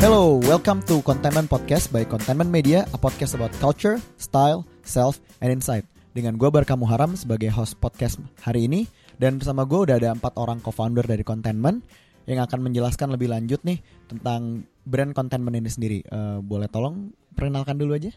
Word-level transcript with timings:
Hello, 0.00 0.40
welcome 0.48 0.80
to 0.88 1.04
Contentment 1.04 1.44
Podcast 1.52 1.92
by 1.92 2.08
Contentment 2.08 2.48
Media, 2.48 2.88
a 2.88 2.96
podcast 2.96 3.36
about 3.36 3.52
culture, 3.60 4.00
style, 4.16 4.64
self, 4.80 5.20
and 5.44 5.52
insight. 5.52 5.84
Dengan 6.16 6.40
gue 6.40 6.48
Barka 6.48 6.72
Muharam 6.72 7.12
sebagai 7.12 7.52
host 7.52 7.76
podcast 7.84 8.16
hari 8.40 8.64
ini, 8.64 8.88
dan 9.20 9.36
bersama 9.36 9.68
gue 9.68 9.76
udah 9.76 10.00
ada 10.00 10.16
empat 10.16 10.40
orang 10.40 10.56
co-founder 10.64 11.04
dari 11.04 11.20
Contentment 11.20 11.84
yang 12.24 12.40
akan 12.40 12.72
menjelaskan 12.72 13.12
lebih 13.12 13.28
lanjut 13.28 13.60
nih 13.60 13.84
tentang 14.08 14.64
brand 14.88 15.12
Contentment 15.12 15.60
ini 15.60 15.68
sendiri. 15.68 16.00
Uh, 16.08 16.40
boleh 16.40 16.72
tolong 16.72 17.12
perkenalkan 17.36 17.76
dulu 17.76 17.92
aja? 17.92 18.08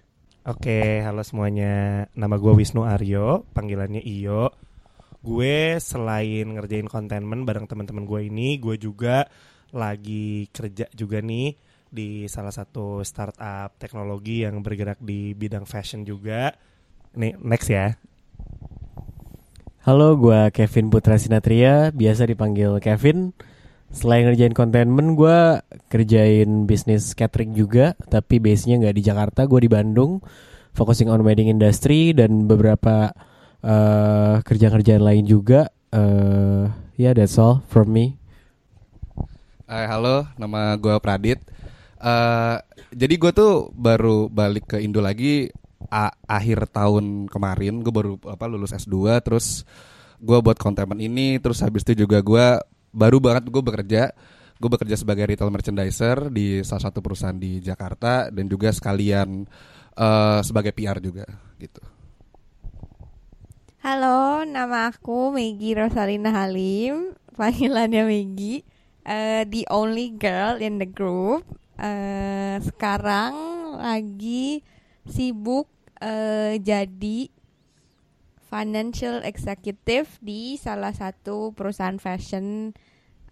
Oke, 0.47 1.03
halo 1.03 1.19
semuanya. 1.27 2.07
Nama 2.15 2.35
gue 2.39 2.63
Wisnu 2.63 2.87
Aryo, 2.87 3.43
panggilannya 3.51 3.99
Iyo. 3.99 4.55
Gue 5.19 5.83
selain 5.83 6.47
ngerjain 6.47 6.87
Contentment 6.87 7.43
bareng 7.43 7.67
teman-teman 7.67 8.07
gue 8.07 8.31
ini, 8.31 8.55
gue 8.55 8.79
juga 8.79 9.27
lagi 9.75 10.47
kerja 10.53 10.87
juga 10.95 11.19
nih 11.19 11.72
di 11.93 12.25
salah 12.25 12.49
satu 12.49 13.05
startup 13.05 13.77
teknologi 13.77 14.41
yang 14.41 14.65
bergerak 14.65 14.97
di 14.97 15.37
bidang 15.37 15.69
fashion 15.69 16.01
juga. 16.01 16.57
Nih, 17.13 17.37
next 17.37 17.69
ya. 17.69 17.93
Halo, 19.85 20.17
gue 20.17 20.49
Kevin 20.49 20.89
Putra 20.89 21.21
Sinatria, 21.21 21.93
biasa 21.93 22.25
dipanggil 22.25 22.81
Kevin. 22.81 23.37
Selain 23.93 24.25
ngerjain 24.25 24.57
containment, 24.57 25.13
gue 25.13 25.61
kerjain 25.93 26.65
bisnis 26.65 27.13
catering 27.13 27.53
juga, 27.53 27.93
tapi 28.09 28.41
base-nya 28.41 28.81
nggak 28.81 28.95
di 28.97 29.03
Jakarta, 29.05 29.45
gue 29.45 29.61
di 29.61 29.69
Bandung, 29.69 30.17
focusing 30.73 31.13
on 31.13 31.21
wedding 31.21 31.45
industry 31.45 32.09
dan 32.09 32.49
beberapa 32.49 33.13
uh, 33.61 34.41
kerjaan-kerjaan 34.41 35.03
lain 35.03 35.29
juga. 35.29 35.69
Uh, 35.93 36.73
ya, 36.97 37.11
yeah, 37.11 37.13
that's 37.13 37.37
all 37.37 37.61
from 37.69 37.93
me. 37.93 38.17
Hai, 39.69 39.85
halo, 39.85 40.25
nama 40.41 40.73
gue 40.73 40.97
Pradit. 40.97 41.52
Uh, 42.03 42.59
jadi 42.91 43.15
gue 43.15 43.31
tuh 43.31 43.71
baru 43.71 44.27
balik 44.27 44.75
ke 44.75 44.77
Indo 44.83 44.99
lagi 44.99 45.47
akhir 46.27 46.67
tahun 46.75 47.31
kemarin. 47.31 47.79
Gue 47.79 47.93
baru 47.95 48.13
apa 48.27 48.43
lulus 48.51 48.75
S2, 48.75 49.23
terus 49.23 49.63
gue 50.19 50.37
buat 50.43 50.59
containment 50.59 50.99
ini, 50.99 51.39
terus 51.39 51.63
habis 51.63 51.87
itu 51.87 52.03
juga 52.03 52.19
gue 52.19 52.47
baru 52.93 53.17
banget 53.23 53.49
gue 53.49 53.63
bekerja 53.63 54.11
gue 54.63 54.69
bekerja 54.71 54.95
sebagai 54.95 55.27
retail 55.27 55.51
merchandiser 55.51 56.31
di 56.31 56.63
salah 56.63 56.87
satu 56.87 57.03
perusahaan 57.03 57.35
di 57.35 57.59
Jakarta 57.59 58.31
dan 58.31 58.47
juga 58.47 58.71
sekalian 58.71 59.43
uh, 59.99 60.39
sebagai 60.39 60.71
PR 60.71 61.03
juga 61.03 61.27
gitu. 61.59 61.83
Halo, 63.83 64.47
nama 64.47 64.87
aku 64.87 65.35
Megi 65.35 65.75
Rosalina 65.75 66.31
Halim, 66.31 67.11
panggilannya 67.35 68.07
Megi, 68.07 68.63
uh, 69.03 69.43
the 69.43 69.67
only 69.67 70.15
girl 70.15 70.55
in 70.63 70.79
the 70.79 70.87
group. 70.87 71.43
Uh, 71.73 72.61
sekarang 72.61 73.33
lagi 73.81 74.61
sibuk 75.09 75.65
uh, 75.99 76.53
jadi 76.61 77.29
financial 78.45 79.25
executive 79.25 80.05
di 80.21 80.61
salah 80.61 80.93
satu 80.93 81.57
perusahaan 81.57 81.97
fashion 81.97 82.69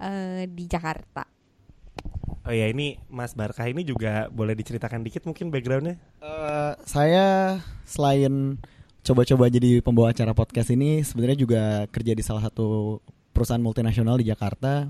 uh, 0.02 0.42
di 0.50 0.66
Jakarta. 0.66 1.30
Oh 2.42 2.50
ya 2.50 2.66
ini 2.74 2.98
Mas 3.06 3.38
Barkah 3.38 3.70
ini 3.70 3.86
juga 3.86 4.26
boleh 4.34 4.58
diceritakan 4.58 5.06
dikit 5.06 5.30
mungkin 5.30 5.54
backgroundnya? 5.54 6.02
Uh, 6.18 6.74
saya 6.90 7.62
selain 7.86 8.58
coba-coba 9.06 9.46
jadi 9.54 9.86
pembawa 9.86 10.10
acara 10.10 10.34
podcast 10.34 10.74
ini 10.74 11.06
sebenarnya 11.06 11.38
juga 11.38 11.62
kerja 11.94 12.18
di 12.18 12.24
salah 12.26 12.50
satu 12.50 12.98
perusahaan 13.30 13.62
multinasional 13.62 14.18
di 14.18 14.26
Jakarta 14.26 14.90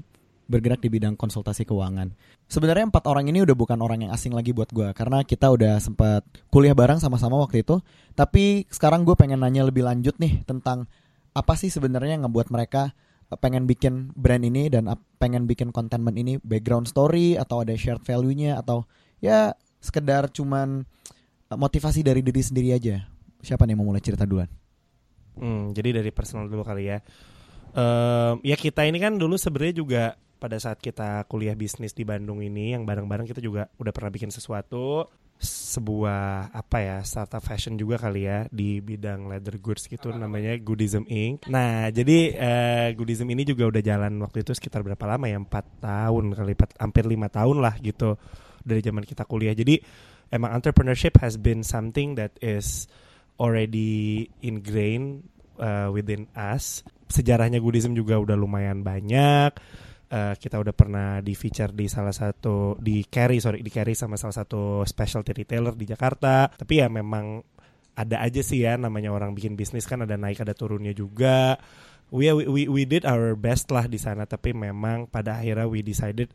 bergerak 0.52 0.84
di 0.84 0.92
bidang 0.92 1.16
konsultasi 1.16 1.64
keuangan. 1.64 2.12
Sebenarnya 2.52 2.92
empat 2.92 3.08
orang 3.08 3.32
ini 3.32 3.40
udah 3.48 3.56
bukan 3.56 3.80
orang 3.80 4.04
yang 4.04 4.12
asing 4.12 4.36
lagi 4.36 4.52
buat 4.52 4.68
gue 4.76 4.92
karena 4.92 5.24
kita 5.24 5.48
udah 5.48 5.80
sempat 5.80 6.28
kuliah 6.52 6.76
bareng 6.76 7.00
sama-sama 7.00 7.40
waktu 7.40 7.64
itu. 7.64 7.80
Tapi 8.12 8.68
sekarang 8.68 9.08
gue 9.08 9.16
pengen 9.16 9.40
nanya 9.40 9.64
lebih 9.64 9.88
lanjut 9.88 10.20
nih 10.20 10.44
tentang 10.44 10.92
apa 11.32 11.56
sih 11.56 11.72
sebenarnya 11.72 12.20
yang 12.20 12.28
ngebuat 12.28 12.52
mereka 12.52 12.92
eh, 13.32 13.40
pengen 13.40 13.64
bikin 13.64 14.12
brand 14.12 14.44
ini 14.44 14.68
dan 14.68 14.92
pengen 15.16 15.48
bikin 15.48 15.72
containment 15.72 16.20
ini 16.20 16.36
background 16.44 16.92
story 16.92 17.40
atau 17.40 17.64
ada 17.64 17.72
shared 17.80 18.04
value-nya 18.04 18.60
atau 18.60 18.84
ya 19.24 19.56
sekedar 19.80 20.28
cuman 20.28 20.84
eh, 21.48 21.58
motivasi 21.58 22.04
dari 22.04 22.20
diri 22.20 22.44
sendiri 22.44 22.76
aja. 22.76 23.08
Siapa 23.42 23.64
nih 23.64 23.74
yang 23.74 23.80
mau 23.82 23.90
mulai 23.90 24.04
cerita 24.04 24.28
duluan? 24.28 24.52
Hmm, 25.40 25.72
jadi 25.72 26.04
dari 26.04 26.12
personal 26.12 26.52
dulu 26.52 26.62
kali 26.62 26.92
ya. 26.92 27.00
Um, 27.72 28.44
ya 28.44 28.60
kita 28.60 28.84
ini 28.84 29.00
kan 29.00 29.16
dulu 29.16 29.40
sebenarnya 29.40 29.76
juga 29.80 30.04
pada 30.42 30.58
saat 30.58 30.82
kita 30.82 31.30
kuliah 31.30 31.54
bisnis 31.54 31.94
di 31.94 32.02
Bandung 32.02 32.42
ini 32.42 32.74
yang 32.74 32.82
bareng-bareng 32.82 33.30
kita 33.30 33.46
juga 33.46 33.70
udah 33.78 33.94
pernah 33.94 34.10
bikin 34.10 34.34
sesuatu 34.34 35.06
sebuah 35.42 36.54
apa 36.54 36.78
ya 36.82 36.98
startup 37.02 37.42
fashion 37.42 37.78
juga 37.78 37.98
kali 37.98 38.30
ya 38.30 38.46
di 38.50 38.78
bidang 38.78 39.26
leather 39.30 39.58
goods 39.62 39.86
gitu 39.86 40.14
namanya 40.14 40.58
Goodism 40.58 41.06
Inc. 41.10 41.46
Nah 41.50 41.90
jadi 41.94 42.18
uh, 42.38 42.88
Goodism 42.98 43.30
ini 43.30 43.46
juga 43.46 43.70
udah 43.70 43.82
jalan 43.82 44.18
waktu 44.22 44.42
itu 44.42 44.54
sekitar 44.58 44.82
berapa 44.82 45.02
lama 45.06 45.26
ya 45.30 45.38
empat 45.38 45.66
tahun 45.82 46.34
kali 46.38 46.54
empat, 46.58 46.72
hampir 46.78 47.06
lima 47.06 47.30
tahun 47.30 47.58
lah 47.62 47.78
gitu 47.82 48.18
dari 48.62 48.82
zaman 48.82 49.06
kita 49.06 49.26
kuliah. 49.26 49.54
Jadi 49.54 49.82
emang 50.30 50.54
entrepreneurship 50.58 51.18
has 51.22 51.38
been 51.38 51.66
something 51.66 52.18
that 52.18 52.34
is 52.42 52.86
already 53.42 54.30
ingrained 54.46 55.26
uh, 55.58 55.90
within 55.90 56.30
us. 56.38 56.86
Sejarahnya 57.10 57.58
Goodism 57.58 57.98
juga 57.98 58.22
udah 58.22 58.38
lumayan 58.38 58.86
banyak 58.86 59.58
uh, 60.12 60.36
kita 60.36 60.60
udah 60.60 60.76
pernah 60.76 61.24
di 61.24 61.34
feature 61.34 61.72
di 61.72 61.88
salah 61.88 62.14
satu 62.14 62.76
di 62.78 63.08
carry 63.08 63.40
sorry 63.40 63.64
di 63.64 63.72
carry 63.72 63.96
sama 63.96 64.20
salah 64.20 64.44
satu 64.44 64.84
specialty 64.84 65.32
retailer 65.32 65.74
di 65.74 65.88
Jakarta. 65.88 66.52
Tapi 66.52 66.84
ya 66.84 66.92
memang 66.92 67.42
ada 67.96 68.24
aja 68.24 68.40
sih 68.44 68.64
ya 68.64 68.76
namanya 68.76 69.12
orang 69.12 69.36
bikin 69.36 69.56
bisnis 69.56 69.88
kan 69.88 70.04
ada 70.04 70.20
naik 70.20 70.44
ada 70.44 70.54
turunnya 70.54 70.92
juga. 70.92 71.56
We 72.12 72.28
we 72.36 72.68
we 72.68 72.84
did 72.84 73.08
our 73.08 73.40
best 73.40 73.72
lah 73.72 73.88
di 73.88 73.96
sana 73.96 74.28
tapi 74.28 74.52
memang 74.52 75.08
pada 75.08 75.40
akhirnya 75.40 75.64
we 75.64 75.80
decided 75.80 76.28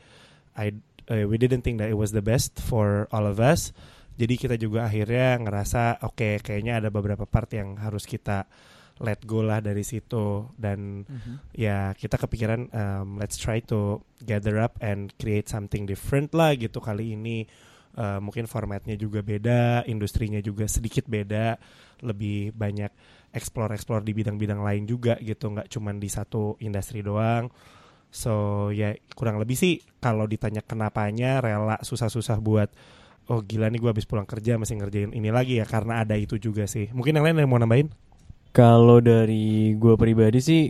I 0.57 0.73
uh, 1.13 1.29
we 1.29 1.37
didn't 1.37 1.63
think 1.63 1.79
that 1.85 1.93
it 1.93 1.99
was 2.01 2.17
the 2.17 2.25
best 2.25 2.57
for 2.65 3.05
all 3.13 3.29
of 3.29 3.37
us. 3.39 3.77
Jadi 4.17 4.41
kita 4.41 4.57
juga 4.57 4.89
akhirnya 4.89 5.37
ngerasa 5.37 6.01
oke 6.01 6.17
okay, 6.17 6.35
kayaknya 6.41 6.81
ada 6.81 6.89
beberapa 6.89 7.29
part 7.29 7.53
yang 7.53 7.77
harus 7.77 8.09
kita 8.09 8.49
let 9.01 9.21
go 9.29 9.45
lah 9.45 9.61
dari 9.61 9.85
situ. 9.85 10.49
Dan 10.57 11.05
mm-hmm. 11.05 11.37
ya 11.57 11.93
kita 11.93 12.17
kepikiran 12.17 12.61
um, 12.73 13.09
let's 13.21 13.37
try 13.37 13.61
to 13.65 14.01
gather 14.25 14.57
up 14.57 14.77
and 14.81 15.13
create 15.21 15.49
something 15.49 15.85
different 15.85 16.33
lah 16.33 16.57
gitu 16.57 16.81
kali 16.81 17.17
ini. 17.17 17.45
Uh, 17.97 18.21
mungkin 18.21 18.45
formatnya 18.45 18.93
juga 18.93 19.25
beda 19.25 19.89
industrinya 19.89 20.41
juga 20.41 20.69
sedikit 20.69 21.09
beda. 21.09 21.57
Lebih 22.05 22.53
banyak 22.53 22.93
explore 23.33 23.73
explore 23.73 24.05
di 24.05 24.13
bidang-bidang 24.17 24.61
lain 24.61 24.85
juga 24.89 25.17
gitu 25.21 25.53
nggak 25.53 25.69
cuman 25.73 25.97
di 26.01 26.09
satu 26.09 26.57
industri 26.61 27.01
doang. 27.01 27.49
So 28.13 28.69
ya 28.73 28.97
kurang 29.13 29.37
lebih 29.37 29.57
sih 29.57 29.85
kalau 30.01 30.25
ditanya 30.25 30.65
kenapanya 30.65 31.45
rela 31.45 31.77
susah-susah 31.85 32.41
buat 32.41 32.73
oh 33.27 33.43
gila 33.43 33.69
nih 33.69 33.83
gue 33.83 33.91
habis 33.91 34.07
pulang 34.07 34.25
kerja 34.25 34.55
masih 34.57 34.79
ngerjain 34.79 35.11
ini 35.11 35.35
lagi 35.35 35.59
ya 35.59 35.67
karena 35.67 36.01
ada 36.01 36.17
itu 36.17 36.41
juga 36.41 36.65
sih. 36.65 36.89
Mungkin 36.97 37.17
yang 37.17 37.25
lain 37.29 37.45
yang 37.45 37.51
mau 37.51 37.61
nambahin 37.61 37.91
kalau 38.57 39.05
dari 39.05 39.77
gue 39.77 39.95
pribadi 40.01 40.41
sih 40.41 40.63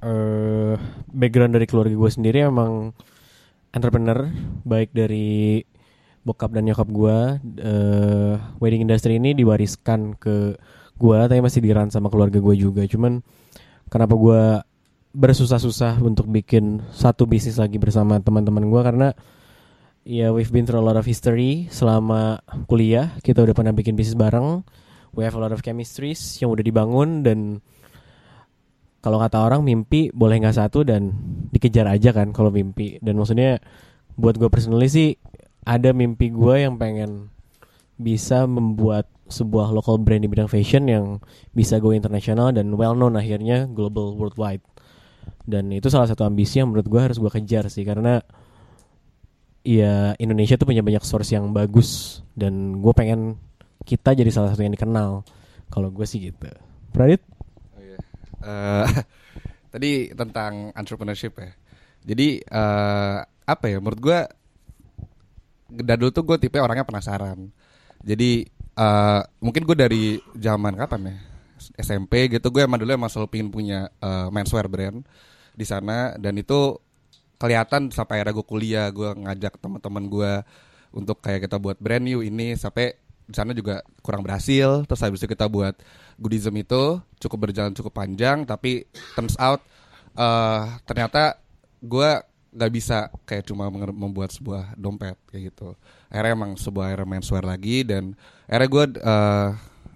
uh, 0.00 0.72
background 1.12 1.52
dari 1.52 1.68
keluarga 1.68 1.92
gue 1.92 2.08
sendiri 2.08 2.48
emang 2.48 2.96
entrepreneur 3.76 4.24
baik 4.64 4.96
dari 4.96 5.60
bokap 6.24 6.56
dan 6.56 6.64
nyokap 6.64 6.88
gue 6.88 7.16
uh, 7.60 8.34
wedding 8.56 8.88
industry 8.88 9.20
ini 9.20 9.36
diwariskan 9.36 10.16
ke 10.16 10.56
gue 10.96 11.18
tapi 11.28 11.44
masih 11.44 11.60
diran 11.60 11.92
sama 11.92 12.08
keluarga 12.08 12.40
gue 12.40 12.56
juga. 12.56 12.88
Cuman 12.88 13.20
kenapa 13.92 14.16
gue 14.16 14.42
bersusah-susah 15.12 16.00
untuk 16.00 16.32
bikin 16.32 16.80
satu 16.88 17.28
bisnis 17.28 17.60
lagi 17.60 17.76
bersama 17.76 18.16
teman-teman 18.16 18.64
gue 18.64 18.80
karena 18.80 19.08
ya 20.08 20.32
we've 20.32 20.48
been 20.48 20.64
through 20.64 20.80
a 20.80 20.86
lot 20.88 20.96
of 20.96 21.04
history. 21.04 21.68
Selama 21.68 22.40
kuliah 22.64 23.12
kita 23.20 23.44
udah 23.44 23.52
pernah 23.52 23.76
bikin 23.76 23.92
bisnis 23.92 24.16
bareng 24.16 24.64
we 25.14 25.22
have 25.22 25.36
a 25.36 25.40
lot 25.40 25.52
of 25.52 25.62
chemistries 25.62 26.40
yang 26.42 26.50
udah 26.50 26.64
dibangun 26.64 27.22
dan 27.22 27.60
kalau 29.06 29.22
kata 29.22 29.38
orang 29.38 29.62
mimpi 29.62 30.10
boleh 30.10 30.42
nggak 30.42 30.58
satu 30.58 30.82
dan 30.82 31.14
dikejar 31.54 31.86
aja 31.86 32.10
kan 32.10 32.34
kalau 32.34 32.50
mimpi. 32.50 32.98
Dan 32.98 33.14
maksudnya 33.14 33.62
buat 34.18 34.34
gue 34.34 34.50
personally 34.50 34.90
sih 34.90 35.14
ada 35.62 35.94
mimpi 35.94 36.34
gue 36.34 36.66
yang 36.66 36.74
pengen 36.74 37.30
bisa 37.94 38.50
membuat 38.50 39.06
sebuah 39.30 39.70
local 39.70 40.02
brand 40.02 40.22
di 40.22 40.30
bidang 40.30 40.50
fashion 40.50 40.90
yang 40.90 41.22
bisa 41.54 41.78
go 41.78 41.94
internasional 41.94 42.50
dan 42.50 42.74
well 42.74 42.98
known 42.98 43.14
akhirnya 43.14 43.70
global 43.70 44.18
worldwide. 44.18 44.62
Dan 45.46 45.70
itu 45.70 45.86
salah 45.86 46.10
satu 46.10 46.26
ambisi 46.26 46.58
yang 46.58 46.74
menurut 46.74 46.90
gue 46.90 46.98
harus 46.98 47.22
gue 47.22 47.30
kejar 47.30 47.70
sih 47.70 47.86
karena 47.86 48.18
ya 49.62 50.18
Indonesia 50.18 50.58
tuh 50.58 50.66
punya 50.66 50.82
banyak 50.82 51.06
source 51.06 51.30
yang 51.34 51.54
bagus 51.54 52.22
dan 52.38 52.82
gue 52.82 52.90
pengen 52.90 53.38
kita 53.82 54.16
jadi 54.16 54.30
salah 54.32 54.54
satu 54.54 54.62
yang 54.62 54.72
dikenal. 54.72 55.26
Kalau 55.68 55.90
gue 55.90 56.06
sih 56.06 56.30
gitu. 56.30 56.46
Pradit? 56.94 57.20
Oh, 57.74 57.82
iya. 57.82 57.98
uh, 58.46 58.86
tadi 59.74 60.14
tentang 60.14 60.70
entrepreneurship 60.72 61.36
ya. 61.36 61.50
Jadi 62.06 62.40
uh, 62.48 63.20
apa 63.26 63.64
ya? 63.66 63.82
Menurut 63.82 64.00
gue 64.00 64.18
dari 65.66 65.98
dulu 65.98 66.10
tuh 66.14 66.24
gue 66.24 66.36
tipe 66.38 66.62
orangnya 66.62 66.86
penasaran. 66.86 67.50
Jadi 68.06 68.46
eh, 68.76 69.20
mungkin 69.40 69.62
gue 69.64 69.76
dari 69.76 70.04
zaman 70.36 70.76
kapan 70.76 71.10
ya 71.10 71.16
SMP 71.80 72.28
gitu 72.28 72.52
gue 72.52 72.62
emang 72.62 72.78
dulu 72.78 72.92
emang 72.92 73.10
selalu 73.10 73.28
pengen 73.32 73.48
punya 73.48 73.88
eh, 73.88 74.28
menswear 74.28 74.68
brand 74.68 75.00
di 75.56 75.64
sana 75.64 76.14
dan 76.20 76.36
itu 76.36 76.76
kelihatan 77.40 77.88
sampai 77.92 78.20
akhirnya 78.20 78.36
gue 78.36 78.46
kuliah 78.46 78.86
gue 78.92 79.08
ngajak 79.24 79.60
teman-teman 79.60 80.04
gue 80.08 80.32
untuk 80.92 81.20
kayak 81.20 81.48
kita 81.48 81.56
buat 81.60 81.76
brand 81.80 82.04
new 82.04 82.20
ini 82.24 82.56
sampai 82.56 82.96
di 83.26 83.34
sana 83.34 83.52
juga 83.52 83.82
kurang 84.00 84.22
berhasil. 84.22 84.86
Terus 84.86 85.02
habis 85.02 85.20
itu 85.22 85.28
kita 85.30 85.50
buat 85.50 85.74
goodism 86.16 86.54
itu 86.56 87.02
cukup 87.20 87.50
berjalan 87.50 87.74
cukup 87.76 87.92
panjang 87.92 88.46
tapi 88.48 88.88
turns 89.12 89.36
out 89.36 89.60
eh 90.16 90.64
ternyata 90.88 91.36
gue 91.84 92.10
nggak 92.56 92.72
bisa 92.72 93.12
kayak 93.28 93.44
cuma 93.44 93.68
membuat 93.68 94.32
sebuah 94.32 94.72
dompet 94.80 95.18
kayak 95.28 95.52
gitu. 95.52 95.76
Akhirnya 96.08 96.32
emang 96.32 96.52
sebuah 96.56 96.88
akhirnya 96.88 97.08
menswear 97.18 97.44
lagi 97.44 97.84
dan 97.84 98.16
akhirnya 98.48 98.68
gue 98.72 98.84
eh 98.96 99.50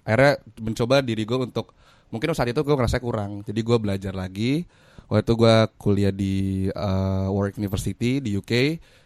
akhirnya 0.05 0.33
mencoba 0.61 0.95
diri 1.01 1.23
gue 1.25 1.37
untuk 1.41 1.73
mungkin 2.13 2.35
saat 2.37 2.53
itu 2.53 2.61
gue 2.61 2.75
ngerasa 2.77 3.01
kurang. 3.01 3.41
Jadi 3.47 3.59
gue 3.65 3.77
belajar 3.81 4.13
lagi. 4.13 4.67
Waktu 5.09 5.27
itu 5.27 5.33
gue 5.43 5.55
kuliah 5.75 6.13
di 6.13 6.35
eh, 6.71 7.27
Warwick 7.27 7.59
University 7.59 8.23
di 8.23 8.37
UK 8.37 8.51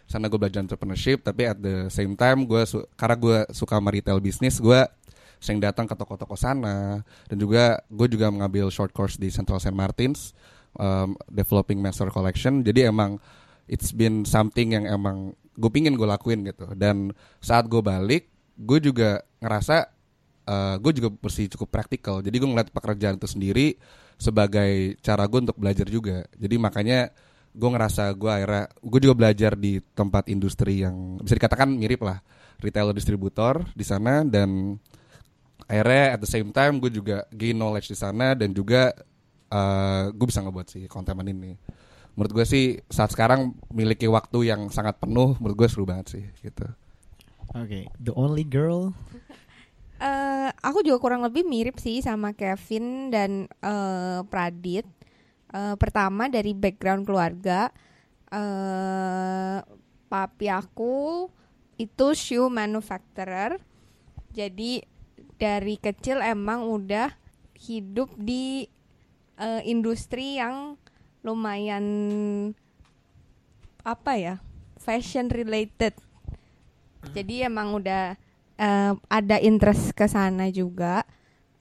sana 0.06 0.30
gue 0.30 0.38
belajar 0.38 0.62
entrepreneurship 0.62 1.26
tapi 1.26 1.50
at 1.50 1.58
the 1.58 1.90
same 1.90 2.14
time 2.14 2.46
gue 2.46 2.62
karena 2.94 3.16
gue 3.18 3.38
suka 3.50 3.78
sama 3.78 3.90
retail 3.90 4.22
bisnis 4.22 4.62
gue 4.62 4.86
sering 5.40 5.60
datang 5.60 5.84
ke 5.84 5.94
toko-toko 5.96 6.34
sana. 6.36 7.04
Dan 7.28 7.36
juga 7.40 7.80
gue 7.88 8.08
juga 8.08 8.32
mengambil 8.32 8.68
short 8.72 8.92
course 8.92 9.20
di 9.20 9.28
Central 9.28 9.60
Saint 9.60 9.76
Martins 9.76 10.32
um, 10.80 11.16
developing 11.28 11.80
master 11.80 12.08
collection. 12.08 12.64
Jadi 12.64 12.88
emang 12.88 13.20
it's 13.68 13.92
been 13.92 14.24
something 14.24 14.76
yang 14.76 14.84
emang 14.88 15.36
gue 15.56 15.70
pingin 15.72 15.96
gue 15.96 16.08
lakuin 16.08 16.44
gitu. 16.46 16.68
Dan 16.76 17.12
saat 17.40 17.68
gue 17.68 17.80
balik 17.80 18.28
gue 18.56 18.78
juga 18.80 19.20
ngerasa 19.44 19.92
uh, 20.48 20.76
gue 20.80 20.92
juga 20.96 21.08
bersih 21.12 21.48
cukup 21.52 21.68
praktikal. 21.68 22.24
Jadi 22.24 22.36
gue 22.40 22.48
ngeliat 22.48 22.72
pekerjaan 22.72 23.20
itu 23.20 23.28
sendiri 23.28 23.76
sebagai 24.16 24.96
cara 25.04 25.28
gue 25.28 25.40
untuk 25.44 25.58
belajar 25.60 25.86
juga. 25.88 26.24
Jadi 26.40 26.56
makanya 26.56 27.12
gue 27.56 27.70
ngerasa 27.72 28.12
gue 28.12 28.28
akhirnya 28.28 28.64
gue 28.84 29.00
juga 29.00 29.14
belajar 29.16 29.52
di 29.56 29.80
tempat 29.96 30.28
industri 30.28 30.84
yang 30.84 31.16
bisa 31.24 31.40
dikatakan 31.40 31.72
mirip 31.72 32.04
lah 32.04 32.20
retailer 32.60 32.92
distributor 32.92 33.64
di 33.72 33.84
sana 33.84 34.22
dan 34.28 34.76
akhirnya 35.64 36.04
at 36.14 36.20
the 36.20 36.28
same 36.28 36.52
time 36.52 36.76
gue 36.78 36.92
juga 36.92 37.24
gain 37.32 37.56
knowledge 37.56 37.88
di 37.88 37.98
sana 37.98 38.36
dan 38.36 38.52
juga 38.52 38.92
uh, 39.50 40.12
gue 40.12 40.26
bisa 40.28 40.44
ngebuat 40.44 40.66
si 40.68 40.84
konten 40.84 41.16
ini 41.24 41.56
menurut 42.12 42.32
gue 42.32 42.46
sih 42.48 42.76
saat 42.92 43.12
sekarang 43.12 43.56
memiliki 43.72 44.04
waktu 44.04 44.52
yang 44.52 44.68
sangat 44.68 45.00
penuh 45.00 45.34
menurut 45.40 45.56
gue 45.64 45.68
seru 45.68 45.88
banget 45.88 46.06
sih 46.20 46.24
gitu 46.44 46.68
Oke, 47.54 47.86
the 48.02 48.10
only 48.18 48.42
girl. 48.42 48.90
Eh, 49.96 50.48
aku 50.60 50.84
juga 50.84 51.00
kurang 51.00 51.24
lebih 51.24 51.48
mirip 51.48 51.80
sih 51.80 52.04
sama 52.04 52.36
Kevin 52.36 53.08
dan 53.08 53.48
eh, 53.48 54.20
Pradit. 54.28 54.84
Eh, 55.54 55.74
pertama 55.78 56.26
dari 56.26 56.52
background 56.58 57.06
keluarga, 57.06 57.70
eh 58.34 59.58
papi 60.06 60.46
aku 60.50 61.26
itu 61.78 62.06
shoe 62.18 62.50
manufacturer. 62.50 63.62
Jadi 64.34 64.82
dari 65.38 65.78
kecil 65.78 66.18
emang 66.24 66.66
udah 66.66 67.14
hidup 67.56 68.10
di 68.18 68.66
eh, 69.38 69.62
industri 69.64 70.40
yang 70.42 70.74
lumayan 71.22 71.84
apa 73.86 74.12
ya 74.18 74.34
fashion 74.82 75.30
related. 75.30 75.94
Jadi 77.14 77.46
emang 77.46 77.70
udah 77.78 78.18
eh, 78.58 78.92
ada 78.98 79.36
interest 79.38 79.94
ke 79.94 80.10
sana 80.10 80.50
juga 80.50 81.06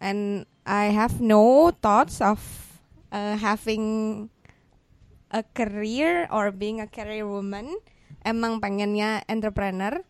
and 0.01 0.49
I 0.65 0.89
have 0.89 1.21
no 1.21 1.69
thoughts 1.69 2.17
of 2.17 2.64
uh, 3.15 3.39
having 3.39 4.27
a 5.31 5.41
career 5.55 6.27
or 6.27 6.51
being 6.51 6.83
a 6.83 6.89
career 6.91 7.23
woman 7.23 7.71
emang 8.27 8.59
pengennya 8.59 9.23
entrepreneur 9.31 10.03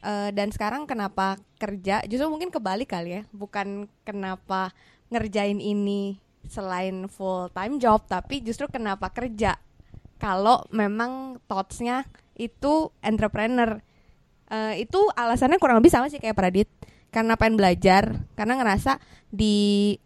Eh, 0.00 0.30
dan 0.32 0.48
sekarang 0.48 0.88
kenapa 0.88 1.36
kerja? 1.60 2.00
Justru 2.08 2.32
mungkin 2.32 2.48
kebalik 2.48 2.88
kali 2.88 3.20
ya 3.20 3.22
bukan 3.36 3.84
kenapa 4.00 4.72
ngerjain 5.12 5.60
ini 5.60 6.16
selain 6.48 7.04
full 7.12 7.52
time 7.52 7.76
job 7.76 8.00
tapi 8.08 8.40
justru 8.40 8.64
kenapa 8.72 9.12
kerja? 9.12 9.60
Kalau 10.16 10.64
memang 10.72 11.40
thoughtsnya 11.44 12.08
itu 12.36 12.88
entrepreneur. 13.04 13.84
Eh, 14.48 14.88
itu 14.88 15.00
alasannya 15.12 15.60
kurang 15.60 15.84
lebih 15.84 15.92
sama 15.92 16.08
sih 16.08 16.20
kayak 16.20 16.36
Pradit. 16.36 16.68
Karena 17.12 17.36
pengen 17.36 17.60
belajar 17.60 18.24
karena 18.38 18.56
ngerasa 18.56 19.02
di 19.28 19.98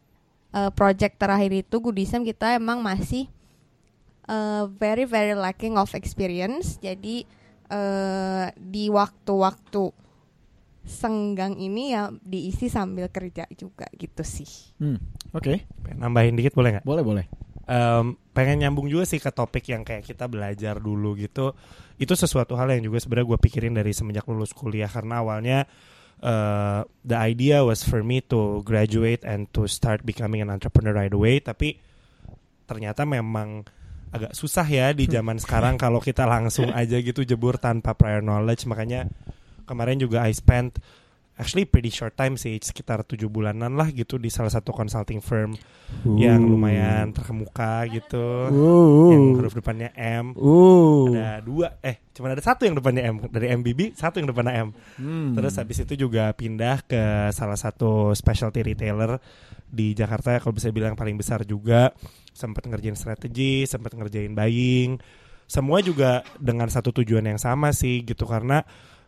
eh, 0.54 0.70
project 0.70 1.18
terakhir 1.18 1.50
itu 1.52 1.76
Goodism 1.82 2.22
kita 2.22 2.54
emang 2.54 2.80
masih 2.80 3.26
eh, 4.24 4.64
very 4.78 5.04
very 5.04 5.34
lacking 5.34 5.74
of 5.76 5.90
experience 5.92 6.78
jadi 6.78 7.26
eh, 7.68 8.46
di 8.54 8.88
waktu-waktu 8.88 9.90
senggang 10.84 11.56
ini 11.56 11.96
ya 11.96 12.12
diisi 12.20 12.68
sambil 12.68 13.08
kerja 13.08 13.48
juga 13.56 13.88
gitu 13.96 14.20
sih 14.20 14.76
Hmm, 14.76 15.00
oke, 15.32 15.64
Pengen 15.80 15.96
nambahin 15.96 16.36
dikit 16.36 16.52
boleh 16.52 16.76
nggak? 16.76 16.84
boleh 16.84 17.00
boleh. 17.00 17.24
Em, 17.64 18.12
pengen 18.36 18.60
nyambung 18.60 18.92
juga 18.92 19.08
sih 19.08 19.16
ke 19.16 19.32
topik 19.32 19.64
yang 19.72 19.80
kayak 19.80 20.04
kita 20.04 20.28
belajar 20.28 20.76
dulu 20.76 21.16
gitu. 21.16 21.56
Itu 21.96 22.12
sesuatu 22.12 22.52
hal 22.60 22.68
yang 22.76 22.84
juga 22.84 23.00
sebenarnya 23.00 23.32
gue 23.32 23.38
pikirin 23.40 23.72
dari 23.72 23.96
semenjak 23.96 24.28
lulus 24.28 24.52
kuliah 24.52 24.90
karena 24.92 25.24
awalnya 25.24 25.64
eh, 26.22 26.80
the 27.02 27.18
idea 27.18 27.64
was 27.64 27.82
for 27.82 28.04
me 28.04 28.20
to 28.30 28.62
graduate 28.62 29.22
and 29.26 29.50
to 29.50 29.66
start 29.66 30.06
becoming 30.06 30.44
an 30.44 30.50
entrepreneur 30.52 30.94
right 30.94 31.12
away. 31.12 31.40
Tapi 31.40 31.80
ternyata 32.64 33.02
memang 33.08 33.66
agak 34.14 34.30
susah 34.30 34.64
ya 34.64 34.94
di 34.94 35.10
zaman 35.10 35.42
sekarang 35.42 35.74
kalau 35.74 35.98
kita 35.98 36.22
langsung 36.22 36.70
aja 36.70 37.02
gitu 37.02 37.26
jebur 37.26 37.58
tanpa 37.58 37.98
prior 37.98 38.22
knowledge. 38.22 38.68
Makanya 38.70 39.10
kemarin 39.66 39.98
juga 39.98 40.22
I 40.22 40.32
spent 40.36 40.78
actually 41.34 41.66
pretty 41.66 41.90
short 41.90 42.14
time 42.14 42.38
sih 42.38 42.54
sekitar 42.62 43.02
tujuh 43.02 43.26
bulanan 43.26 43.74
lah 43.74 43.90
gitu 43.90 44.22
di 44.22 44.30
salah 44.30 44.54
satu 44.54 44.70
consulting 44.70 45.18
firm 45.18 45.58
yang 46.14 46.42
lumayan 46.46 47.10
terkemuka 47.10 47.86
gitu. 47.90 48.50
Yang 49.10 49.22
huruf 49.38 49.54
depannya 49.58 49.90
M. 49.98 50.34
Uh. 50.38 51.10
ada 51.10 51.42
dua 51.42 51.74
eh 51.82 52.02
cuma 52.14 52.30
ada 52.30 52.42
satu 52.42 52.66
yang 52.66 52.78
depannya 52.78 53.02
M. 53.10 53.16
Dari 53.26 53.50
MBB 53.50 53.98
satu 53.98 54.22
yang 54.22 54.30
depannya 54.30 54.54
M. 54.62 54.68
Hmm. 54.98 55.34
terus 55.34 55.58
habis 55.58 55.82
itu 55.82 56.06
juga 56.06 56.30
pindah 56.34 56.86
ke 56.86 57.30
salah 57.34 57.58
satu 57.58 58.14
specialty 58.14 58.62
retailer 58.62 59.18
di 59.66 59.90
Jakarta 59.90 60.38
kalau 60.38 60.54
bisa 60.54 60.70
bilang 60.70 60.94
paling 60.94 61.18
besar 61.18 61.42
juga. 61.42 61.90
Sempat 62.34 62.66
ngerjain 62.66 62.98
strategi 62.98 63.66
sempat 63.66 63.94
ngerjain 63.94 64.34
buying. 64.34 64.98
Semua 65.50 65.82
juga 65.82 66.22
dengan 66.38 66.70
satu 66.70 66.94
tujuan 67.02 67.26
yang 67.26 67.38
sama 67.42 67.74
sih 67.74 68.06
gitu 68.06 68.24
karena 68.24 68.64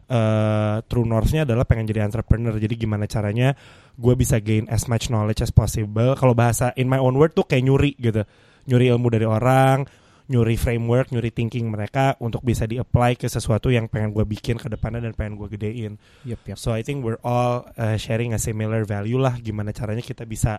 eh, 0.07 0.77
true 0.87 1.07
north-nya 1.07 1.45
adalah 1.45 1.67
pengen 1.67 1.91
jadi 1.91 2.07
entrepreneur. 2.07 2.55
Jadi 2.57 2.75
gimana 2.79 3.05
caranya 3.11 3.55
gue 3.97 4.15
bisa 4.15 4.39
gain 4.43 4.67
as 4.71 4.87
much 4.87 5.11
knowledge 5.11 5.43
as 5.43 5.53
possible. 5.53 6.15
Kalau 6.15 6.35
bahasa 6.35 6.73
in 6.79 6.87
my 6.87 6.99
own 6.99 7.19
word 7.19 7.35
tuh 7.35 7.47
kayak 7.47 7.65
nyuri 7.67 7.93
gitu. 7.99 8.23
Nyuri 8.67 8.91
ilmu 8.91 9.09
dari 9.13 9.27
orang 9.27 9.87
nyuri 10.27 10.59
framework 10.59 11.15
nyuri 11.15 11.31
thinking 11.31 11.71
mereka 11.71 12.19
untuk 12.19 12.43
bisa 12.43 12.67
di-apply 12.67 13.15
ke 13.15 13.31
sesuatu 13.31 13.71
yang 13.71 13.87
pengen 13.87 14.11
gue 14.11 14.27
bikin 14.27 14.59
ke 14.59 14.67
depannya 14.67 15.07
dan 15.07 15.15
pengen 15.15 15.39
gue 15.39 15.47
gedein. 15.55 15.95
Yep, 16.27 16.41
yep. 16.51 16.59
So 16.59 16.75
I 16.75 16.83
think 16.83 17.07
we're 17.07 17.23
all 17.23 17.71
uh, 17.79 17.95
sharing 17.95 18.35
a 18.35 18.41
similar 18.43 18.83
value 18.83 19.23
lah. 19.23 19.39
Gimana 19.39 19.71
caranya 19.71 20.03
kita 20.03 20.27
bisa 20.27 20.59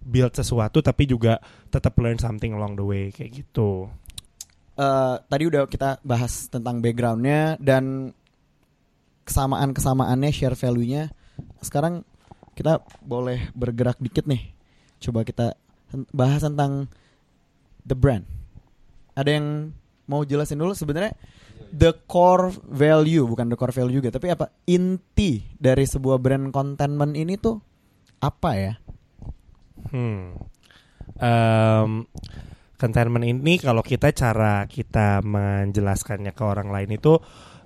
build 0.00 0.32
sesuatu 0.32 0.80
tapi 0.80 1.04
juga 1.04 1.36
tetap 1.68 1.92
learn 2.00 2.16
something 2.16 2.56
along 2.56 2.80
the 2.80 2.86
way. 2.88 3.12
Kayak 3.12 3.44
gitu. 3.44 3.92
Eh, 4.72 5.16
tadi 5.28 5.44
udah 5.44 5.68
kita 5.68 6.00
bahas 6.00 6.48
tentang 6.48 6.80
backgroundnya 6.80 7.60
dan 7.60 8.16
kesamaan-kesamaannya, 9.24 10.30
share 10.34 10.58
value-nya. 10.58 11.12
Sekarang 11.62 12.06
kita 12.52 12.84
boleh 13.00 13.50
bergerak 13.56 13.96
dikit 13.98 14.28
nih. 14.28 14.52
Coba 15.02 15.24
kita 15.24 15.56
bahas 16.12 16.44
tentang 16.44 16.88
the 17.86 17.96
brand. 17.96 18.24
Ada 19.12 19.38
yang 19.40 19.76
mau 20.08 20.24
jelasin 20.26 20.58
dulu 20.58 20.74
sebenarnya 20.74 21.14
the 21.72 21.94
core 22.04 22.52
value 22.68 23.24
bukan 23.24 23.48
the 23.48 23.56
core 23.56 23.72
value 23.72 24.02
juga, 24.02 24.12
tapi 24.12 24.28
apa 24.32 24.52
inti 24.68 25.40
dari 25.56 25.88
sebuah 25.88 26.20
brand 26.20 26.52
contentment 26.52 27.16
ini 27.16 27.40
tuh 27.40 27.56
apa 28.20 28.50
ya? 28.56 28.74
Hmm. 29.90 30.36
Um, 31.18 32.06
containment 32.78 33.22
ini 33.22 33.62
kalau 33.62 33.82
kita 33.82 34.10
cara 34.10 34.66
kita 34.66 35.22
menjelaskannya 35.22 36.34
ke 36.34 36.42
orang 36.42 36.74
lain 36.74 36.98
itu 36.98 37.18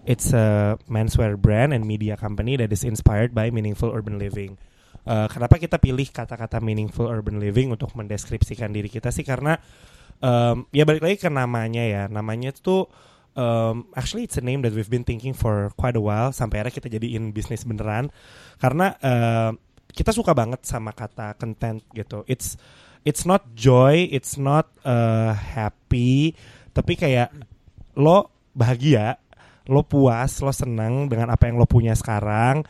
it's 0.07 0.31
a 0.31 0.79
menswear 0.87 1.35
brand 1.35 1.75
and 1.75 1.83
media 1.83 2.15
company 2.15 2.55
that 2.57 2.71
is 2.71 2.87
inspired 2.87 3.35
by 3.35 3.51
meaningful 3.51 3.91
urban 3.91 4.17
living. 4.17 4.55
Uh, 5.07 5.27
kenapa 5.31 5.59
kita 5.59 5.79
pilih 5.79 6.07
kata-kata 6.11 6.63
meaningful 6.63 7.11
urban 7.11 7.39
living 7.43 7.75
untuk 7.75 7.95
mendeskripsikan 7.99 8.71
diri 8.71 8.87
kita 8.87 9.11
sih? 9.11 9.27
Karena 9.27 9.59
um, 10.23 10.67
ya 10.71 10.87
balik 10.87 11.03
lagi 11.03 11.19
ke 11.19 11.31
namanya 11.31 11.83
ya. 11.83 12.03
Namanya 12.07 12.55
tuh 12.55 12.87
um, 13.35 13.91
actually 13.95 14.27
it's 14.27 14.39
a 14.39 14.43
name 14.43 14.63
that 14.63 14.75
we've 14.75 14.91
been 14.91 15.07
thinking 15.07 15.35
for 15.35 15.71
quite 15.75 15.95
a 15.99 16.03
while. 16.03 16.31
Sampai 16.31 16.63
akhirnya 16.63 16.79
kita 16.79 16.89
jadiin 16.99 17.31
bisnis 17.35 17.67
beneran. 17.67 18.11
Karena 18.59 18.95
uh, 18.99 19.51
kita 19.91 20.11
suka 20.11 20.35
banget 20.35 20.67
sama 20.67 20.91
kata 20.91 21.39
content 21.39 21.83
gitu. 21.95 22.27
It's 22.27 22.59
it's 23.07 23.23
not 23.23 23.55
joy, 23.55 24.11
it's 24.11 24.35
not 24.35 24.75
uh, 24.83 25.31
happy, 25.35 26.35
tapi 26.75 26.99
kayak 26.99 27.31
lo 27.95 28.35
bahagia, 28.53 29.23
lo 29.66 29.82
puas, 29.82 30.40
lo 30.42 30.50
senang 30.54 31.11
dengan 31.11 31.30
apa 31.35 31.50
yang 31.50 31.58
lo 31.58 31.66
punya 31.66 31.92
sekarang. 31.94 32.62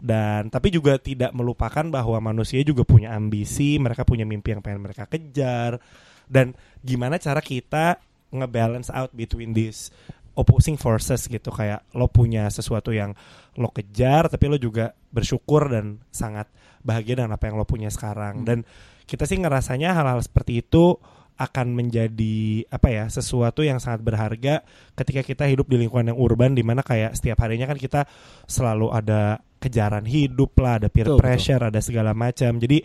Dan 0.00 0.48
tapi 0.48 0.72
juga 0.72 0.96
tidak 0.96 1.30
melupakan 1.36 1.84
bahwa 1.92 2.18
manusia 2.32 2.64
juga 2.64 2.88
punya 2.88 3.12
ambisi, 3.12 3.76
mereka 3.76 4.02
punya 4.08 4.24
mimpi 4.24 4.56
yang 4.56 4.64
pengen 4.64 4.80
mereka 4.80 5.04
kejar. 5.04 5.78
Dan 6.24 6.56
gimana 6.80 7.20
cara 7.20 7.44
kita 7.44 8.00
ngebalance 8.32 8.88
out 8.94 9.12
between 9.12 9.52
these 9.52 9.92
opposing 10.34 10.80
forces 10.80 11.28
gitu. 11.28 11.52
Kayak 11.52 11.84
lo 11.92 12.08
punya 12.08 12.48
sesuatu 12.48 12.90
yang 12.96 13.12
lo 13.58 13.68
kejar 13.74 14.30
tapi 14.32 14.48
lo 14.48 14.56
juga 14.56 14.96
bersyukur 15.12 15.68
dan 15.68 16.00
sangat 16.08 16.48
bahagia 16.80 17.20
dengan 17.20 17.36
apa 17.36 17.50
yang 17.50 17.60
lo 17.60 17.68
punya 17.68 17.92
sekarang. 17.92 18.46
Dan 18.48 18.64
kita 19.04 19.28
sih 19.28 19.36
ngerasanya 19.36 19.92
hal-hal 19.92 20.22
seperti 20.24 20.64
itu 20.64 20.96
akan 21.40 21.72
menjadi 21.72 22.68
apa 22.68 22.92
ya 22.92 23.04
sesuatu 23.08 23.64
yang 23.64 23.80
sangat 23.80 24.04
berharga 24.04 24.60
ketika 24.92 25.24
kita 25.24 25.48
hidup 25.48 25.72
di 25.72 25.80
lingkungan 25.80 26.12
yang 26.12 26.20
urban 26.20 26.52
di 26.52 26.60
mana 26.60 26.84
kayak 26.84 27.16
setiap 27.16 27.40
harinya 27.40 27.64
kan 27.64 27.80
kita 27.80 28.04
selalu 28.44 28.92
ada 28.92 29.40
kejaran 29.56 30.04
hidup 30.04 30.52
lah 30.60 30.76
ada 30.76 30.92
peer 30.92 31.08
Betul, 31.08 31.16
pressure 31.16 31.62
ada 31.64 31.80
segala 31.80 32.12
macam. 32.12 32.60
Jadi 32.60 32.84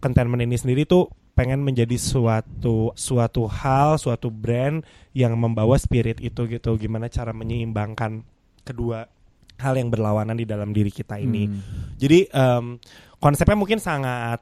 contentment 0.00 0.40
ini 0.40 0.56
sendiri 0.56 0.88
tuh 0.88 1.12
pengen 1.36 1.60
menjadi 1.60 2.00
suatu 2.00 2.96
suatu 2.96 3.44
hal 3.48 4.00
suatu 4.00 4.32
brand 4.32 4.80
yang 5.12 5.36
membawa 5.36 5.76
spirit 5.76 6.24
itu 6.24 6.48
gitu. 6.48 6.80
Gimana 6.80 7.12
cara 7.12 7.36
menyeimbangkan 7.36 8.24
kedua 8.64 9.04
hal 9.60 9.76
yang 9.76 9.92
berlawanan 9.92 10.40
di 10.40 10.48
dalam 10.48 10.72
diri 10.72 10.88
kita 10.88 11.20
ini. 11.20 11.44
Hmm. 11.44 11.60
jadi 12.00 12.32
em, 12.32 12.80
konsepnya 13.20 13.60
mungkin 13.60 13.76
sangat 13.76 14.40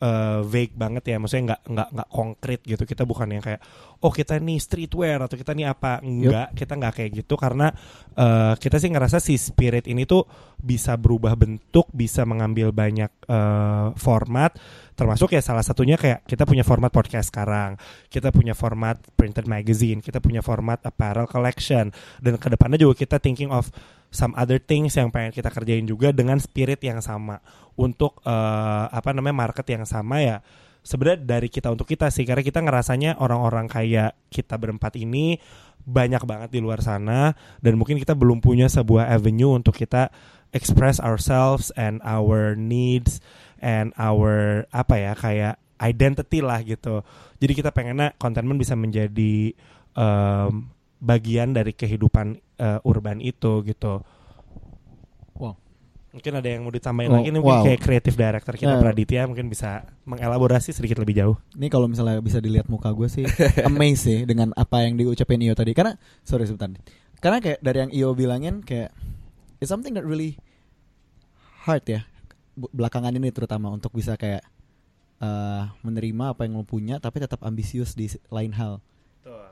eh, 0.00 0.40
vague 0.42 0.74
banget 0.74 1.04
ya, 1.12 1.16
maksudnya 1.20 1.54
nggak 1.54 1.62
nggak 1.70 1.88
nggak 1.94 2.08
konkret 2.10 2.60
gitu. 2.64 2.82
Kita 2.88 3.04
bukan 3.04 3.28
yang 3.30 3.44
kayak 3.44 3.60
oh 4.00 4.08
kita 4.08 4.40
nih 4.40 4.58
streetwear 4.58 5.20
atau 5.20 5.36
kita 5.36 5.52
nih 5.52 5.68
apa, 5.68 6.00
enggak. 6.00 6.56
Kita 6.56 6.72
nggak 6.74 6.92
kayak 6.96 7.10
gitu 7.22 7.34
karena 7.36 7.68
eh, 8.16 8.54
kita 8.56 8.76
sih 8.80 8.90
ngerasa 8.90 9.20
si 9.20 9.36
spirit 9.36 9.84
ini 9.86 10.08
tuh 10.08 10.24
bisa 10.60 10.96
berubah 10.96 11.36
bentuk, 11.36 11.88
bisa 11.92 12.24
mengambil 12.24 12.72
banyak 12.72 13.12
eh, 13.28 13.88
format. 13.94 14.56
Termasuk 14.96 15.32
ya 15.32 15.40
salah 15.40 15.64
satunya 15.64 15.96
kayak 15.96 16.28
kita 16.28 16.44
punya 16.44 16.60
format 16.60 16.92
podcast 16.92 17.32
sekarang, 17.32 17.80
kita 18.12 18.28
punya 18.28 18.52
format 18.52 19.00
printed 19.16 19.48
magazine, 19.48 20.04
kita 20.04 20.20
punya 20.20 20.44
format 20.44 20.84
apparel 20.84 21.24
collection, 21.24 21.88
dan 22.20 22.36
ke 22.36 22.48
depannya 22.52 22.76
juga 22.76 23.00
kita 23.00 23.16
thinking 23.16 23.48
of 23.48 23.72
some 24.10 24.34
other 24.34 24.58
things 24.58 24.98
yang 24.98 25.08
pengen 25.14 25.30
kita 25.30 25.50
kerjain 25.50 25.86
juga 25.86 26.10
dengan 26.10 26.38
spirit 26.42 26.82
yang 26.82 26.98
sama. 27.02 27.38
Untuk 27.78 28.20
eh, 28.26 28.86
apa 28.90 29.10
namanya 29.16 29.48
market 29.48 29.66
yang 29.70 29.88
sama 29.88 30.20
ya 30.20 30.38
sebenarnya 30.82 31.24
dari 31.24 31.48
kita 31.48 31.72
untuk 31.72 31.88
kita 31.88 32.08
sih. 32.12 32.26
Karena 32.26 32.44
kita 32.44 32.60
ngerasanya 32.60 33.20
orang-orang 33.20 33.66
kayak 33.70 34.16
kita 34.28 34.56
berempat 34.56 34.96
ini 35.00 35.38
banyak 35.80 36.22
banget 36.28 36.50
di 36.52 36.60
luar 36.60 36.84
sana 36.84 37.32
dan 37.64 37.80
mungkin 37.80 37.96
kita 37.96 38.12
belum 38.12 38.44
punya 38.44 38.68
sebuah 38.68 39.08
avenue 39.08 39.56
untuk 39.56 39.72
kita 39.80 40.12
express 40.52 41.00
ourselves 41.00 41.72
and 41.74 42.04
our 42.04 42.52
needs 42.52 43.24
and 43.64 43.96
our 43.96 44.64
apa 44.76 44.94
ya 45.00 45.12
kayak 45.16 45.54
identity 45.80 46.44
lah 46.44 46.60
gitu. 46.60 47.00
Jadi 47.40 47.52
kita 47.56 47.72
pengennya 47.72 48.12
contentment 48.20 48.60
bisa 48.60 48.76
menjadi 48.76 49.56
em, 49.96 50.68
bagian 51.00 51.56
dari 51.56 51.72
kehidupan 51.72 52.36
eh, 52.60 52.78
urban 52.84 53.18
itu 53.18 53.64
gitu 53.64 54.04
Wow. 55.34 55.56
mungkin 56.10 56.32
ada 56.36 56.44
yang 56.44 56.60
mau 56.60 56.70
ditambahin 56.70 57.08
Oh, 57.08 57.16
lagi 57.16 57.28
nih 57.28 57.40
mungkin 57.40 57.56
wow. 57.56 57.64
kayak 57.64 57.80
creative 57.80 58.12
director 58.14 58.52
kita 58.52 58.76
Ya. 58.76 58.78
Praditya 58.78 59.22
mungkin 59.24 59.48
bisa 59.48 59.88
mengelaborasi 60.04 60.70
sedikit 60.70 61.00
lebih 61.00 61.16
jauh 61.16 61.36
Ini 61.54 61.66
kalau 61.66 61.88
misalnya 61.88 62.20
bisa 62.20 62.36
dilihat 62.38 62.68
muka 62.68 62.92
gue 62.92 63.08
sih 63.08 63.24
amazed 63.64 64.04
sih 64.04 64.18
dengan 64.24 64.52
apa 64.52 64.84
yang 64.84 64.94
diucapin 64.94 65.40
Iyo 65.40 65.54
tadi. 65.54 65.72
Karena 65.72 65.96
sorry 66.20 66.44
sebentar. 66.44 66.68
Karena 67.18 67.38
kayak 67.38 67.58
dari 67.60 67.78
yang 67.80 67.90
Iyo 67.90 68.08
bilangin 68.12 68.60
kayak 68.60 68.92
it's 69.58 69.68
something 69.68 69.94
that 69.94 70.04
really 70.04 70.36
hard 71.64 71.84
ya 71.84 72.04
belakangan 72.56 73.14
ini 73.14 73.30
terutama 73.30 73.70
untuk 73.70 73.92
bisa 73.92 74.16
kayak 74.16 74.44
eh, 75.18 75.62
menerima 75.80 76.32
apa 76.32 76.44
yang 76.44 76.56
lo 76.56 76.64
punya 76.64 76.98
tapi 76.98 77.20
tetap 77.20 77.40
ambisius 77.40 77.94
di 77.94 78.08
lain 78.28 78.52
hal. 78.52 78.80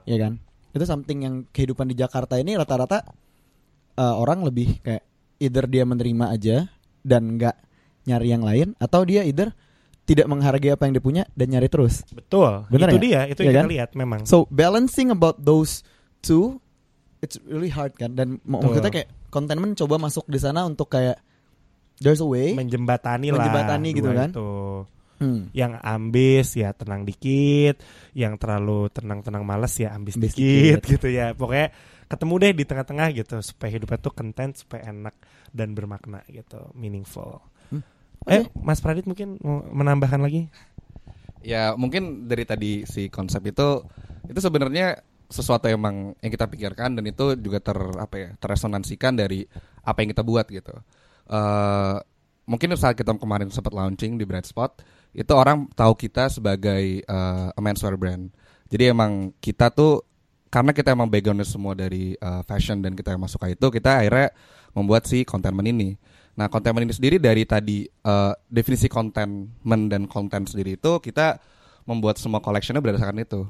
ya 0.04 0.16
kan 0.18 0.40
itu 0.70 0.84
something 0.84 1.18
yang 1.22 1.34
kehidupan 1.48 1.86
di 1.86 1.94
Jakarta 1.94 2.36
ini 2.36 2.54
rata-rata 2.54 3.02
eh, 3.94 4.14
orang 4.14 4.42
lebih 4.42 4.80
kayak 4.80 5.04
either 5.38 5.64
dia 5.64 5.82
menerima 5.82 6.26
aja 6.28 6.56
dan 7.00 7.36
nggak 7.36 7.56
nyari 8.04 8.28
yang 8.28 8.42
lain 8.42 8.68
atau 8.76 9.04
dia 9.04 9.22
either 9.22 9.52
tidak 10.02 10.24
menghargai 10.24 10.72
apa 10.72 10.88
yang 10.88 10.96
dia 10.96 11.04
punya 11.04 11.22
dan 11.32 11.52
nyari 11.52 11.68
terus 11.68 12.00
betul 12.08 12.64
Bener 12.68 12.88
itu 12.88 12.96
nggak? 12.96 13.04
dia 13.04 13.20
itu 13.28 13.40
Iya 13.40 13.46
yang 13.46 13.52
kita 13.52 13.60
kan? 13.60 13.68
lihat 13.68 13.90
memang 13.94 14.20
so 14.24 14.48
balancing 14.48 15.12
about 15.12 15.36
those 15.38 15.84
two 16.20 16.56
it's 17.20 17.36
really 17.44 17.68
hard 17.68 17.92
kan 17.94 18.16
dan 18.16 18.40
mau 18.42 18.64
kita 18.64 18.88
kayak 18.88 19.08
contentment 19.28 19.76
coba 19.76 20.00
masuk 20.00 20.24
di 20.24 20.40
sana 20.40 20.64
untuk 20.64 20.88
kayak 20.88 21.20
there's 22.00 22.18
a 22.18 22.26
way 22.26 22.56
menjembatani 22.56 23.28
lah 23.28 23.42
Menjembatani 23.42 23.88
gitu 23.92 24.08
kan? 24.08 24.28
itu. 24.32 24.48
Hmm. 25.18 25.50
yang 25.50 25.74
ambis 25.82 26.54
ya 26.54 26.70
tenang 26.70 27.02
dikit 27.02 27.82
yang 28.14 28.38
terlalu 28.38 28.86
tenang-tenang 28.94 29.42
males 29.42 29.74
ya 29.74 29.90
ambis 29.90 30.14
dikit, 30.14 30.78
dikit. 30.78 30.80
gitu 30.86 31.08
ya 31.10 31.34
pokoknya 31.34 31.74
ketemu 32.06 32.34
deh 32.38 32.52
di 32.54 32.64
tengah-tengah 32.64 33.08
gitu 33.12 33.36
supaya 33.42 33.70
hidupnya 33.74 33.98
tuh 33.98 34.14
content 34.14 34.54
supaya 34.54 34.88
enak 34.88 35.14
dan 35.50 35.74
bermakna 35.74 36.22
gitu 36.30 36.70
meaningful 36.74 37.42
Hmm. 37.68 37.84
eh 38.26 38.48
Mas 38.56 38.80
Pradit 38.80 39.04
mungkin 39.04 39.36
mau 39.44 39.60
menambahkan 39.62 40.18
lagi 40.18 40.48
Ya 41.38 41.70
mungkin 41.78 42.26
dari 42.26 42.42
tadi 42.42 42.82
si 42.82 43.06
konsep 43.08 43.42
itu 43.46 43.84
itu 44.26 44.38
sebenarnya 44.42 44.98
sesuatu 45.30 45.68
yang 45.70 45.78
emang 45.78 45.96
yang 46.18 46.32
kita 46.32 46.48
pikirkan 46.48 46.98
dan 46.98 47.04
itu 47.06 47.36
juga 47.38 47.60
ter 47.62 47.78
apa 47.78 48.14
ya 48.16 48.28
terresonansikan 48.40 49.14
dari 49.14 49.44
apa 49.84 49.98
yang 50.02 50.10
kita 50.10 50.24
buat 50.24 50.46
gitu. 50.48 50.74
eh 51.28 51.96
mungkin 52.48 52.72
saat 52.80 52.96
kita 52.96 53.12
kemarin 53.20 53.52
sempat 53.52 53.76
launching 53.76 54.16
di 54.16 54.24
Bright 54.24 54.48
Spot 54.48 54.80
itu 55.12 55.32
orang 55.36 55.68
tahu 55.76 55.92
kita 55.92 56.32
sebagai 56.32 57.04
eh, 57.04 57.48
a 57.52 57.60
menswear 57.60 58.00
brand. 58.00 58.32
Jadi 58.72 58.88
emang 58.88 59.36
kita 59.40 59.68
tuh 59.68 60.04
karena 60.48 60.72
kita 60.72 60.96
emang 60.96 61.12
backgroundnya 61.12 61.44
semua 61.44 61.76
dari 61.76 62.16
eh, 62.16 62.42
fashion 62.48 62.80
dan 62.80 62.96
kita 62.96 63.12
yang 63.12 63.20
masuk 63.20 63.44
ke 63.44 63.52
itu 63.52 63.66
kita 63.68 64.00
akhirnya 64.00 64.32
membuat 64.72 65.04
si 65.04 65.28
containment 65.28 65.68
ini. 65.68 66.00
Nah 66.40 66.48
containment 66.48 66.88
ini 66.88 66.94
sendiri 66.96 67.20
dari 67.20 67.44
tadi 67.44 67.84
eh, 67.84 68.32
definisi 68.48 68.88
containment 68.88 69.84
dan 69.92 70.08
konten 70.08 70.48
sendiri 70.48 70.80
itu 70.80 70.92
kita 71.04 71.36
membuat 71.84 72.16
semua 72.16 72.40
collectionnya 72.40 72.80
berdasarkan 72.80 73.20
itu. 73.20 73.44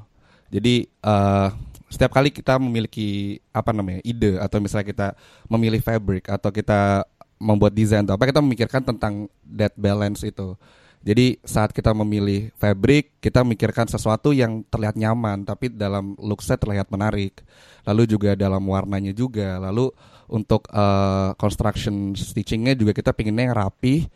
Jadi 0.51 0.83
eh, 0.91 1.49
setiap 1.89 2.13
kali 2.13 2.29
kita 2.29 2.61
memiliki 2.61 3.39
apa 3.49 3.73
namanya 3.73 4.03
ide 4.05 4.37
atau 4.37 4.61
misalnya 4.61 4.87
kita 4.91 5.07
memilih 5.49 5.81
fabric 5.81 6.29
atau 6.29 6.53
kita 6.53 7.07
membuat 7.39 7.71
desain 7.71 8.03
atau 8.03 8.19
apa 8.19 8.27
kita 8.27 8.43
memikirkan 8.43 8.83
tentang 8.83 9.31
that 9.47 9.73
balance 9.79 10.21
itu. 10.27 10.53
Jadi 10.99 11.39
saat 11.47 11.71
kita 11.71 11.95
memilih 11.95 12.51
fabric, 12.59 13.23
kita 13.23 13.39
memikirkan 13.47 13.87
sesuatu 13.87 14.35
yang 14.35 14.67
terlihat 14.67 14.99
nyaman 14.99 15.47
tapi 15.47 15.71
dalam 15.71 16.11
looksnya 16.19 16.59
terlihat 16.59 16.91
menarik. 16.91 17.39
Lalu 17.87 18.03
juga 18.03 18.35
dalam 18.35 18.59
warnanya 18.67 19.15
juga. 19.15 19.55
Lalu 19.63 19.95
untuk 20.27 20.67
eh, 20.67 21.31
construction 21.39 22.11
stitchingnya 22.19 22.75
juga 22.75 22.91
kita 22.91 23.15
pinginnya 23.15 23.47
yang 23.47 23.55
rapi, 23.55 24.11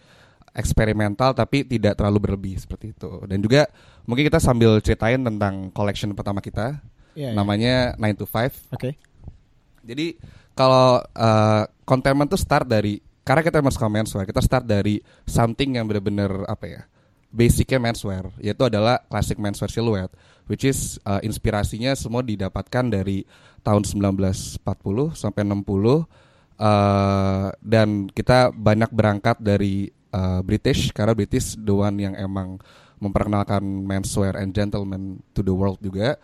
eksperimental 0.52 1.32
tapi 1.32 1.64
tidak 1.64 1.96
terlalu 1.96 2.20
berlebih 2.28 2.60
seperti 2.60 2.92
itu. 2.92 3.12
Dan 3.32 3.40
juga 3.40 3.72
mungkin 4.04 4.28
kita 4.28 4.44
sambil 4.44 4.84
ceritain 4.84 5.24
tentang 5.24 5.72
collection 5.72 6.12
pertama 6.12 6.44
kita, 6.44 6.84
Iya, 7.14 7.30
iya. 7.30 7.38
namanya 7.38 7.74
9 7.98 8.20
to 8.20 8.26
5. 8.26 8.74
oke 8.74 8.90
Jadi 9.86 10.18
kalau 10.58 11.02
uh, 11.02 11.64
containment 11.86 12.30
tuh 12.30 12.42
start 12.42 12.66
dari 12.66 12.98
karena 13.24 13.42
kita 13.42 13.64
masuk 13.64 13.80
ke 13.80 13.90
menswear, 13.90 14.26
kita 14.28 14.44
start 14.44 14.68
dari 14.68 15.00
something 15.24 15.80
yang 15.80 15.88
benar-benar 15.88 16.44
apa 16.46 16.66
ya? 16.68 16.82
Basicnya 17.34 17.82
menswear, 17.82 18.30
yaitu 18.38 18.62
adalah 18.68 19.02
classic 19.10 19.42
menswear 19.42 19.72
silhouette, 19.72 20.14
which 20.46 20.62
is 20.62 21.02
uh, 21.04 21.18
inspirasinya 21.26 21.98
semua 21.98 22.22
didapatkan 22.22 22.86
dari 22.86 23.26
tahun 23.64 23.82
1940 23.88 24.60
sampai 25.16 25.42
60 25.42 25.64
uh, 26.60 27.50
dan 27.58 28.06
kita 28.12 28.52
banyak 28.54 28.92
berangkat 28.94 29.40
dari 29.42 29.90
uh, 30.14 30.44
British 30.46 30.92
karena 30.94 31.16
British 31.18 31.56
the 31.58 31.74
one 31.74 31.98
yang 31.98 32.14
emang 32.14 32.60
memperkenalkan 33.02 33.64
menswear 33.64 34.38
and 34.38 34.54
gentleman 34.54 35.20
to 35.34 35.42
the 35.42 35.52
world 35.52 35.80
juga 35.82 36.16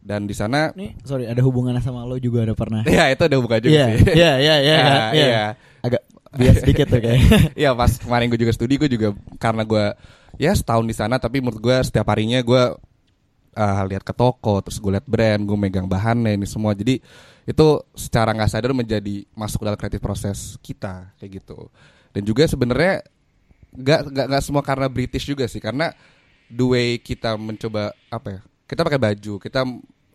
dan 0.00 0.24
di 0.24 0.32
sana 0.32 0.72
Nih, 0.72 0.96
sorry, 1.04 1.28
ada 1.28 1.44
hubungannya 1.44 1.82
sama 1.84 2.08
lo 2.08 2.16
juga 2.16 2.44
ada 2.44 2.56
pernah. 2.56 2.80
ya 2.90 3.08
itu 3.12 3.20
udah 3.20 3.40
buka 3.40 3.56
juga 3.60 3.74
Iya, 3.74 3.86
sih 3.96 4.02
iya, 4.16 4.32
iya, 4.40 4.56
iya, 4.60 4.76
Ya? 4.80 4.88
Iya. 4.90 5.08
iya. 5.12 5.44
Agak 5.80 6.02
bias 6.34 6.62
sedikit 6.62 6.86
tuh 6.86 7.00
kayak. 7.02 7.20
Iya 7.60 7.74
pas 7.74 7.90
kemarin 7.98 8.30
gue 8.30 8.40
juga 8.40 8.54
studi 8.54 8.78
gue 8.78 8.90
juga 8.90 9.14
karena 9.42 9.66
gue 9.66 9.84
ya 10.38 10.54
setahun 10.54 10.86
di 10.86 10.94
sana 10.94 11.18
tapi 11.18 11.42
menurut 11.42 11.58
gue 11.58 11.76
setiap 11.82 12.06
harinya 12.12 12.38
gue 12.40 12.62
uh, 13.56 13.82
lihat 13.86 14.06
ke 14.06 14.14
toko 14.14 14.62
terus 14.62 14.78
gue 14.78 14.94
lihat 14.94 15.06
brand 15.06 15.42
gue 15.42 15.58
megang 15.58 15.88
bahannya 15.90 16.38
ini 16.38 16.46
semua 16.46 16.76
jadi 16.76 17.02
itu 17.48 17.66
secara 17.96 18.30
nggak 18.30 18.50
sadar 18.50 18.70
menjadi 18.76 19.26
masuk 19.34 19.66
dalam 19.66 19.78
kreatif 19.78 19.98
proses 19.98 20.54
kita 20.62 21.10
kayak 21.18 21.42
gitu 21.42 21.66
dan 22.14 22.22
juga 22.22 22.46
sebenarnya 22.46 23.02
nggak 23.74 24.00
nggak 24.10 24.26
nggak 24.30 24.42
semua 24.42 24.62
karena 24.62 24.86
British 24.90 25.26
juga 25.26 25.46
sih 25.46 25.62
karena 25.62 25.94
the 26.50 26.66
way 26.66 26.98
kita 26.98 27.34
mencoba 27.38 27.94
apa 28.10 28.28
ya 28.38 28.40
kita 28.66 28.86
pakai 28.86 29.00
baju 29.02 29.34
kita 29.38 29.60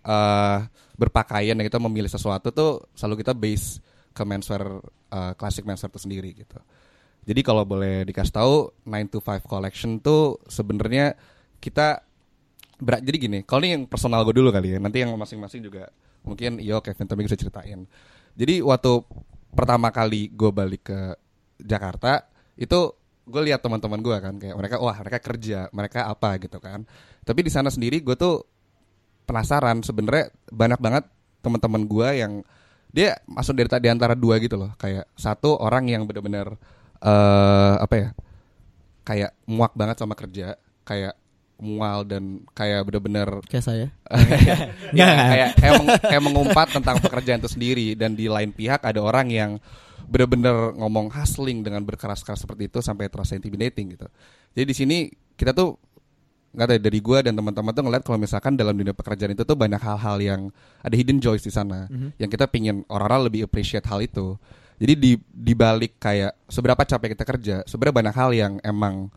uh, 0.04 0.60
berpakaian 0.96 1.56
dan 1.56 1.64
kita 1.68 1.80
memilih 1.80 2.12
sesuatu 2.12 2.52
tuh 2.52 2.84
selalu 2.96 3.24
kita 3.24 3.36
base 3.36 3.84
ke 4.16 4.24
menswear 4.24 4.80
uh, 5.12 5.34
klasik 5.36 5.68
menswear 5.68 5.92
itu 5.92 6.00
sendiri 6.00 6.32
gitu. 6.32 6.56
Jadi 7.26 7.42
kalau 7.44 7.68
boleh 7.68 8.08
dikasih 8.08 8.32
tahu 8.32 8.56
9 8.88 9.12
to 9.12 9.20
5 9.20 9.44
collection 9.44 10.00
tuh 10.00 10.40
sebenarnya 10.48 11.20
kita 11.60 12.06
berat 12.76 13.02
jadi 13.02 13.18
gini 13.18 13.40
kalau 13.48 13.64
ini 13.64 13.72
yang 13.72 13.84
personal 13.88 14.22
gue 14.28 14.36
dulu 14.36 14.52
kali 14.52 14.76
ya 14.76 14.80
nanti 14.84 15.00
yang 15.00 15.16
masing-masing 15.16 15.64
juga 15.64 15.88
mungkin 16.28 16.60
yo 16.60 16.80
Kevin 16.80 17.06
tapi 17.06 17.28
bisa 17.28 17.36
ceritain. 17.38 17.86
Jadi 18.36 18.60
waktu 18.64 19.04
pertama 19.56 19.92
kali 19.92 20.32
gue 20.32 20.52
balik 20.52 20.92
ke 20.92 21.00
Jakarta 21.62 22.28
itu 22.60 22.92
gue 23.26 23.42
lihat 23.42 23.64
teman-teman 23.64 24.00
gue 24.04 24.18
kan 24.22 24.36
kayak 24.38 24.56
mereka 24.56 24.76
wah 24.78 24.96
mereka 25.02 25.20
kerja 25.24 25.60
mereka 25.74 26.08
apa 26.08 26.38
gitu 26.40 26.58
kan. 26.62 26.86
Tapi 27.26 27.40
di 27.42 27.52
sana 27.54 27.74
sendiri 27.74 28.02
gue 28.06 28.14
tuh 28.14 28.44
penasaran 29.26 29.82
sebenarnya 29.82 30.30
banyak 30.54 30.80
banget 30.82 31.04
teman-teman 31.42 31.84
gue 31.90 32.10
yang 32.22 32.34
dia 32.96 33.20
masuk 33.28 33.60
dari 33.60 33.68
tadi 33.68 33.92
antara 33.92 34.16
dua 34.16 34.40
gitu 34.40 34.56
loh 34.56 34.72
kayak 34.80 35.04
satu 35.20 35.60
orang 35.60 35.92
yang 35.92 36.08
benar-benar 36.08 36.56
eh 37.04 37.76
apa 37.84 37.96
ya 38.00 38.10
kayak 39.04 39.32
muak 39.46 39.76
banget 39.76 40.00
sama 40.00 40.16
kerja 40.16 40.56
kayak 40.88 41.14
mual 41.56 42.04
dan 42.04 42.44
kayak 42.52 42.84
bener-bener 42.84 43.40
Kayak 43.48 43.64
saya. 43.64 43.88
ya, 45.00 45.08
kayak 45.08 45.50
kayak, 45.56 45.74
meng- 45.80 46.02
kayak 46.04 46.24
mengumpat 46.24 46.68
tentang 46.76 47.00
pekerjaan 47.00 47.40
itu 47.40 47.48
sendiri 47.48 47.88
dan 47.96 48.12
di 48.12 48.28
lain 48.28 48.52
pihak 48.52 48.84
ada 48.84 49.00
orang 49.00 49.32
yang 49.32 49.52
bener-bener 50.06 50.76
ngomong 50.76 51.10
hustling 51.10 51.64
dengan 51.64 51.82
berkeras-keras 51.88 52.44
seperti 52.44 52.68
itu 52.68 52.84
sampai 52.84 53.08
terasa 53.08 53.40
intimidating 53.40 53.96
gitu. 53.96 54.08
Jadi 54.52 54.66
di 54.68 54.76
sini 54.76 54.98
kita 55.40 55.56
tuh 55.56 55.80
nggak 56.56 56.68
tahu 56.72 56.78
ya, 56.80 56.82
dari 56.82 57.00
gua 57.04 57.20
dan 57.20 57.36
teman-teman 57.36 57.72
tuh 57.76 57.84
ngeliat 57.84 58.04
kalau 58.08 58.18
misalkan 58.18 58.56
dalam 58.56 58.74
dunia 58.74 58.96
pekerjaan 58.96 59.36
itu 59.36 59.44
tuh 59.44 59.60
banyak 59.60 59.78
hal-hal 59.78 60.18
yang 60.24 60.42
ada 60.80 60.96
hidden 60.96 61.20
joys 61.20 61.44
di 61.44 61.52
sana 61.52 61.92
yang 62.16 62.32
kita 62.32 62.48
pingin 62.48 62.88
orang-orang 62.88 63.28
lebih 63.28 63.46
appreciate 63.46 63.84
hal 63.86 64.00
itu. 64.00 64.40
Jadi 64.76 64.94
di 64.96 65.12
di 65.20 65.54
balik 65.56 66.00
kayak 66.00 66.36
seberapa 66.52 66.84
capek 66.84 67.16
kita 67.16 67.24
kerja, 67.28 67.56
sebenarnya 67.68 67.96
banyak 67.96 68.16
hal 68.16 68.32
yang 68.36 68.54
emang 68.64 69.12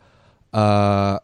eh 0.51 1.17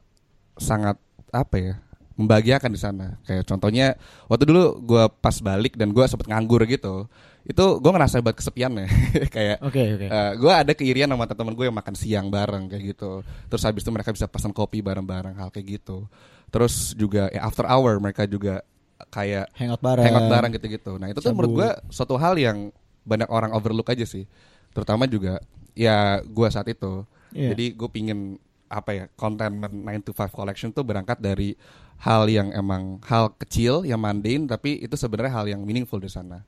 sangat 0.55 0.95
apa 1.35 1.55
ya 1.59 1.73
membahagiakan 2.15 2.71
di 2.71 2.79
sana. 2.79 3.19
Kayak 3.27 3.43
contohnya 3.47 3.95
waktu 4.27 4.43
dulu 4.47 4.79
gua 4.83 5.07
pas 5.11 5.35
balik 5.39 5.75
dan 5.75 5.91
gua 5.91 6.07
sempet 6.07 6.27
nganggur 6.31 6.63
gitu, 6.67 7.05
itu 7.45 7.65
gua 7.83 7.91
ngerasa 7.93 8.23
banget 8.23 8.39
kesepian 8.41 8.71
ya. 8.73 8.87
kayak 9.35 9.57
Oke 9.61 9.81
oke. 9.99 10.07
Eh, 10.09 10.31
gue 10.39 10.53
ada 10.53 10.71
keirian 10.73 11.11
sama 11.11 11.29
teman 11.29 11.53
gue 11.53 11.65
yang 11.69 11.77
makan 11.77 11.93
siang 11.93 12.27
bareng 12.31 12.71
kayak 12.71 12.83
gitu. 12.95 13.21
Terus 13.51 13.61
habis 13.67 13.85
itu 13.85 13.91
mereka 13.93 14.09
bisa 14.15 14.25
pesan 14.25 14.49
kopi 14.55 14.81
bareng-bareng 14.81 15.35
hal 15.37 15.53
kayak 15.53 15.77
gitu. 15.77 16.07
Terus 16.49 16.97
juga 16.97 17.29
ya 17.29 17.45
after 17.45 17.67
hour 17.69 17.99
mereka 18.01 18.25
juga 18.25 18.65
kayak 19.11 19.51
Hangout 19.59 19.83
bareng. 19.83 20.05
hangout 20.07 20.27
bareng 20.31 20.51
gitu-gitu. 20.55 20.95
Nah 20.97 21.11
itu 21.11 21.19
tuh 21.19 21.35
menurut 21.35 21.53
gue 21.53 21.69
suatu 21.91 22.15
hal 22.15 22.39
yang 22.39 22.71
banyak 23.05 23.29
orang 23.29 23.51
overlook 23.53 23.91
aja 23.91 24.07
sih. 24.07 24.25
Terutama 24.73 25.05
juga 25.05 25.37
ya 25.77 26.23
gue 26.25 26.47
saat 26.49 26.65
itu. 26.71 27.03
Iya. 27.35 27.51
Jadi 27.53 27.65
gue 27.75 27.89
pingin 27.91 28.39
apa 28.65 28.91
ya 28.97 29.05
konten 29.13 29.61
9 29.61 29.85
to 30.01 30.11
5 30.17 30.33
collection 30.33 30.73
tuh 30.73 30.81
berangkat 30.81 31.21
dari 31.21 31.53
hal 32.01 32.27
yang 32.27 32.51
emang 32.51 32.99
hal 33.07 33.33
kecil 33.39 33.87
yang 33.87 34.01
mundane 34.01 34.45
tapi 34.45 34.81
itu 34.83 34.93
sebenarnya 34.99 35.31
hal 35.31 35.45
yang 35.47 35.61
meaningful 35.63 35.97
di 35.97 36.11
sana 36.11 36.43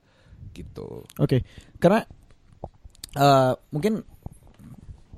gitu. 0.53 1.05
Oke, 1.21 1.45
karena 1.77 2.03
eh, 3.15 3.53
mungkin 3.69 4.01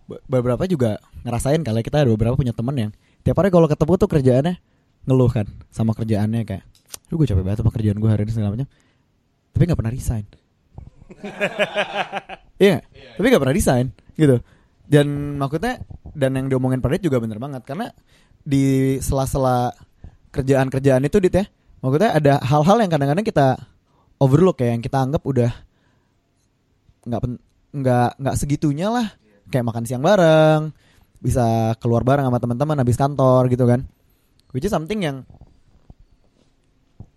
be- 0.07 0.23
beberapa 0.27 0.63
juga 0.67 0.99
ngerasain 1.23 1.63
kali 1.63 1.83
kita 1.83 2.03
ada 2.03 2.11
beberapa 2.11 2.35
punya 2.35 2.51
temen 2.55 2.75
yang 2.75 2.91
tiap 3.23 3.39
hari 3.39 3.51
kalau 3.51 3.67
ketemu 3.67 3.93
tuh 3.99 4.09
kerjaannya 4.09 4.55
ngeluh 5.07 5.31
kan 5.31 5.47
sama 5.71 5.95
kerjaannya 5.95 6.43
kayak, 6.43 6.63
lu 7.09 7.17
gue 7.19 7.27
capek 7.27 7.43
banget 7.43 7.59
sama 7.63 7.71
kerjaan 7.71 7.97
gue 7.97 8.09
hari 8.11 8.23
ini 8.27 8.33
segala 8.35 8.51
macam, 8.53 8.67
tapi 9.55 9.63
nggak 9.65 9.79
pernah 9.79 9.93
resign. 9.93 10.25
Iya, 12.59 12.83
tapi 13.15 13.31
nggak 13.31 13.39
pernah 13.39 13.55
resign 13.55 13.87
gitu. 14.19 14.43
Dan 14.83 15.39
maksudnya 15.39 15.79
dan 16.11 16.35
yang 16.35 16.51
diomongin 16.51 16.83
Pradit 16.83 17.07
juga 17.07 17.23
bener 17.23 17.39
banget 17.39 17.63
karena 17.63 17.87
di 18.43 18.99
sela-sela 18.99 19.71
kerjaan-kerjaan 20.29 21.01
itu 21.05 21.17
dit 21.17 21.33
ya, 21.33 21.45
maksudnya 21.81 22.13
ada 22.13 22.33
hal-hal 22.45 22.77
yang 22.81 22.91
kadang-kadang 22.91 23.25
kita 23.25 23.47
overlook 24.19 24.61
ya 24.61 24.75
yang 24.75 24.83
kita 24.83 24.99
anggap 24.99 25.23
udah 25.25 25.51
nggak 27.07 27.21
nggak 27.73 28.09
nggak 28.19 28.35
segitunya 28.37 28.87
lah. 28.91 29.07
Kayak 29.49 29.65
makan 29.73 29.83
siang 29.89 30.05
bareng 30.05 30.69
bisa 31.19 31.73
keluar 31.81 32.05
bareng 32.05 32.29
sama 32.29 32.37
teman-teman 32.37 32.77
habis 32.77 32.99
kantor 32.99 33.49
gitu 33.49 33.65
kan. 33.65 33.89
Which 34.53 34.65
is 34.65 34.73
something 34.73 35.01
yang 35.01 35.25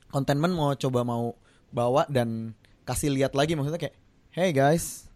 containment 0.09 0.57
mau 0.57 0.72
coba 0.77 1.05
mau 1.05 1.37
bawa 1.72 2.09
dan 2.09 2.57
kasih 2.88 3.12
lihat 3.12 3.37
lagi. 3.37 3.53
Maksudnya 3.53 3.81
kayak 3.81 3.96
hey 4.33 4.57
guys 4.57 5.12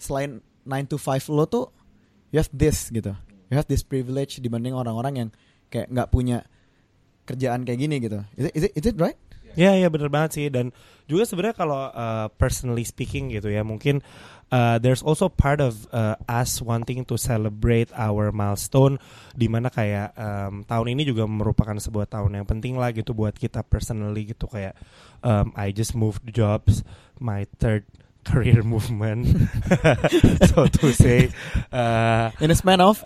selain 0.00 0.40
9 0.64 0.92
to 0.92 0.96
5 0.96 1.28
lo 1.28 1.44
tuh 1.44 1.68
you 2.32 2.40
have 2.40 2.48
this 2.48 2.88
gitu. 2.88 3.12
You 3.52 3.60
have 3.60 3.68
this 3.68 3.84
privilege 3.84 4.40
dibanding 4.40 4.72
orang-orang 4.72 5.14
yang 5.20 5.28
kayak 5.68 5.92
nggak 5.92 6.08
punya 6.08 6.48
kerjaan 7.24 7.64
kayak 7.64 7.80
gini 7.80 7.96
gitu. 8.00 8.20
Is 8.36 8.44
it, 8.48 8.52
is 8.54 8.62
it, 8.68 8.72
is 8.76 8.84
it 8.92 8.96
right? 9.00 9.18
Ya 9.54 9.78
ya 9.78 9.86
bener 9.86 10.10
banget 10.10 10.30
sih. 10.36 10.46
Dan 10.50 10.74
juga 11.06 11.24
sebenarnya 11.28 11.56
kalau 11.56 11.80
uh, 11.90 12.26
personally 12.36 12.82
speaking 12.82 13.30
gitu 13.30 13.52
ya 13.52 13.62
mungkin 13.62 14.02
uh, 14.50 14.76
there's 14.80 15.02
also 15.02 15.28
part 15.28 15.60
of 15.60 15.86
uh, 15.94 16.16
us 16.26 16.58
wanting 16.64 17.04
to 17.04 17.14
celebrate 17.20 17.88
our 17.94 18.32
milestone 18.34 18.98
di 19.36 19.46
mana 19.46 19.70
kayak 19.70 20.14
um, 20.18 20.66
tahun 20.66 20.96
ini 20.98 21.02
juga 21.08 21.24
merupakan 21.28 21.76
sebuah 21.76 22.10
tahun 22.10 22.42
yang 22.42 22.46
penting 22.48 22.74
lah 22.78 22.90
gitu 22.90 23.14
buat 23.14 23.36
kita 23.36 23.62
personally 23.66 24.34
gitu. 24.34 24.50
Kayak 24.50 24.74
um, 25.22 25.54
I 25.54 25.70
just 25.70 25.94
moved 25.94 26.26
jobs 26.30 26.82
my 27.22 27.46
third 27.58 27.86
career 28.28 28.64
movement. 28.64 29.28
So 30.54 30.64
to 30.66 30.96
say 30.96 31.28
uh, 31.68 32.32
in 32.40 32.48
a 32.48 32.56
span 32.56 32.80
of 32.80 33.04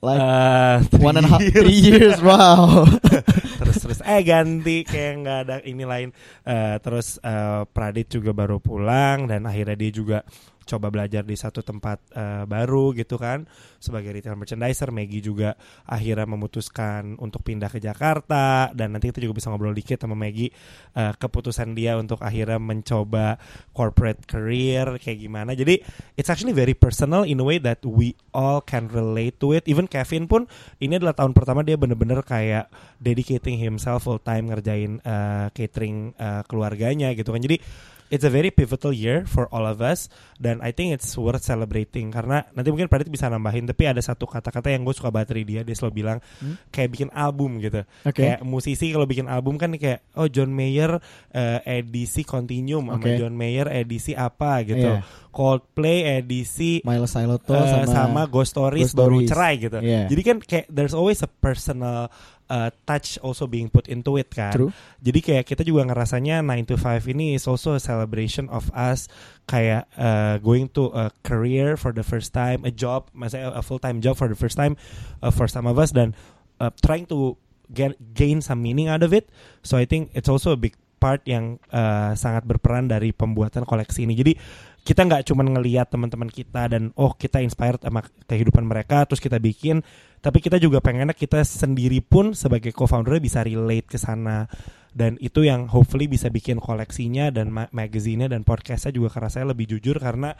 like 0.00 0.20
uh, 0.20 0.80
one 1.04 1.16
and 1.16 1.26
a 1.26 1.30
half 1.30 1.40
three 1.40 1.52
three 1.52 1.80
years. 1.80 2.20
wow. 2.20 2.84
Terus 3.60 3.76
terus. 3.84 4.00
Eh 4.02 4.24
ganti. 4.24 4.82
Kayak 4.88 5.12
nggak 5.20 5.38
ada 5.46 5.56
ini 5.68 5.84
lain. 5.84 6.08
Eh, 6.42 6.76
terus 6.80 7.20
eh, 7.20 7.62
Pradit 7.68 8.08
juga 8.08 8.32
baru 8.32 8.56
pulang 8.56 9.28
dan 9.28 9.44
akhirnya 9.44 9.76
dia 9.76 9.92
juga 9.92 10.18
coba 10.66 10.92
belajar 10.92 11.24
di 11.24 11.34
satu 11.34 11.64
tempat 11.64 11.98
eh, 12.12 12.44
baru 12.44 12.92
gitu 12.94 13.16
kan. 13.16 13.46
Sebagai 13.80 14.12
retail 14.12 14.36
merchandiser 14.36 14.92
Maggie 14.92 15.24
juga 15.24 15.56
akhirnya 15.88 16.28
memutuskan 16.28 17.16
untuk 17.18 17.42
pindah 17.46 17.72
ke 17.72 17.80
Jakarta. 17.80 18.70
Dan 18.76 18.94
nanti 18.96 19.10
kita 19.10 19.24
juga 19.24 19.40
bisa 19.40 19.48
ngobrol 19.48 19.74
dikit 19.74 20.00
sama 20.02 20.14
Maggie 20.18 20.52
eh, 20.96 21.12
keputusan 21.16 21.72
dia 21.72 21.96
untuk 21.96 22.20
akhirnya 22.20 22.60
mencoba 22.60 23.40
corporate 23.72 24.26
career 24.28 25.00
kayak 25.00 25.18
gimana. 25.22 25.56
Jadi 25.56 25.80
it's 26.14 26.28
actually 26.28 26.54
very 26.54 26.76
personal 26.76 27.24
in 27.24 27.40
a 27.40 27.46
way 27.46 27.56
that 27.56 27.80
we 27.86 28.12
all 28.36 28.60
can 28.60 28.86
relate 28.90 29.40
to 29.40 29.56
it. 29.56 29.64
Even 29.66 29.88
Kevin 29.88 30.28
pun 30.30 30.46
ini 30.78 31.00
adalah 31.00 31.16
tahun 31.16 31.32
pertama 31.32 31.64
dia 31.64 31.80
bener-bener 31.80 32.20
kayak 32.22 32.68
dedicating 33.00 33.56
himself 33.58 34.04
full 34.04 34.20
time 34.20 34.48
ngerjain 34.48 34.98
uh, 35.04 35.48
catering 35.52 36.16
uh, 36.16 36.42
keluarganya 36.48 37.12
gitu 37.12 37.30
kan. 37.30 37.42
Jadi 37.42 37.60
it's 38.10 38.22
a 38.22 38.28
very 38.28 38.50
pivotal 38.50 38.90
year 38.90 39.22
for 39.22 39.46
all 39.48 39.62
of 39.62 39.78
us 39.78 40.10
dan 40.36 40.58
I 40.60 40.70
think 40.70 40.92
it's 40.92 41.14
worth 41.14 41.40
celebrating 41.40 42.10
karena 42.10 42.42
nanti 42.50 42.68
mungkin 42.68 42.86
Pradit 42.86 43.06
bisa 43.06 43.26
nambahin 43.26 43.64
tapi 43.64 43.86
ada 43.86 43.98
satu 43.98 44.26
kata-kata 44.26 44.68
yang 44.68 44.82
gue 44.82 44.92
suka 44.92 45.08
banget 45.08 45.32
dari 45.32 45.42
dia 45.44 45.62
dia 45.62 45.72
selalu 45.72 45.94
bilang 45.96 46.18
Hmm? 46.36 46.58
kayak 46.68 46.90
bikin 46.90 47.10
album 47.10 47.58
gitu 47.58 47.86
Oke. 48.02 48.18
kayak 48.18 48.42
musisi 48.42 48.90
kalau 48.90 49.04
bikin 49.04 49.26
album 49.26 49.54
kan 49.54 49.70
kayak 49.72 50.02
oh 50.14 50.26
John 50.26 50.50
Mayer 50.50 50.98
uh, 51.30 51.58
edisi 51.62 52.22
Continuum 52.22 52.88
sama 52.88 52.98
Oke. 52.98 53.14
John 53.14 53.32
Mayer 53.32 53.70
edisi 53.70 54.12
apa 54.12 54.60
gitu 54.62 54.90
Iya. 54.90 55.06
Coldplay 55.30 56.18
edisi 56.18 56.82
Milo 56.82 57.06
Siloto 57.06 57.54
Eh, 57.54 57.86
sama, 57.86 57.86
sama, 57.86 58.22
Ghost 58.26 58.50
Stories 58.52 58.90
Ghost 58.90 58.98
baru 58.98 59.22
Stories. 59.22 59.28
cerai 59.30 59.54
gitu. 59.56 59.78
Iya. 59.78 60.02
Jadi 60.10 60.22
kan 60.26 60.36
kayak 60.42 60.66
there's 60.66 60.90
always 60.90 61.22
a 61.22 61.30
personal 61.30 62.10
uh, 62.50 62.68
touch 62.84 63.16
also 63.22 63.46
being 63.46 63.70
put 63.70 63.86
into 63.86 64.18
it 64.18 64.28
kan. 64.34 64.50
True. 64.50 64.74
Jadi 64.98 65.22
kayak 65.22 65.44
kita 65.46 65.62
juga 65.62 65.86
ngerasanya 65.86 66.42
9 66.42 66.66
to 66.66 66.76
5 66.76 67.06
ini 67.14 67.38
is 67.38 67.46
also 67.46 67.78
a 67.78 67.80
celebration 67.80 68.50
of 68.50 68.68
us 68.74 69.06
kayak 69.46 69.86
uh, 69.94 70.42
going 70.42 70.66
to 70.74 70.90
a 70.92 71.14
career 71.22 71.78
for 71.78 71.94
the 71.94 72.02
first 72.02 72.34
time, 72.34 72.66
a 72.66 72.74
job, 72.74 73.08
maksudnya 73.14 73.54
a 73.54 73.62
full 73.62 73.78
time 73.78 74.02
job 74.02 74.18
for 74.18 74.26
the 74.26 74.36
first 74.36 74.58
time 74.58 74.74
uh, 75.22 75.30
for 75.30 75.46
some 75.46 75.64
of 75.64 75.78
us 75.78 75.94
dan 75.94 76.12
uh, 76.58 76.74
trying 76.82 77.06
to 77.06 77.38
get, 77.70 77.94
gain 78.12 78.42
some 78.42 78.60
meaning 78.60 78.90
out 78.90 79.06
of 79.06 79.14
it. 79.14 79.30
So 79.62 79.78
I 79.78 79.86
think 79.86 80.10
it's 80.12 80.28
also 80.28 80.52
a 80.52 80.60
big 80.60 80.74
part 81.00 81.24
yang 81.24 81.56
uh, 81.72 82.12
sangat 82.12 82.44
berperan 82.44 82.92
dari 82.92 83.16
pembuatan 83.16 83.64
koleksi 83.64 84.04
ini. 84.04 84.12
Jadi 84.12 84.36
kita 84.80 85.04
nggak 85.04 85.28
cuma 85.28 85.44
ngelihat 85.44 85.92
teman-teman 85.92 86.32
kita 86.32 86.66
dan 86.72 86.90
oh 86.96 87.12
kita 87.12 87.44
inspired 87.44 87.80
sama 87.80 88.00
kehidupan 88.24 88.64
mereka 88.64 89.04
terus 89.04 89.20
kita 89.20 89.36
bikin, 89.36 89.84
tapi 90.24 90.40
kita 90.40 90.56
juga 90.56 90.80
pengennya 90.80 91.12
kita 91.16 91.44
sendiri 91.44 92.00
pun 92.00 92.32
sebagai 92.32 92.72
co-foundernya 92.72 93.22
bisa 93.22 93.40
relate 93.44 93.88
ke 93.88 93.98
sana 94.00 94.48
dan 94.90 95.14
itu 95.22 95.46
yang 95.46 95.70
hopefully 95.70 96.10
bisa 96.10 96.32
bikin 96.32 96.58
koleksinya 96.58 97.30
dan 97.30 97.54
ma 97.54 97.70
magazinnya 97.70 98.26
dan 98.26 98.42
podcastnya 98.42 98.90
juga 98.90 99.14
karena 99.14 99.30
saya 99.30 99.46
lebih 99.54 99.70
jujur 99.70 100.02
karena 100.02 100.34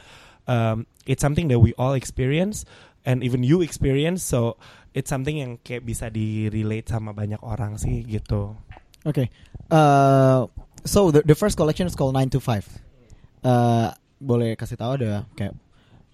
um, 0.50 0.82
it's 1.06 1.22
something 1.22 1.46
that 1.46 1.62
we 1.62 1.70
all 1.78 1.94
experience 1.94 2.66
and 3.06 3.22
even 3.22 3.46
you 3.46 3.62
experience 3.62 4.26
so 4.26 4.58
it's 4.90 5.06
something 5.06 5.38
yang 5.38 5.54
kayak 5.62 5.86
bisa 5.86 6.10
di 6.10 6.50
relate 6.50 6.90
sama 6.90 7.14
banyak 7.14 7.38
orang 7.46 7.78
sih 7.78 8.02
gitu 8.02 8.58
Oke. 9.04 9.32
Uh, 9.70 10.46
so 10.84 11.10
the, 11.10 11.22
the 11.22 11.34
first 11.34 11.56
collection 11.56 11.86
is 11.86 11.94
called 11.96 12.14
9 12.14 12.30
to 12.30 12.40
5. 12.40 12.68
Uh, 13.44 13.92
boleh 14.20 14.54
kasih 14.54 14.76
tahu 14.76 15.00
ada 15.00 15.24
kayak 15.34 15.56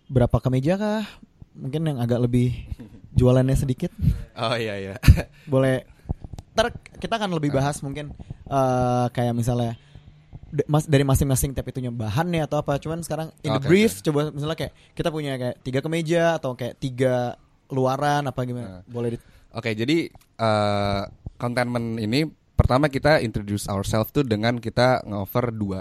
berapa 0.07 0.39
kemeja 0.39 0.79
kah? 0.79 1.05
Mungkin 1.59 1.83
yang 1.91 1.99
agak 1.99 2.23
lebih 2.23 2.55
jualannya 3.19 3.57
sedikit. 3.59 3.91
Oh 4.39 4.55
iya 4.55 4.79
iya. 4.79 4.95
Boleh 5.53 5.89
ntar 6.57 6.73
kita 6.73 7.21
akan 7.21 7.37
lebih 7.37 7.53
bahas 7.53 7.85
mungkin 7.85 8.17
uh, 8.49 9.13
kayak 9.13 9.37
misalnya 9.37 9.77
mas 10.71 10.89
dari 10.89 11.05
masing-masing 11.05 11.53
tab 11.53 11.67
itunya 11.67 11.91
bahannya 11.91 12.47
atau 12.47 12.63
apa. 12.63 12.79
Cuman 12.79 13.03
sekarang 13.03 13.35
in 13.43 13.51
the 13.57 13.61
Oke, 13.61 13.69
brief 13.69 13.99
oke. 13.99 14.05
coba 14.09 14.21
misalnya 14.31 14.57
kayak 14.57 14.73
kita 14.95 15.09
punya 15.11 15.33
kayak 15.37 15.57
tiga 15.65 15.81
kemeja 15.83 16.23
atau 16.39 16.55
kayak 16.55 16.77
tiga 16.79 17.41
luaran 17.73 18.29
apa 18.29 18.41
gimana. 18.47 18.81
Nah. 18.81 18.83
Boleh 18.87 19.17
di 19.17 19.19
Oke, 19.57 19.73
jadi 19.73 20.13
eh 20.13 21.03
containment 21.41 21.97
ini 21.97 22.29
pertama 22.57 22.93
kita 22.93 23.21
introduce 23.25 23.69
ourselves 23.69 24.13
tuh 24.13 24.25
dengan 24.25 24.61
kita 24.61 25.05
nge-offer 25.05 25.53
dua. 25.53 25.81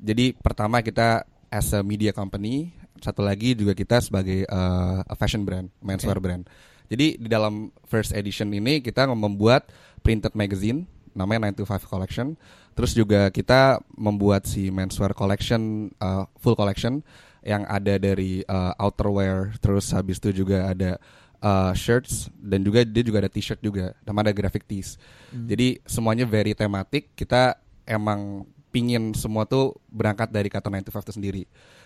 Jadi 0.00 0.32
pertama 0.36 0.80
kita 0.80 1.24
as 1.54 1.70
a 1.70 1.86
media 1.86 2.10
company, 2.10 2.74
satu 2.98 3.22
lagi 3.22 3.54
juga 3.54 3.78
kita 3.78 4.02
sebagai 4.02 4.42
eh, 4.42 4.98
a 5.06 5.14
fashion 5.14 5.46
brand, 5.46 5.70
menswear 5.78 6.18
brand. 6.18 6.42
Jadi 6.90 7.22
di 7.22 7.28
dalam 7.30 7.70
first 7.86 8.10
edition 8.10 8.50
ini 8.50 8.82
kita 8.82 9.06
membuat 9.06 9.70
printed 10.02 10.34
magazine 10.34 10.90
namanya 11.14 11.54
9 11.54 11.62
to 11.62 11.64
5 11.64 11.86
collection. 11.86 12.34
Terus 12.74 12.90
juga 12.90 13.30
kita 13.30 13.78
membuat 13.94 14.50
si 14.50 14.74
menswear 14.74 15.14
collection 15.14 15.94
eh, 15.94 16.24
full 16.42 16.58
collection 16.58 17.06
yang 17.46 17.62
ada 17.70 18.02
dari 18.02 18.42
eh, 18.42 18.72
outerwear, 18.82 19.54
terus 19.62 19.94
habis 19.94 20.18
itu 20.18 20.42
juga 20.42 20.74
ada 20.74 20.98
uh, 21.44 21.72
shirts 21.76 22.32
dan 22.40 22.64
juga 22.64 22.82
dia 22.88 23.04
juga 23.04 23.20
ada 23.20 23.28
t-shirt 23.28 23.60
juga 23.60 23.92
nama 24.08 24.24
ada 24.24 24.32
graphic 24.32 24.64
tees 24.64 24.96
jadi 25.28 25.76
semuanya 25.84 26.24
very 26.24 26.56
tematik 26.56 27.12
kita 27.12 27.60
emang 27.84 28.48
pingin 28.74 29.14
semua 29.14 29.46
tuh 29.46 29.78
berangkat 29.86 30.34
dari 30.34 30.50
kata 30.50 30.66
9 30.66 30.82
to 30.82 30.90
5 30.90 31.06
itu 31.06 31.12
sendiri 31.14 31.42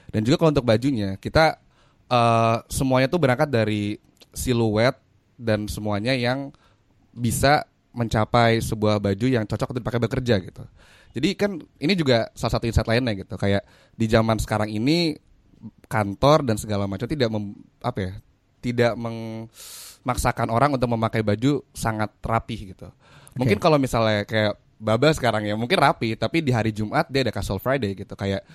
dan 0.09 0.25
juga 0.25 0.41
kalau 0.41 0.51
untuk 0.57 0.65
bajunya 0.65 1.21
kita 1.21 1.61
uh, 2.09 2.65
semuanya 2.73 3.13
tuh 3.13 3.21
berangkat 3.21 3.53
dari 3.53 4.01
siluet 4.33 4.97
dan 5.39 5.69
semuanya 5.69 6.17
yang 6.17 6.51
bisa 7.15 7.69
mencapai 7.95 8.61
sebuah 8.61 9.01
baju 9.01 9.27
yang 9.27 9.45
cocok 9.49 9.75
untuk 9.75 9.83
dipakai 9.83 10.03
bekerja 10.03 10.35
gitu. 10.43 10.65
Jadi 11.17 11.29
kan 11.35 11.59
ini 11.81 11.93
juga 11.97 12.29
salah 12.37 12.59
satu 12.59 12.69
insight 12.69 12.87
lainnya 12.87 13.17
gitu. 13.17 13.35
Kayak 13.35 13.65
di 13.97 14.07
zaman 14.07 14.37
sekarang 14.39 14.69
ini 14.71 15.17
kantor 15.89 16.47
dan 16.47 16.61
segala 16.61 16.87
macam 16.87 17.09
tidak 17.09 17.29
mem, 17.33 17.59
apa 17.83 17.99
ya? 17.99 18.13
Tidak 18.59 18.93
memaksakan 18.99 20.51
orang 20.51 20.75
untuk 20.75 20.91
memakai 20.91 21.23
baju 21.23 21.63
sangat 21.75 22.11
rapi 22.23 22.75
gitu. 22.75 22.91
Mungkin 23.39 23.59
kalau 23.63 23.79
misalnya 23.79 24.27
kayak 24.27 24.59
Baba 24.79 25.11
sekarang 25.11 25.43
ya 25.43 25.59
mungkin 25.59 25.75
rapi, 25.75 26.15
tapi 26.15 26.39
di 26.39 26.55
hari 26.55 26.71
Jumat 26.71 27.11
dia 27.11 27.27
ada 27.27 27.35
casual 27.35 27.59
Friday 27.59 27.99
gitu. 27.99 28.15
Kayak 28.15 28.47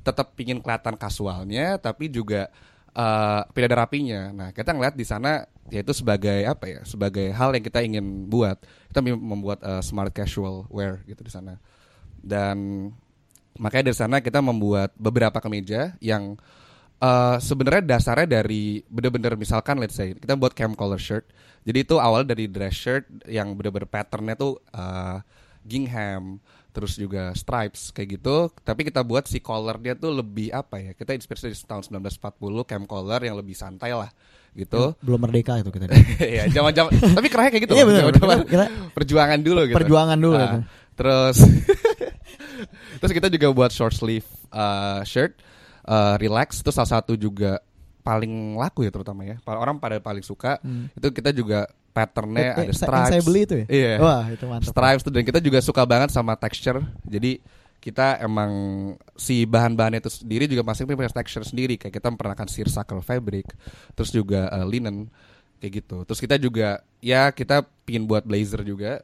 tetap 0.00 0.32
pingin 0.32 0.62
kelihatan 0.62 0.94
kasualnya 0.96 1.76
tapi 1.76 2.08
juga 2.08 2.48
eh 2.96 3.40
tidak 3.52 3.66
ada 3.68 3.78
rapinya. 3.84 4.20
Nah, 4.32 4.48
kita 4.56 4.72
ngeliat 4.72 4.96
di 4.96 5.04
sana 5.04 5.44
yaitu 5.68 5.92
sebagai 5.92 6.48
apa 6.48 6.64
ya? 6.64 6.80
Sebagai 6.88 7.28
hal 7.28 7.52
yang 7.52 7.64
kita 7.64 7.84
ingin 7.84 8.24
buat. 8.24 8.56
Kita 8.88 9.04
mem- 9.04 9.20
membuat 9.20 9.60
eh, 9.60 9.82
smart 9.84 10.16
casual 10.16 10.64
wear 10.72 11.04
gitu 11.04 11.20
di 11.20 11.28
sana. 11.28 11.60
Dan 12.24 12.88
makanya 13.60 13.92
dari 13.92 13.98
sana 14.00 14.20
kita 14.24 14.40
membuat 14.40 14.96
beberapa 14.96 15.36
kemeja 15.44 15.92
yang 16.00 16.40
eh 16.96 17.36
sebenarnya 17.36 17.84
dasarnya 17.84 18.40
dari 18.40 18.80
bener-bener 18.88 19.36
misalkan 19.36 19.76
let's 19.76 19.92
say 19.92 20.16
kita 20.16 20.32
buat 20.32 20.56
cam 20.56 20.72
collar 20.72 20.96
shirt. 20.96 21.28
Jadi 21.68 21.84
itu 21.84 22.00
awal 22.00 22.24
dari 22.24 22.48
dress 22.48 22.72
shirt 22.78 23.04
yang 23.28 23.52
bener-bener 23.52 23.84
patternnya 23.84 24.32
tuh 24.40 24.56
eh, 24.72 25.20
gingham, 25.66 26.38
terus 26.70 26.94
juga 26.94 27.34
stripes 27.34 27.90
kayak 27.90 28.22
gitu. 28.22 28.48
Tapi 28.62 28.86
kita 28.86 29.02
buat 29.02 29.26
si 29.26 29.42
collar 29.42 29.76
dia 29.76 29.92
tuh 29.92 30.14
lebih 30.14 30.54
apa 30.54 30.78
ya? 30.78 30.90
Kita 30.94 31.12
inspirasi 31.12 31.50
dari 31.50 31.58
tahun 31.58 31.82
1940 32.06 32.16
cam 32.64 32.82
collar 32.86 33.20
yang 33.20 33.36
lebih 33.36 33.52
santai 33.52 33.92
lah 33.92 34.08
gitu. 34.56 34.96
belum 35.04 35.20
merdeka 35.20 35.60
itu 35.60 35.68
kita. 35.68 35.84
ya 36.40 36.48
zaman-zaman 36.48 36.88
tapi 37.12 37.28
kerennya 37.28 37.50
kayak 37.52 37.64
gitu 37.68 37.74
Iya 37.76 37.84
benar. 37.84 38.00
zaman-zaman 38.08 38.36
Kita, 38.40 38.48
kita 38.48 38.64
perjuangan 38.96 39.40
dulu 39.44 39.60
gitu. 39.68 39.76
Perjuangan 39.76 40.18
dulu 40.18 40.36
Ah, 40.36 40.42
gitu. 40.48 40.58
Terus 40.96 41.36
terus 43.04 43.12
kita 43.12 43.28
juga 43.28 43.46
buat 43.52 43.68
short 43.68 43.92
sleeve 43.92 44.24
uh, 44.48 45.04
shirt 45.04 45.36
uh, 45.84 46.16
relax 46.16 46.64
itu 46.64 46.72
salah 46.72 46.88
satu 47.00 47.20
juga 47.20 47.60
paling 48.00 48.56
laku 48.56 48.86
ya 48.86 48.90
terutama 48.94 49.28
ya. 49.28 49.36
Orang 49.44 49.76
pada 49.76 50.00
paling 50.00 50.24
suka 50.24 50.56
itu 50.94 51.08
kita 51.12 51.36
juga 51.36 51.68
patternnya 51.96 52.52
eh, 52.52 52.62
ada 52.68 52.72
stripes. 52.76 52.92
yang 52.92 53.12
saya 53.16 53.22
beli 53.24 53.40
itu 53.48 53.54
ya? 53.56 53.66
Iya. 53.72 53.92
Wah, 54.04 54.24
itu 54.28 54.44
mantap. 54.44 54.68
Stripes 54.68 55.02
tuh 55.08 55.12
dan 55.16 55.24
kita 55.24 55.40
juga 55.40 55.58
suka 55.64 55.82
banget 55.88 56.12
sama 56.12 56.36
texture. 56.36 56.84
Jadi 57.08 57.40
kita 57.80 58.20
emang 58.20 58.52
si 59.16 59.48
bahan-bahannya 59.48 60.04
itu 60.04 60.12
sendiri 60.12 60.44
juga 60.44 60.60
masing 60.66 60.84
punya 60.84 61.08
texture 61.08 61.46
sendiri 61.46 61.80
kayak 61.80 61.96
kita 61.96 62.12
memperkenalkan 62.12 62.52
seersucker 62.52 63.00
fabric, 63.00 63.48
terus 63.96 64.12
juga 64.12 64.52
uh, 64.52 64.68
linen 64.68 65.08
kayak 65.56 65.72
gitu. 65.80 66.04
Terus 66.04 66.20
kita 66.20 66.36
juga 66.36 66.84
ya 67.00 67.32
kita 67.32 67.64
pingin 67.88 68.04
buat 68.04 68.28
blazer 68.28 68.60
juga 68.66 69.00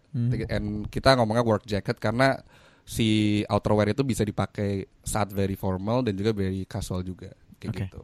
and 0.52 0.85
kita 0.92 1.16
ngomongnya 1.16 1.46
work 1.46 1.64
jacket 1.64 1.96
karena 1.96 2.37
si 2.83 3.40
outerwear 3.46 3.94
itu 3.94 4.02
bisa 4.02 4.26
dipakai 4.26 4.85
saat 5.07 5.31
very 5.31 5.55
formal 5.55 6.02
dan 6.02 6.18
juga 6.18 6.35
very 6.35 6.66
casual 6.66 7.00
juga 7.07 7.33
kayak 7.57 7.72
Oke. 7.72 7.81
gitu. 7.87 8.02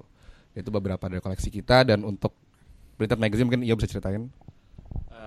Itu 0.54 0.70
beberapa 0.72 1.10
dari 1.10 1.20
koleksi 1.20 1.50
kita 1.52 1.84
dan 1.84 2.06
untuk 2.06 2.32
printed 2.98 3.18
magazine 3.18 3.46
mungkin 3.46 3.62
Iyo 3.66 3.74
bisa 3.78 3.90
ceritain. 3.90 4.30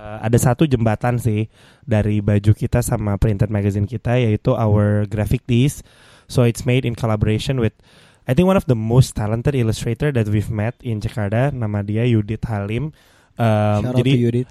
Uh, 0.01 0.17
ada 0.17 0.33
satu 0.41 0.65
jembatan 0.65 1.21
sih 1.21 1.45
dari 1.85 2.25
baju 2.25 2.57
kita 2.57 2.81
sama 2.81 3.21
printed 3.21 3.53
magazine 3.53 3.85
kita 3.85 4.17
yaitu 4.17 4.57
our 4.57 5.05
graphic 5.05 5.45
tees. 5.45 5.85
So 6.25 6.41
it's 6.41 6.65
made 6.65 6.89
in 6.89 6.97
collaboration 6.97 7.61
with 7.61 7.77
I 8.25 8.33
think 8.33 8.49
one 8.49 8.57
of 8.57 8.65
the 8.65 8.73
most 8.73 9.13
talented 9.13 9.53
illustrator 9.53 10.09
that 10.09 10.25
we've 10.25 10.49
met 10.49 10.73
in 10.81 11.05
Jakarta. 11.05 11.53
Nama 11.53 11.85
dia 11.85 12.01
Yudit 12.09 12.41
Halim. 12.49 12.89
Um, 13.37 13.81
Shout 13.85 13.85
out 13.85 13.97
jadi 14.01 14.11
to 14.13 14.21
Yudit. 14.25 14.47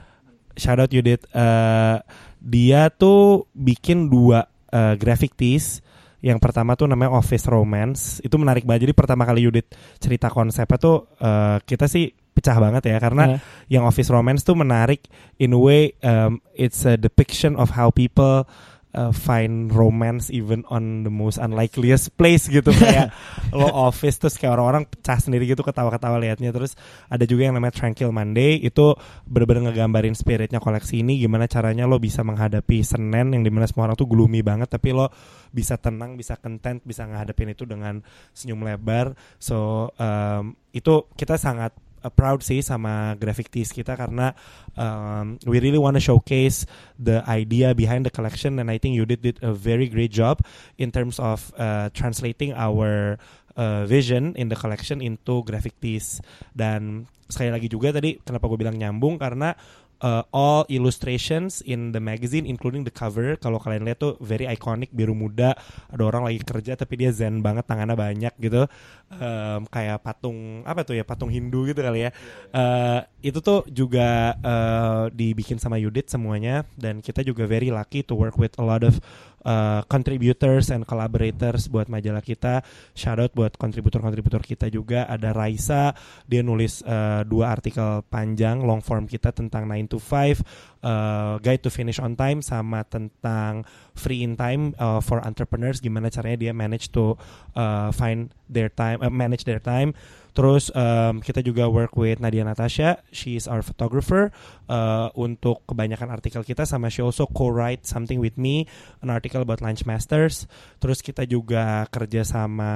shout 0.55 0.79
out 0.79 0.91
Yudit. 0.95 1.21
Uh, 1.35 1.99
dia 2.39 2.87
tuh 2.95 3.51
bikin 3.51 4.07
dua 4.07 4.47
uh, 4.71 4.95
graphic 4.95 5.35
tees. 5.35 5.83
Yang 6.21 6.39
pertama 6.45 6.77
tuh 6.77 6.87
namanya 6.87 7.17
Office 7.17 7.49
Romance. 7.49 8.23
Itu 8.23 8.37
menarik 8.39 8.69
banget. 8.69 8.87
Jadi 8.87 8.95
pertama 8.95 9.27
kali 9.27 9.51
Yudit 9.51 9.73
cerita 9.99 10.31
konsepnya 10.31 10.79
tuh 10.79 11.11
uh, 11.19 11.59
kita 11.65 11.91
sih 11.91 12.13
pecah 12.33 12.57
banget 12.59 12.91
ya 12.91 12.99
karena 12.99 13.19
Nah, 13.21 13.39
yang 13.69 13.85
Office 13.85 14.09
Romance 14.09 14.43
tuh 14.43 14.57
menarik 14.57 15.07
in 15.37 15.53
a 15.53 15.61
way 15.61 15.93
um, 16.01 16.41
it's 16.57 16.83
a 16.89 16.97
depiction 16.97 17.55
of 17.55 17.77
how 17.77 17.93
people 17.93 18.49
uh, 18.95 19.13
find 19.15 19.71
romance 19.71 20.31
even 20.31 20.67
on 20.71 21.07
the 21.07 21.13
most 21.13 21.39
unlikeliest 21.39 22.15
place 22.19 22.51
gitu. 22.51 22.71
Kayak 22.75 23.15
lo 23.59 23.67
office 23.71 24.19
terus 24.19 24.35
kayak 24.39 24.59
orang-orang 24.59 24.85
pecah 24.87 25.19
sendiri 25.19 25.47
gitu 25.47 25.63
ketawa-ketawa 25.63 26.19
liatnya. 26.19 26.51
Terus 26.51 26.75
ada 27.07 27.23
juga 27.27 27.51
yang 27.51 27.55
namanya 27.59 27.75
Tranquil 27.75 28.11
Monday 28.11 28.59
itu 28.63 28.95
bener-bener 29.27 29.71
ngegambarin 29.71 30.15
spiritnya 30.17 30.59
koleksi 30.59 31.03
ini 31.03 31.19
gimana 31.21 31.47
caranya 31.47 31.87
lo 31.87 32.03
bisa 32.03 32.27
menghadapi 32.27 32.83
Senin 32.83 33.35
yang 33.35 33.43
di 33.43 33.51
mana 33.53 33.67
semua 33.71 33.91
orang 33.91 33.97
tuh 33.99 34.09
gloomy 34.11 34.43
banget 34.43 34.71
tapi 34.71 34.95
lo 34.95 35.11
bisa 35.51 35.75
tenang 35.79 36.15
bisa 36.15 36.39
content 36.39 36.79
bisa 36.87 37.07
menghadapin 37.07 37.51
itu 37.51 37.67
dengan 37.67 38.03
senyum 38.35 38.63
lebar. 38.63 39.15
So 39.39 39.91
um, 39.99 40.55
itu 40.71 41.11
kita 41.19 41.39
sangat 41.39 41.75
proud 42.09 42.41
sih 42.41 42.65
sama 42.65 43.13
graphic 43.21 43.53
tees 43.53 43.69
kita 43.69 43.93
karena 43.93 44.33
um, 44.81 45.37
we 45.45 45.61
really 45.61 45.77
want 45.77 45.93
to 45.93 46.03
showcase 46.03 46.65
the 46.97 47.21
idea 47.29 47.77
behind 47.77 48.09
the 48.09 48.13
collection 48.15 48.57
and 48.57 48.73
I 48.73 48.81
think 48.81 48.97
you 48.97 49.05
did, 49.05 49.21
did 49.21 49.37
a 49.45 49.53
very 49.53 49.85
great 49.93 50.09
job 50.09 50.41
in 50.81 50.89
terms 50.89 51.21
of 51.21 51.53
uh, 51.61 51.93
translating 51.93 52.57
our 52.57 53.21
uh, 53.61 53.85
vision 53.85 54.33
in 54.41 54.49
the 54.49 54.57
collection 54.57 55.05
into 55.05 55.45
graphic 55.45 55.77
tees. 55.83 56.25
Dan 56.57 57.05
sekali 57.29 57.53
lagi 57.53 57.69
juga 57.69 57.95
tadi 57.95 58.17
kenapa 58.23 58.49
gue 58.49 58.59
bilang 58.59 58.77
nyambung 58.81 59.21
karena 59.21 59.55
uh, 60.01 60.25
all 60.33 60.65
illustrations 60.69 61.61
in 61.65 61.93
the 61.93 62.03
magazine 62.03 62.45
including 62.49 62.83
the 62.85 62.93
cover. 62.93 63.37
Kalau 63.39 63.61
kalian 63.61 63.87
lihat 63.87 64.01
tuh 64.01 64.17
very 64.21 64.49
iconic 64.49 64.91
biru 64.93 65.13
muda 65.13 65.55
ada 65.93 66.03
orang 66.03 66.27
lagi 66.27 66.41
kerja 66.43 66.75
tapi 66.77 67.01
dia 67.01 67.13
zen 67.13 67.45
banget 67.45 67.65
tangannya 67.69 67.97
banyak 67.97 68.35
gitu. 68.41 68.67
Em, 69.11 69.63
kayak 69.67 70.07
patung 70.07 70.63
apa 70.63 70.87
tuh 70.87 70.95
ya 70.95 71.05
patung 71.05 71.31
Hindu 71.31 71.69
gitu 71.69 71.81
kali 71.83 72.09
ya. 72.09 72.11
Eh, 72.55 73.01
itu 73.31 73.39
tuh 73.45 73.67
juga 73.71 74.35
eh, 74.39 75.05
dibikin 75.13 75.61
sama 75.61 75.77
Yudit 75.77 76.09
semuanya 76.09 76.65
dan 76.81 77.05
kita 77.05 77.21
juga 77.23 77.45
very 77.45 77.69
lucky 77.71 78.03
to 78.03 78.17
work 78.17 78.41
with 78.41 78.57
a 78.59 78.65
lot 78.65 78.83
of 78.83 78.99
uh, 79.45 79.83
contributors 79.89 80.69
and 80.73 80.85
collaborators 80.85 81.69
buat 81.69 81.89
majalah 81.89 82.25
kita. 82.25 82.65
Shout 82.93 83.21
out 83.21 83.33
buat 83.33 83.57
kontributor-kontributor 83.57 84.43
kita 84.45 84.67
juga. 84.69 85.07
Ada 85.09 85.33
Raisa, 85.33 85.93
dia 86.27 86.41
nulis 86.45 86.85
uh, 86.85 87.23
dua 87.25 87.53
artikel 87.53 88.05
panjang 88.09 88.63
long 88.65 88.81
form 88.81 89.09
kita 89.09 89.33
tentang 89.33 89.69
9 89.69 89.93
to 89.93 89.99
5, 89.99 90.85
uh, 90.85 91.37
Guide 91.41 91.63
to 91.65 91.71
Finish 91.71 92.01
on 92.01 92.17
Time 92.17 92.41
sama 92.41 92.85
tentang 92.89 93.65
free 94.01 94.25
in 94.25 94.35
time 94.35 94.73
uh, 94.81 95.05
for 95.05 95.21
entrepreneurs 95.21 95.85
gimana 95.85 96.09
caranya 96.09 96.49
dia 96.49 96.53
manage 96.57 96.89
to 96.89 97.15
uh, 97.53 97.93
find 97.93 98.33
their 98.49 98.73
time 98.73 98.97
uh, 99.05 99.13
manage 99.13 99.45
their 99.45 99.61
time 99.61 99.93
Terus 100.31 100.71
um, 100.73 101.19
kita 101.19 101.43
juga 101.43 101.67
work 101.67 101.95
with 101.99 102.23
Nadia 102.23 102.47
Natasha, 102.47 103.03
she 103.11 103.35
is 103.35 103.51
our 103.51 103.61
photographer 103.61 104.31
uh, 104.71 105.11
untuk 105.19 105.67
kebanyakan 105.67 106.11
artikel 106.15 106.47
kita 106.47 106.63
sama 106.65 106.89
she 106.89 107.03
also 107.03 107.27
co-write 107.27 107.83
something 107.87 108.23
with 108.23 108.39
me, 108.39 108.67
an 109.03 109.11
article 109.11 109.43
about 109.43 109.59
lunch 109.61 109.83
masters. 109.85 110.47
Terus 110.79 111.03
kita 111.03 111.27
juga 111.27 111.87
kerja 111.91 112.23
sama 112.23 112.71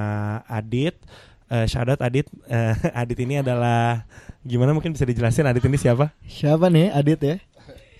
Adit. 0.51 0.99
Uh, 1.47 1.69
shout 1.71 1.87
out 1.87 2.03
Adit. 2.03 2.27
Uh, 2.51 2.75
Adit 3.01 3.19
ini 3.23 3.41
adalah 3.41 4.07
gimana 4.43 4.75
mungkin 4.75 4.93
bisa 4.93 5.07
dijelasin 5.07 5.47
Adit 5.47 5.65
ini 5.65 5.79
siapa? 5.79 6.13
Siapa 6.27 6.69
nih 6.69 6.91
Adit 6.91 7.21
ya? 7.23 7.37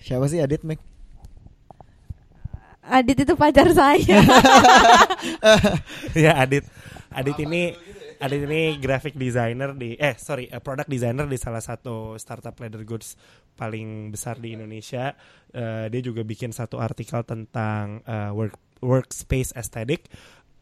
Siapa 0.05 0.29
sih 0.29 0.37
Adit, 0.37 0.61
Mek? 0.61 0.77
Adit 2.85 3.25
itu 3.25 3.33
pacar 3.33 3.65
saya. 3.73 3.97
ya 6.13 6.37
Adit. 6.37 6.61
Adit 7.09 7.37
ini 7.41 7.73
Adit 8.15 8.47
ini 8.47 8.79
graphic 8.79 9.19
designer 9.19 9.75
di 9.75 9.99
eh 9.99 10.15
sorry 10.15 10.47
uh, 10.47 10.63
product 10.63 10.87
designer 10.87 11.27
di 11.27 11.35
salah 11.35 11.59
satu 11.59 12.15
startup 12.15 12.55
leather 12.63 12.87
goods 12.87 13.19
paling 13.59 14.11
besar 14.11 14.39
di 14.39 14.55
Indonesia. 14.55 15.11
Uh, 15.51 15.91
dia 15.91 15.99
juga 15.99 16.23
bikin 16.23 16.55
satu 16.55 16.79
artikel 16.79 17.23
tentang 17.27 17.99
uh, 18.07 18.31
work 18.31 18.55
workspace 18.79 19.51
aesthetic. 19.55 20.07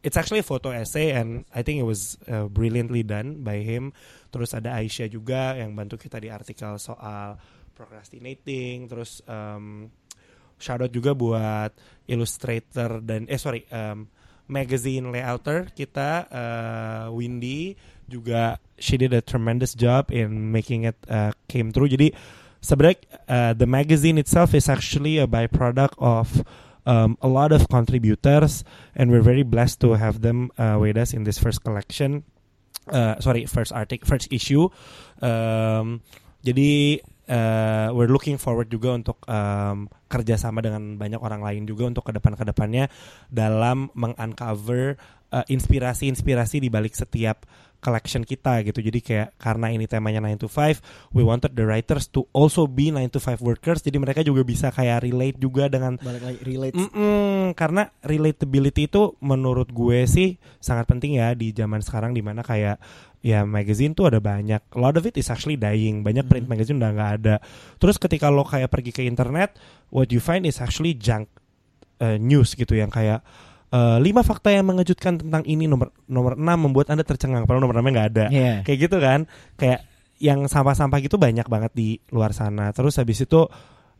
It's 0.04 0.20
actually 0.20 0.44
a 0.44 0.46
photo 0.46 0.68
essay 0.68 1.16
and 1.16 1.48
I 1.54 1.64
think 1.64 1.80
it 1.80 1.88
was 1.88 2.20
uh, 2.28 2.50
brilliantly 2.50 3.06
done 3.06 3.40
by 3.40 3.64
him. 3.64 3.96
Terus 4.28 4.52
ada 4.52 4.76
Aisyah 4.76 5.08
juga 5.08 5.56
yang 5.56 5.72
bantu 5.72 5.96
kita 5.96 6.20
di 6.20 6.28
artikel 6.28 6.76
soal 6.76 7.40
procrastinating. 7.72 8.84
Terus 8.84 9.24
um, 9.24 9.88
shout 10.60 10.84
out 10.84 10.92
juga 10.92 11.16
buat 11.16 11.72
illustrator 12.04 13.00
dan 13.00 13.24
eh 13.32 13.40
sorry 13.40 13.64
um, 13.72 14.04
magazine 14.48 15.08
layouter 15.08 15.72
kita 15.72 16.28
uh, 16.28 17.04
Windy 17.12 17.76
juga 18.04 18.60
she 18.76 19.00
did 19.00 19.12
a 19.16 19.22
tremendous 19.24 19.72
job 19.72 20.12
in 20.12 20.52
making 20.52 20.84
it 20.84 20.98
uh, 21.08 21.32
came 21.48 21.72
through. 21.72 21.88
Jadi 21.88 22.12
sebenarnya 22.60 22.98
uh, 23.28 23.52
the 23.56 23.68
magazine 23.68 24.20
itself 24.20 24.52
is 24.52 24.68
actually 24.68 25.16
a 25.16 25.26
byproduct 25.26 25.96
of 25.96 26.44
um, 26.84 27.16
a 27.24 27.28
lot 27.28 27.52
of 27.52 27.68
contributors 27.68 28.64
and 28.94 29.10
we're 29.10 29.24
very 29.24 29.42
blessed 29.42 29.80
to 29.80 29.96
have 29.96 30.20
them 30.20 30.52
uh, 30.58 30.76
with 30.76 30.96
us 30.96 31.12
in 31.12 31.24
this 31.24 31.38
first 31.40 31.64
collection. 31.64 32.24
Uh, 32.88 33.16
sorry, 33.20 33.46
first 33.46 33.72
article, 33.72 34.04
first 34.04 34.28
issue. 34.28 34.68
Um, 35.24 36.04
jadi 36.44 37.00
uh, 37.28 37.88
we're 37.92 38.10
looking 38.10 38.36
forward 38.36 38.68
juga 38.68 38.94
untuk 38.96 39.18
um, 39.28 39.88
kerjasama 40.08 40.60
dengan 40.60 40.96
banyak 41.00 41.20
orang 41.20 41.40
lain 41.40 41.62
juga 41.64 41.88
untuk 41.88 42.04
ke 42.06 42.12
depan 42.16 42.36
ke 42.36 42.44
depannya 42.44 42.84
dalam 43.32 43.88
menguncover 43.96 44.96
uh, 45.32 45.44
inspirasi-inspirasi 45.48 46.62
di 46.62 46.68
balik 46.70 46.94
setiap 46.94 47.44
collection 47.84 48.24
kita 48.24 48.64
gitu. 48.64 48.80
Jadi 48.80 49.04
kayak 49.04 49.36
karena 49.36 49.68
ini 49.68 49.84
temanya 49.84 50.24
9 50.24 50.40
to 50.40 50.48
5, 50.48 50.80
we 51.12 51.20
wanted 51.20 51.52
the 51.52 51.68
writers 51.68 52.08
to 52.08 52.24
also 52.32 52.64
be 52.64 52.88
9 52.88 53.12
to 53.12 53.20
5 53.20 53.44
workers. 53.44 53.84
Jadi 53.84 54.00
mereka 54.00 54.24
juga 54.24 54.40
bisa 54.40 54.72
kayak 54.72 55.04
relate 55.04 55.36
juga 55.36 55.68
dengan 55.68 56.00
Balik 56.00 56.24
lagi 56.24 56.40
relate. 56.40 56.74
Mm-mm, 56.74 57.52
karena 57.52 57.92
relatability 58.00 58.88
itu 58.88 59.12
menurut 59.20 59.68
gue 59.68 60.08
sih 60.08 60.40
sangat 60.56 60.88
penting 60.88 61.20
ya 61.20 61.36
di 61.36 61.52
zaman 61.52 61.84
sekarang 61.84 62.16
di 62.16 62.24
mana 62.24 62.40
kayak 62.40 62.80
ya 63.20 63.44
magazine 63.44 63.92
tuh 63.92 64.08
ada 64.08 64.20
banyak 64.20 64.60
a 64.60 64.78
lot 64.78 64.96
of 64.96 65.04
it 65.04 65.16
is 65.16 65.28
actually 65.28 65.56
dying 65.56 66.04
banyak 66.04 66.24
print 66.24 66.44
Mhm. 66.44 66.52
magazine 66.52 66.76
udah 66.76 66.92
nggak 66.92 67.12
ada 67.20 67.34
terus 67.80 67.96
ketika 67.96 68.28
lo 68.28 68.44
kayak 68.44 68.68
pergi 68.68 68.92
ke 68.92 69.00
internet 69.00 69.56
what 69.88 70.12
you 70.12 70.20
find 70.20 70.44
is 70.44 70.60
actually 70.60 70.92
junk 70.92 71.24
uh, 72.04 72.20
news 72.20 72.52
gitu 72.52 72.76
yang 72.76 72.92
kayak 72.92 73.24
uh, 73.74 73.98
lima 73.98 74.22
fakta 74.22 74.54
yang 74.54 74.70
mengejutkan 74.70 75.18
tentang 75.18 75.42
ini 75.42 75.66
nomor 75.66 75.90
nomor 76.06 76.38
6 76.38 76.46
membuat 76.46 76.94
anda 76.94 77.02
tercengang 77.02 77.42
padahal 77.44 77.66
nomor 77.66 77.82
6 77.82 77.90
nggak 77.90 78.08
ada. 78.14 78.26
Iya. 78.30 78.54
kayak 78.62 78.78
gitu 78.78 78.96
kan. 79.02 79.26
Kayak 79.58 79.80
yang 80.22 80.46
sampah-sampah 80.46 81.02
gitu 81.02 81.18
banyak 81.18 81.44
banget 81.50 81.72
di 81.74 81.98
luar 82.14 82.30
sana. 82.30 82.70
Terus 82.70 82.96
habis 83.02 83.26
itu 83.26 83.44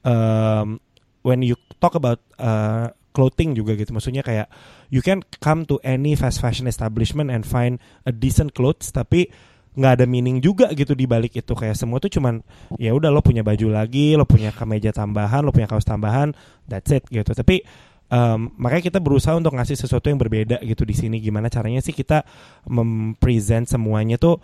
um, 0.06 0.78
when 1.26 1.42
you 1.42 1.58
talk 1.82 1.98
about 1.98 2.22
uh, 2.38 2.94
clothing 3.10 3.58
juga 3.58 3.74
gitu. 3.74 3.90
Maksudnya 3.90 4.22
kayak 4.22 4.46
you 4.94 5.02
can 5.02 5.26
come 5.42 5.66
to 5.66 5.82
any 5.82 6.14
fast 6.14 6.38
fashion 6.38 6.70
establishment 6.70 7.34
and 7.34 7.42
find 7.42 7.82
a 8.06 8.12
decent 8.14 8.54
clothes 8.54 8.94
tapi 8.94 9.26
nggak 9.74 9.98
ada 9.98 10.04
meaning 10.06 10.38
juga 10.38 10.70
gitu 10.70 10.94
di 10.94 11.06
balik 11.10 11.34
itu. 11.34 11.52
Kayak 11.52 11.74
semua 11.74 11.98
tuh 11.98 12.14
cuman 12.14 12.38
ya 12.78 12.94
udah 12.94 13.10
lo 13.10 13.20
punya 13.20 13.42
baju 13.42 13.74
lagi 13.74 14.14
lo 14.14 14.22
punya 14.22 14.54
kemeja 14.54 14.94
tambahan 14.94 15.42
lo 15.42 15.50
punya 15.50 15.66
kaos 15.66 15.86
tambahan 15.86 16.30
that's 16.70 16.94
it 16.94 17.02
gitu. 17.10 17.34
Tapi 17.34 17.62
um, 18.10 18.50
makanya 18.58 18.90
kita 18.92 18.98
berusaha 19.00 19.36
untuk 19.36 19.54
ngasih 19.56 19.78
sesuatu 19.78 20.10
yang 20.10 20.20
berbeda 20.20 20.60
gitu 20.64 20.82
di 20.84 20.94
sini. 20.96 21.16
Gimana 21.22 21.48
caranya 21.48 21.80
sih 21.80 21.94
kita 21.94 22.24
mempresent 22.68 23.70
semuanya 23.70 24.20
tuh 24.20 24.40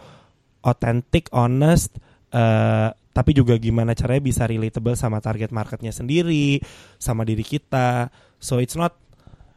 authentic 0.60 1.32
honest 1.32 1.96
eh, 2.30 2.88
tapi 3.10 3.30
juga 3.34 3.58
gimana 3.58 3.96
caranya 3.96 4.22
bisa 4.22 4.44
relatable 4.46 4.94
sama 4.94 5.18
target 5.18 5.50
marketnya 5.50 5.90
sendiri 5.90 6.62
sama 7.00 7.26
diri 7.26 7.42
kita. 7.42 8.08
So 8.38 8.62
it's 8.62 8.78
not 8.78 8.94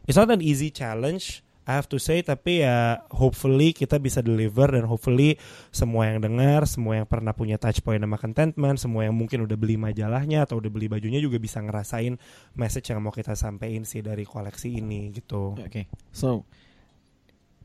it's 0.08 0.18
not 0.18 0.28
an 0.28 0.42
easy 0.42 0.68
challenge 0.74 1.44
I 1.64 1.72
have 1.80 1.88
to 1.88 1.98
say 1.98 2.20
tapi 2.20 2.60
ya 2.60 3.00
hopefully 3.08 3.72
kita 3.72 3.96
bisa 3.96 4.20
deliver 4.20 4.68
dan 4.68 4.84
hopefully 4.84 5.40
semua 5.72 6.12
yang 6.12 6.20
dengar 6.20 6.68
semua 6.68 7.00
yang 7.00 7.08
pernah 7.08 7.32
punya 7.32 7.56
touch 7.56 7.80
point 7.80 8.00
sama 8.04 8.20
contentment 8.20 8.76
semua 8.76 9.08
yang 9.08 9.16
mungkin 9.16 9.48
udah 9.48 9.56
beli 9.56 9.80
majalahnya 9.80 10.44
atau 10.44 10.60
udah 10.60 10.68
beli 10.68 10.92
bajunya 10.92 11.18
juga 11.24 11.40
bisa 11.40 11.64
ngerasain 11.64 12.20
message 12.52 12.92
yang 12.92 13.00
mau 13.00 13.12
kita 13.12 13.32
sampaikan 13.32 13.88
sih 13.88 14.04
dari 14.04 14.28
koleksi 14.28 14.80
ini 14.80 15.08
gitu 15.16 15.56
Oke. 15.56 15.88
So 16.12 16.44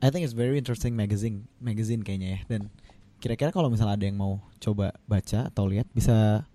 I 0.00 0.08
think 0.08 0.24
it's 0.24 0.32
very 0.32 0.56
interesting 0.56 0.96
magazine 0.96 1.44
magazine 1.60 2.00
kayaknya 2.00 2.40
ya 2.40 2.40
dan 2.48 2.72
kira-kira 3.20 3.52
kalau 3.52 3.68
misalnya 3.68 4.00
ada 4.00 4.06
yang 4.08 4.16
mau 4.16 4.40
coba 4.56 4.96
baca 5.04 5.52
atau 5.52 5.68
lihat 5.68 5.84
bisa 5.92 6.48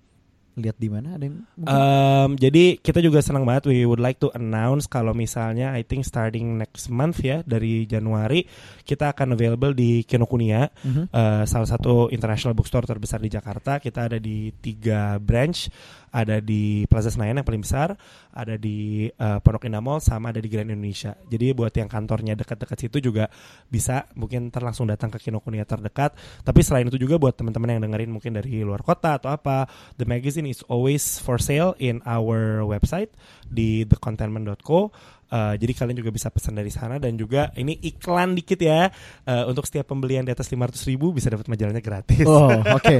lihat 0.56 0.80
di 0.80 0.88
mana 0.88 1.20
ada 1.20 1.28
yang 1.28 1.44
mungkin? 1.56 1.68
Um, 1.68 2.30
jadi 2.40 2.80
kita 2.80 3.04
juga 3.04 3.20
senang 3.20 3.44
banget 3.44 3.68
we 3.68 3.84
would 3.84 4.00
like 4.00 4.18
to 4.18 4.32
announce 4.32 4.88
kalau 4.88 5.12
misalnya 5.12 5.76
I 5.76 5.84
think 5.84 6.08
starting 6.08 6.56
next 6.56 6.88
month 6.88 7.20
ya 7.20 7.44
dari 7.44 7.84
Januari 7.84 8.48
kita 8.82 9.12
akan 9.12 9.36
available 9.36 9.76
di 9.76 10.08
Kinokuniya 10.08 10.72
Mhm. 10.82 11.04
uh, 11.12 11.44
salah 11.44 11.68
satu 11.68 12.08
international 12.08 12.56
bookstore 12.56 12.88
terbesar 12.88 13.20
di 13.20 13.28
Jakarta 13.28 13.78
kita 13.78 14.08
ada 14.08 14.18
di 14.18 14.56
tiga 14.56 15.20
branch 15.20 15.68
ada 16.16 16.40
di 16.40 16.88
Plaza 16.88 17.12
Senayan 17.12 17.44
yang 17.44 17.48
paling 17.48 17.60
besar 17.60 18.00
ada 18.32 18.56
di 18.56 19.12
uh, 19.20 19.44
Pondok 19.44 19.68
Indah 19.68 19.84
Mall 19.84 20.00
sama 20.00 20.32
ada 20.32 20.40
di 20.40 20.48
Grand 20.48 20.72
Indonesia 20.72 21.12
jadi 21.28 21.52
buat 21.52 21.76
yang 21.76 21.92
kantornya 21.92 22.40
dekat-dekat 22.40 22.88
situ 22.88 23.12
juga 23.12 23.28
bisa 23.68 24.08
mungkin 24.16 24.48
ntar 24.48 24.64
langsung 24.64 24.88
datang 24.88 25.12
ke 25.12 25.20
Kinokuniya 25.20 25.68
terdekat 25.68 26.16
tapi 26.48 26.64
selain 26.64 26.88
itu 26.88 26.96
juga 26.96 27.20
buat 27.20 27.36
teman-teman 27.36 27.76
yang 27.76 27.82
dengerin 27.84 28.16
mungkin 28.16 28.40
dari 28.40 28.64
luar 28.64 28.80
kota 28.80 29.20
atau 29.20 29.28
apa 29.28 29.68
the 30.00 30.08
magazine 30.08 30.48
is 30.48 30.64
always 30.72 31.20
for 31.20 31.36
sale 31.36 31.76
in 31.84 32.00
our 32.08 32.64
website 32.64 33.12
di 33.52 33.84
thecontentment.co 33.84 34.96
Uh, 35.26 35.58
jadi 35.58 35.74
kalian 35.74 35.98
juga 35.98 36.14
bisa 36.14 36.30
pesan 36.30 36.54
dari 36.54 36.70
sana 36.70 37.02
dan 37.02 37.18
juga 37.18 37.50
ini 37.58 37.74
iklan 37.82 38.38
dikit 38.38 38.62
ya 38.62 38.94
uh, 39.26 39.50
untuk 39.50 39.66
setiap 39.66 39.90
pembelian 39.90 40.22
di 40.22 40.30
atas 40.30 40.46
500 40.54 40.78
ribu 40.86 41.18
bisa 41.18 41.34
dapat 41.34 41.50
majalahnya 41.50 41.82
gratis. 41.82 42.30
Oh, 42.30 42.54
oke. 42.62 42.96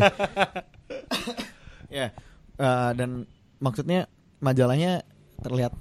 ya. 2.02 2.10
Eh, 2.56 2.92
dan 2.94 3.24
maksudnya 3.58 4.08
majalahnya 4.38 5.02
terlihat 5.38 5.74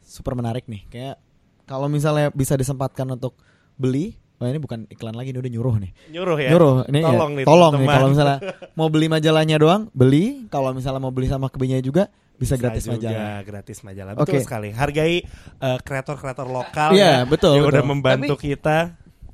super 0.00 0.32
menarik 0.32 0.64
nih. 0.64 0.82
Kayak 0.88 1.16
kalau 1.64 1.86
misalnya 1.86 2.28
bisa 2.30 2.54
disempatkan 2.54 3.04
untuk 3.10 3.36
beli, 3.74 4.16
wah 4.36 4.48
ini 4.48 4.56
bukan 4.56 4.88
iklan 4.88 5.12
lagi, 5.12 5.30
ini 5.30 5.38
udah 5.38 5.52
nyuruh 5.52 5.76
nih. 5.78 5.90
Nyuruh 6.10 6.38
ya. 6.38 6.48
Nyuruh, 6.50 6.74
ini 6.88 6.98
ya, 6.98 7.06
Tolong 7.06 7.32
nih, 7.34 7.44
tolong 7.44 7.72
nih 7.74 7.78
teman-teman. 7.78 7.94
kalau 7.94 8.08
misalnya 8.08 8.38
mau 8.78 8.88
beli 8.88 9.06
majalahnya 9.06 9.56
doang, 9.56 9.82
beli. 9.92 10.48
Kalau 10.48 10.70
misalnya 10.72 11.00
mau 11.00 11.12
beli 11.12 11.28
sama 11.28 11.48
kebinya 11.48 11.76
juga 11.78 12.08
bisa, 12.38 12.54
gratis 12.54 12.86
juga, 12.86 13.10
majalah. 13.10 13.38
gratis 13.42 13.78
majalah. 13.82 14.12
Betul 14.14 14.38
Oke. 14.38 14.46
sekali. 14.46 14.68
Hargai 14.70 15.26
uh, 15.58 15.78
kreator-kreator 15.82 16.46
lokal 16.46 16.94
Iya, 16.94 17.22
ya, 17.22 17.28
betul, 17.28 17.58
yang 17.58 17.66
betul. 17.66 17.74
udah 17.74 17.84
membantu 17.84 18.34
Tapi- 18.34 18.44
kita. 18.48 18.78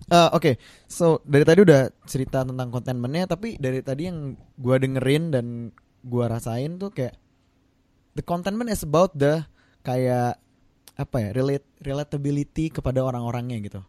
Eh, 0.05 0.29
Oke, 0.33 0.61
so 0.85 1.25
dari 1.25 1.49
tadi 1.49 1.65
udah 1.65 1.89
cerita 2.05 2.45
tentang 2.45 2.69
kontenmennya, 2.69 3.25
tapi 3.25 3.57
dari 3.57 3.81
tadi 3.81 4.05
yang 4.05 4.37
gua 4.55 4.77
dengerin 4.77 5.33
dan 5.33 5.47
gua 6.05 6.29
rasain 6.29 6.77
tuh 6.77 6.93
kayak 6.93 7.17
the 8.13 8.23
contentment 8.23 8.69
is 8.69 8.85
about 8.85 9.17
the 9.17 9.43
kayak 9.81 10.37
apa 10.95 11.17
ya 11.19 11.29
relate 11.35 11.67
relatability 11.83 12.71
kepada 12.71 13.03
orang-orangnya 13.03 13.59
gitu. 13.65 13.81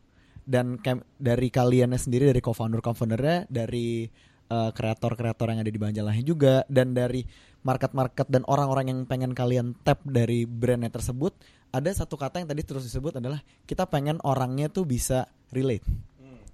Dan 0.46 0.80
kayak 0.82 1.06
dari 1.20 1.50
kaliannya 1.54 2.00
sendiri 2.00 2.30
dari 2.32 2.42
co-founder 2.42 2.82
co-foundernya 2.82 3.46
dari 3.52 4.08
eh, 4.50 4.72
kreator-kreator 4.74 5.54
yang 5.54 5.60
ada 5.62 5.70
di 5.70 5.82
majalahnya 5.82 6.24
juga 6.26 6.56
dan 6.72 6.94
dari 6.98 7.22
market-market 7.66 8.30
dan 8.30 8.46
orang-orang 8.46 8.94
yang 8.94 9.00
pengen 9.10 9.34
kalian 9.34 9.74
tap 9.82 10.06
dari 10.06 10.46
brandnya 10.46 10.94
tersebut 10.94 11.34
ada 11.74 11.90
satu 11.90 12.14
kata 12.14 12.46
yang 12.46 12.50
tadi 12.54 12.62
terus 12.62 12.86
disebut 12.86 13.18
adalah 13.18 13.42
kita 13.66 13.90
pengen 13.90 14.22
orangnya 14.22 14.70
tuh 14.70 14.86
bisa 14.86 15.26
relate 15.50 15.84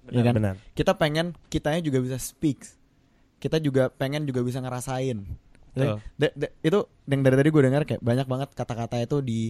Iya 0.08 0.24
kan? 0.24 0.34
benar. 0.34 0.54
kita 0.74 0.96
pengen 0.98 1.36
kitanya 1.46 1.84
juga 1.84 2.00
bisa 2.02 2.16
speak 2.16 2.64
kita 3.38 3.60
juga 3.60 3.92
pengen 3.92 4.24
juga 4.24 4.40
bisa 4.42 4.58
ngerasain 4.58 5.20
Betul. 5.72 5.98
Da- 6.20 6.34
da- 6.36 6.52
itu 6.60 6.78
yang 7.08 7.20
dari 7.24 7.36
tadi 7.40 7.48
gue 7.48 7.62
dengar 7.64 7.82
kayak 7.84 8.02
banyak 8.04 8.26
banget 8.28 8.48
kata-kata 8.52 8.96
itu 9.00 9.24
di 9.24 9.40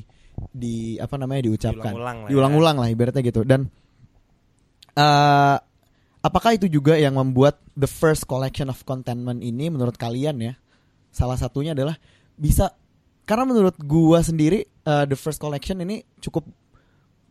di 0.54 0.96
apa 0.96 1.18
namanya 1.18 1.50
diucapkan 1.50 1.92
Diulang-ulang 1.92 2.16
lah 2.16 2.26
ya. 2.26 2.30
diulang-ulang 2.30 2.76
lah 2.78 2.88
ibaratnya 2.88 3.22
gitu 3.22 3.42
dan 3.44 3.66
eh 4.92 5.56
apakah 6.22 6.50
itu 6.54 6.70
juga 6.70 6.94
yang 6.94 7.16
membuat 7.18 7.58
the 7.74 7.88
first 7.88 8.28
collection 8.28 8.70
of 8.70 8.78
contentment 8.84 9.42
ini 9.42 9.68
menurut 9.68 9.96
kalian 9.96 10.38
ya 10.38 10.54
salah 11.10 11.36
satunya 11.36 11.74
adalah 11.74 11.96
bisa 12.36 12.72
karena 13.24 13.44
menurut 13.48 13.76
gua 13.82 14.22
sendiri 14.22 14.62
eh, 14.64 15.04
the 15.08 15.18
first 15.18 15.42
collection 15.42 15.80
ini 15.80 16.06
cukup 16.20 16.46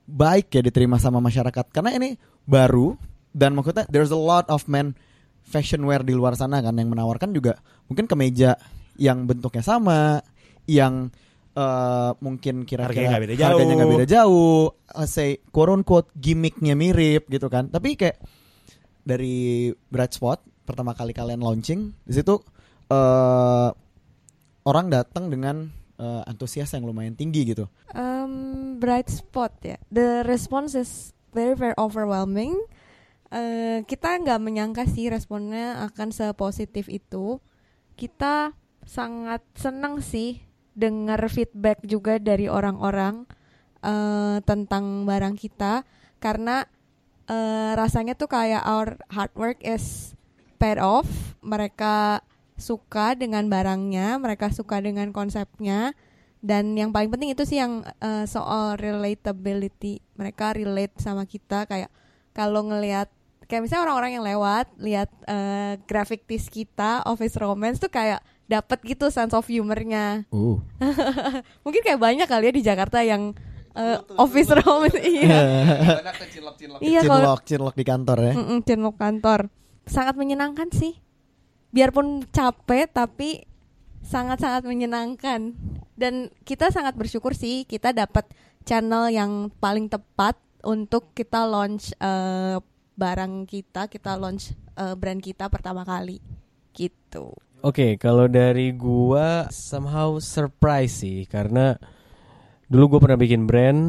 baik 0.06 0.52
ya 0.52 0.62
diterima 0.62 1.00
sama 1.00 1.24
masyarakat 1.24 1.72
karena 1.72 1.96
ini 1.96 2.10
baru 2.44 2.98
dan 3.32 3.56
maksudnya 3.56 3.88
there's 3.88 4.12
a 4.12 4.18
lot 4.20 4.44
of 4.52 4.68
men 4.68 4.92
fashion 5.42 5.82
wear 5.88 6.04
di 6.04 6.12
luar 6.12 6.36
sana 6.36 6.60
kan 6.60 6.76
yang 6.76 6.92
menawarkan 6.92 7.32
juga 7.32 7.58
mungkin 7.88 8.06
kemeja 8.06 8.60
yang 9.02 9.26
bentuknya 9.26 9.66
sama 9.66 10.22
yang 10.70 11.10
eh, 11.58 12.12
mungkin 12.22 12.70
kira-kira 12.70 12.86
Harganya 12.86 13.10
nggak 13.18 13.24
beda 13.26 13.36
jauh. 13.36 13.50
harganya 13.58 13.86
beda 13.90 14.06
jauh 14.08 14.62
let's 14.94 15.12
say 15.12 15.42
quote 15.50 15.74
unquote 15.74 16.14
gimmicknya 16.14 16.78
mirip 16.78 17.26
gitu 17.28 17.50
kan 17.50 17.68
tapi 17.68 17.98
kayak 17.98 18.22
dari 19.02 19.70
Bright 19.90 20.14
Spot 20.14 20.38
pertama 20.62 20.94
kali 20.94 21.12
kalian 21.12 21.42
launching 21.42 21.90
di 22.06 22.14
situ 22.14 22.38
eh 22.88 23.70
orang 24.62 24.88
datang 24.94 25.34
dengan 25.34 25.66
eh, 25.98 26.22
antusias 26.30 26.70
yang 26.72 26.86
lumayan 26.86 27.18
tinggi 27.18 27.42
gitu 27.50 27.66
Um, 27.92 28.80
bright 28.80 29.12
spot 29.12 29.52
ya. 29.68 29.76
The 29.92 30.24
response 30.24 30.80
is 30.80 31.12
very 31.36 31.60
very 31.60 31.76
overwhelming. 31.76 32.56
Eh, 33.28 33.84
kita 33.84 34.16
nggak 34.16 34.40
menyangka 34.40 34.88
sih 34.88 35.12
responnya 35.12 35.84
akan 35.92 36.16
sepositif 36.16 36.88
itu. 36.88 37.44
Kita 38.00 38.56
sangat 38.86 39.42
senang 39.56 40.02
sih 40.02 40.42
dengar 40.72 41.20
feedback 41.28 41.84
juga 41.84 42.18
dari 42.18 42.48
orang-orang 42.48 43.28
eh, 43.84 44.38
tentang 44.44 45.04
barang 45.04 45.36
kita. 45.36 45.84
Karena 46.22 46.64
eh, 47.28 47.72
rasanya 47.76 48.16
tuh 48.16 48.30
kayak 48.32 48.64
our 48.64 48.98
hard 49.12 49.34
work 49.36 49.60
is 49.62 50.16
paid 50.62 50.80
off. 50.80 51.08
Mereka 51.42 52.22
suka 52.62 53.18
dengan 53.18 53.50
barangnya, 53.50 54.22
mereka 54.22 54.54
suka 54.54 54.80
dengan 54.80 55.10
konsepnya. 55.10 55.98
Dan 56.42 56.74
yang 56.74 56.90
paling 56.90 57.14
penting 57.14 57.34
itu 57.34 57.46
sih 57.46 57.62
yang 57.62 57.86
eh, 58.02 58.26
soal 58.26 58.78
relatability. 58.78 60.02
Mereka 60.18 60.58
relate 60.58 60.98
sama 61.02 61.26
kita. 61.26 61.66
Kayak 61.70 61.90
kalau 62.32 62.64
ngelihat 62.66 63.12
kayak 63.52 63.68
misalnya 63.68 63.84
orang-orang 63.92 64.12
yang 64.16 64.26
lewat 64.26 64.66
lihat 64.80 65.10
eh, 65.28 65.76
graphic 65.84 66.24
tees 66.24 66.48
kita 66.48 67.04
office 67.04 67.36
romance 67.36 67.84
tuh 67.84 67.92
kayak 67.92 68.24
dapat 68.52 68.84
gitu 68.84 69.08
sense 69.08 69.32
of 69.32 69.48
humornya. 69.48 70.28
Uh. 70.28 70.60
Mungkin 71.64 71.82
kayak 71.88 72.02
banyak 72.04 72.28
kali 72.28 72.52
ya 72.52 72.54
di 72.54 72.64
Jakarta 72.64 73.00
yang 73.00 73.32
eh, 73.72 73.98
office 74.20 74.52
romance 74.52 75.00
iya. 75.00 75.40
Banyak 76.04 76.16
tuh 76.20 76.28
cilok-cilok. 76.36 76.80
iya 76.84 77.00
cinlok 77.48 77.76
di 77.80 77.86
kantor 77.88 78.18
ya. 78.20 78.34
Mm-mm, 78.36 78.60
cinlok 78.68 78.96
kantor. 79.00 79.48
Sangat 79.88 80.20
menyenangkan 80.20 80.68
sih. 80.76 81.00
Biarpun 81.72 82.28
capek 82.36 82.92
tapi 82.92 83.48
sangat-sangat 84.04 84.68
menyenangkan. 84.68 85.56
Dan 85.96 86.34
kita 86.44 86.74
sangat 86.74 87.00
bersyukur 87.00 87.32
sih 87.32 87.64
kita 87.64 87.96
dapat 87.96 88.28
channel 88.68 89.08
yang 89.08 89.48
paling 89.64 89.88
tepat 89.88 90.36
untuk 90.68 91.16
kita 91.16 91.48
launch 91.48 91.96
eh, 91.96 92.60
barang 93.00 93.48
kita 93.48 93.88
kita 93.88 94.20
launch 94.20 94.52
eh, 94.76 94.96
brand 95.00 95.24
kita 95.24 95.48
pertama 95.48 95.88
kali. 95.88 96.20
Gitu 96.76 97.32
Oke, 97.62 97.94
kalau 98.02 98.26
dari 98.26 98.74
gua 98.74 99.46
somehow 99.54 100.18
surprise 100.18 101.06
sih 101.06 101.30
karena 101.30 101.78
dulu 102.66 102.98
gue 102.98 103.00
pernah 103.06 103.20
bikin 103.22 103.46
brand, 103.46 103.80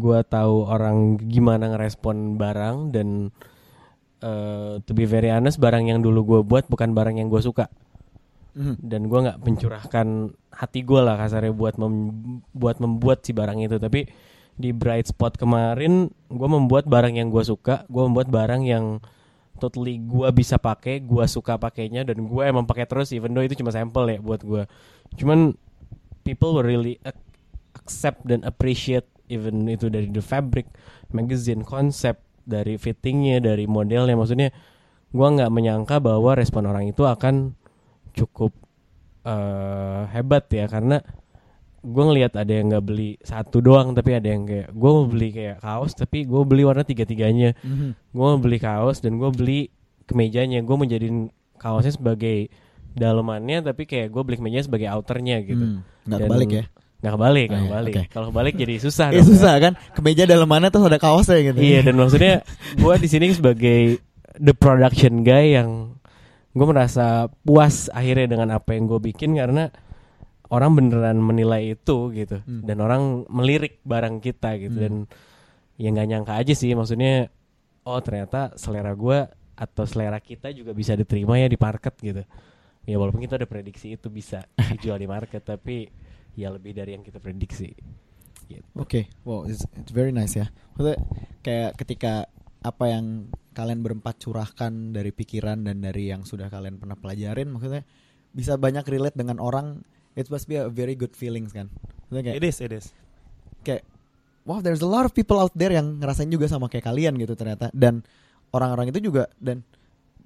gua 0.00 0.24
tahu 0.24 0.64
orang 0.64 1.20
gimana 1.28 1.68
ngerespon 1.68 2.40
barang 2.40 2.96
dan 2.96 3.28
eh, 4.20 4.80
to 4.80 4.92
be 4.96 5.04
very 5.04 5.28
honest 5.28 5.60
barang 5.60 5.84
yang 5.84 6.00
dulu 6.00 6.24
gue 6.24 6.40
buat 6.44 6.64
bukan 6.68 6.92
barang 6.92 7.20
yang 7.20 7.28
gue 7.28 7.40
suka 7.40 7.68
Mhm. 8.50 8.82
dan 8.82 9.06
gua 9.06 9.18
nggak 9.22 9.38
mencurahkan 9.46 10.06
hati 10.50 10.80
gue 10.82 11.00
lah 11.00 11.14
kasarnya 11.14 11.54
buat 11.54 11.78
mem- 11.78 12.42
buat 12.50 12.82
membuat 12.82 13.22
si 13.22 13.30
barang 13.30 13.62
itu 13.62 13.78
tapi 13.78 14.10
di 14.56 14.74
bright 14.74 15.08
spot 15.08 15.38
kemarin 15.38 16.08
gue 16.26 16.48
membuat 16.50 16.84
barang 16.84 17.14
yang 17.14 17.30
gue 17.30 17.40
suka 17.40 17.86
gue 17.86 18.02
membuat 18.02 18.28
barang 18.28 18.66
yang 18.66 18.98
totally 19.60 20.00
gue 20.00 20.28
bisa 20.32 20.56
pakai 20.56 21.04
gue 21.04 21.24
suka 21.28 21.60
pakainya 21.60 22.08
dan 22.08 22.24
gue 22.24 22.42
emang 22.42 22.64
pakai 22.64 22.88
terus 22.88 23.12
even 23.12 23.36
though 23.36 23.44
itu 23.44 23.54
cuma 23.60 23.70
sampel 23.70 24.08
ya 24.08 24.18
buat 24.18 24.40
gue 24.40 24.64
cuman 25.20 25.52
people 26.24 26.56
were 26.56 26.64
really 26.64 26.96
ac- 27.04 27.20
accept 27.76 28.24
dan 28.24 28.40
appreciate 28.48 29.06
even 29.30 29.70
itu 29.70 29.86
dari 29.86 30.10
the 30.10 30.24
fabric 30.24 30.66
magazine 31.14 31.62
konsep 31.62 32.18
dari 32.44 32.74
fittingnya 32.76 33.38
dari 33.38 33.70
modelnya. 33.70 34.18
Maksudnya 34.18 34.50
gue 35.10 35.26
nggak 35.26 35.50
menyangka 35.54 36.02
bahwa 36.02 36.34
respon 36.34 36.66
orang 36.66 36.90
itu 36.90 37.06
akan 37.06 37.54
cukup 38.14 38.50
eh, 39.22 40.02
hebat 40.10 40.50
ya 40.50 40.66
karena 40.66 40.98
gue 41.82 42.04
ngelihat 42.04 42.32
ada 42.34 42.52
yang 42.52 42.68
nggak 42.68 42.84
beli 42.84 43.16
satu 43.18 43.58
doang 43.58 43.92
tapi 43.92 44.12
ada 44.12 44.28
yang 44.28 44.44
kayak 44.44 44.68
gue 44.68 44.90
mau 44.90 45.04
beli 45.04 45.28
kayak 45.30 45.56
kaos 45.58 45.92
tapi 45.92 46.22
gue 46.22 46.42
beli 46.42 46.62
warna 46.62 46.82
tiga 46.82 47.02
tiganya 47.02 47.56
Mhm. 47.58 47.88
gue 48.10 48.24
mau 48.26 48.36
beli 48.36 48.58
kaos 48.58 48.98
dan 48.98 49.16
gue 49.16 49.30
beli 49.30 49.60
kemejanya. 50.04 50.60
Gue 50.60 50.76
menjadiin 50.76 51.30
kaosnya 51.54 51.92
sebagai 51.92 52.50
dalemannya 52.90 53.62
tapi 53.62 53.84
kayak 53.84 54.08
gue 54.08 54.22
beli 54.22 54.36
kemejanya 54.36 54.66
sebagai 54.66 54.88
outernya 54.88 55.36
gitu. 55.40 55.62
Hmm, 55.62 55.80
nggak 56.04 56.18
kebalik 56.20 56.50
ya? 56.50 56.64
nggak 57.00 57.12
kebalik 57.14 57.46
nggak 57.46 57.56
Oh, 57.56 57.62
iya, 57.62 57.70
kebalik. 57.70 57.94
oke. 57.94 58.02
kalau 58.10 58.26
kebalik 58.28 58.54
jadi 58.56 58.74
susah 58.76 59.06
Eh, 59.08 59.12
dong. 59.16 59.28
susah 59.30 59.54
kan? 59.56 59.72
Kemeja 59.94 60.22
dalam 60.26 60.44
mana 60.44 60.68
terus 60.68 60.84
ada 60.84 60.98
kaosnya 60.98 61.38
gitu. 61.42 61.58
Iya 61.58 61.80
dan 61.80 61.94
maksudnya 61.96 62.34
gue 62.74 62.94
di 62.98 63.08
sini 63.08 63.26
sebagai 63.30 63.80
the 64.36 64.52
production 64.52 65.22
guy 65.22 65.54
yang 65.54 65.96
gue 66.50 66.66
merasa 66.66 67.06
puas 67.40 67.88
akhirnya 67.88 68.26
dengan 68.28 68.48
apa 68.52 68.74
yang 68.74 68.84
gue 68.84 69.00
bikin 69.06 69.32
karena 69.32 69.70
orang 70.50 70.70
beneran 70.74 71.18
menilai 71.18 71.74
itu 71.74 72.10
gitu 72.12 72.42
Hmm. 72.42 72.66
dan 72.66 72.76
orang 72.82 73.02
melirik 73.30 73.78
barang 73.82 74.18
kita 74.18 74.58
gitu 74.58 74.76
Hmm. 74.76 74.84
dan 74.84 74.94
ya 75.80 75.88
nggak 75.90 76.08
nyangka 76.10 76.34
aja 76.36 76.52
sih 76.52 76.74
maksudnya 76.74 77.30
oh 77.86 78.00
ternyata 78.02 78.52
selera 78.54 78.92
gue 78.92 79.18
atau 79.56 79.84
selera 79.84 80.18
kita 80.20 80.52
juga 80.52 80.74
bisa 80.74 80.92
diterima 80.92 81.38
ya 81.38 81.48
di 81.48 81.56
market 81.56 81.94
gitu 82.00 82.22
ya 82.84 82.96
walaupun 82.96 83.20
kita 83.20 83.36
udah 83.40 83.48
prediksi 83.48 83.94
itu 83.94 84.08
bisa 84.08 84.44
dijual 84.74 84.98
di 84.98 85.08
market 85.08 85.40
tapi 85.40 85.88
ya 86.34 86.50
lebih 86.50 86.72
dari 86.74 86.94
yang 86.94 87.02
kita 87.02 87.18
prediksi 87.18 87.70
gitu. 88.50 88.66
Oke, 88.74 89.06
wow, 89.22 89.46
it's, 89.46 89.62
it's 89.78 89.94
very 89.94 90.10
nice 90.10 90.34
ya. 90.34 90.50
Maksudnya 90.74 90.98
kayak 91.38 91.70
ketika 91.78 92.26
apa 92.60 92.84
yang 92.90 93.30
kalian 93.54 93.78
berempat 93.78 94.18
curahkan 94.18 94.90
dari 94.90 95.14
pikiran 95.14 95.62
dan 95.62 95.78
dari 95.78 96.10
yang 96.10 96.26
sudah 96.26 96.50
kalian 96.50 96.82
pernah 96.82 96.98
pelajarin, 96.98 97.46
maksudnya 97.46 97.86
bisa 98.34 98.58
banyak 98.58 98.82
relate 98.90 99.14
dengan 99.14 99.38
orang. 99.38 99.86
It 100.18 100.26
must 100.28 100.50
be 100.50 100.58
a 100.58 100.66
very 100.66 100.98
good 100.98 101.14
feelings 101.14 101.54
kan. 101.54 101.70
Kayak, 102.10 102.42
It 102.42 102.44
is, 102.44 102.56
it 102.58 102.72
is. 102.74 102.86
kayak, 103.62 103.86
wow, 104.42 104.58
there's 104.58 104.82
a 104.82 104.88
lot 104.88 105.06
of 105.06 105.14
people 105.14 105.38
out 105.38 105.54
there 105.54 105.70
yang 105.70 106.02
ngerasain 106.02 106.26
juga 106.26 106.50
sama 106.50 106.66
kayak 106.66 106.90
kalian 106.90 107.14
gitu 107.20 107.38
ternyata. 107.38 107.70
Dan 107.70 108.02
orang-orang 108.50 108.90
itu 108.90 108.98
juga 109.10 109.30
dan 109.38 109.62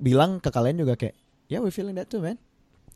bilang 0.00 0.40
ke 0.40 0.48
kalian 0.48 0.80
juga 0.80 0.96
kayak, 0.96 1.12
yeah, 1.52 1.60
we 1.60 1.68
feeling 1.68 1.92
that 1.94 2.08
too, 2.08 2.24
man. 2.24 2.40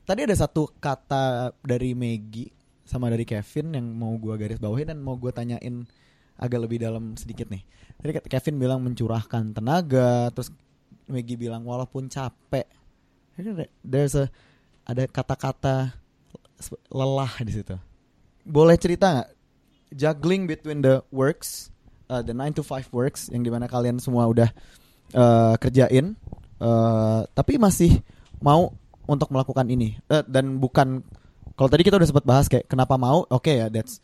Tadi 0.09 0.25
ada 0.25 0.33
satu 0.33 0.73
kata 0.81 1.53
dari 1.61 1.93
Maggie 1.93 2.49
sama 2.89 3.13
dari 3.13 3.29
Kevin 3.29 3.77
yang 3.77 3.87
mau 3.93 4.17
gua 4.17 4.41
garis 4.41 4.57
bawahi 4.57 4.89
dan 4.89 5.05
mau 5.05 5.21
gua 5.21 5.29
tanyain 5.37 5.85
agak 6.41 6.65
lebih 6.65 6.81
dalam 6.81 7.13
sedikit 7.21 7.53
nih. 7.53 7.61
Tadi 8.01 8.17
Kevin 8.25 8.57
bilang 8.57 8.81
mencurahkan 8.81 9.53
tenaga, 9.53 10.33
terus 10.33 10.49
Maggie 11.05 11.37
bilang 11.37 11.69
walaupun 11.69 12.09
capek. 12.09 12.65
There's 13.85 14.17
a 14.17 14.33
ada 14.89 15.05
kata-kata 15.05 15.93
lelah 16.91 17.33
di 17.43 17.53
situ. 17.55 17.77
Boleh 18.45 18.77
cerita 18.81 19.07
nggak? 19.13 19.31
Juggling 19.89 20.45
between 20.45 20.85
the 20.85 21.01
works, 21.09 21.73
uh, 22.13 22.21
the 22.21 22.37
9 22.37 22.61
to 22.61 22.63
5 22.63 22.93
works 22.93 23.33
yang 23.33 23.41
di 23.41 23.49
mana 23.49 23.65
kalian 23.65 23.97
semua 23.97 24.29
udah 24.29 24.53
uh, 25.17 25.57
kerjain, 25.57 26.13
uh, 26.61 27.25
tapi 27.33 27.57
masih 27.57 28.05
mau 28.45 28.77
untuk 29.09 29.33
melakukan 29.33 29.65
ini. 29.73 29.97
Eh, 30.13 30.25
dan 30.29 30.61
bukan 30.61 31.01
kalau 31.57 31.69
tadi 31.73 31.83
kita 31.83 31.97
udah 31.97 32.09
sempat 32.09 32.25
bahas 32.29 32.47
kayak 32.47 32.69
kenapa 32.69 33.01
mau, 33.01 33.25
oke 33.27 33.49
ya 33.49 33.73
that's 33.73 33.99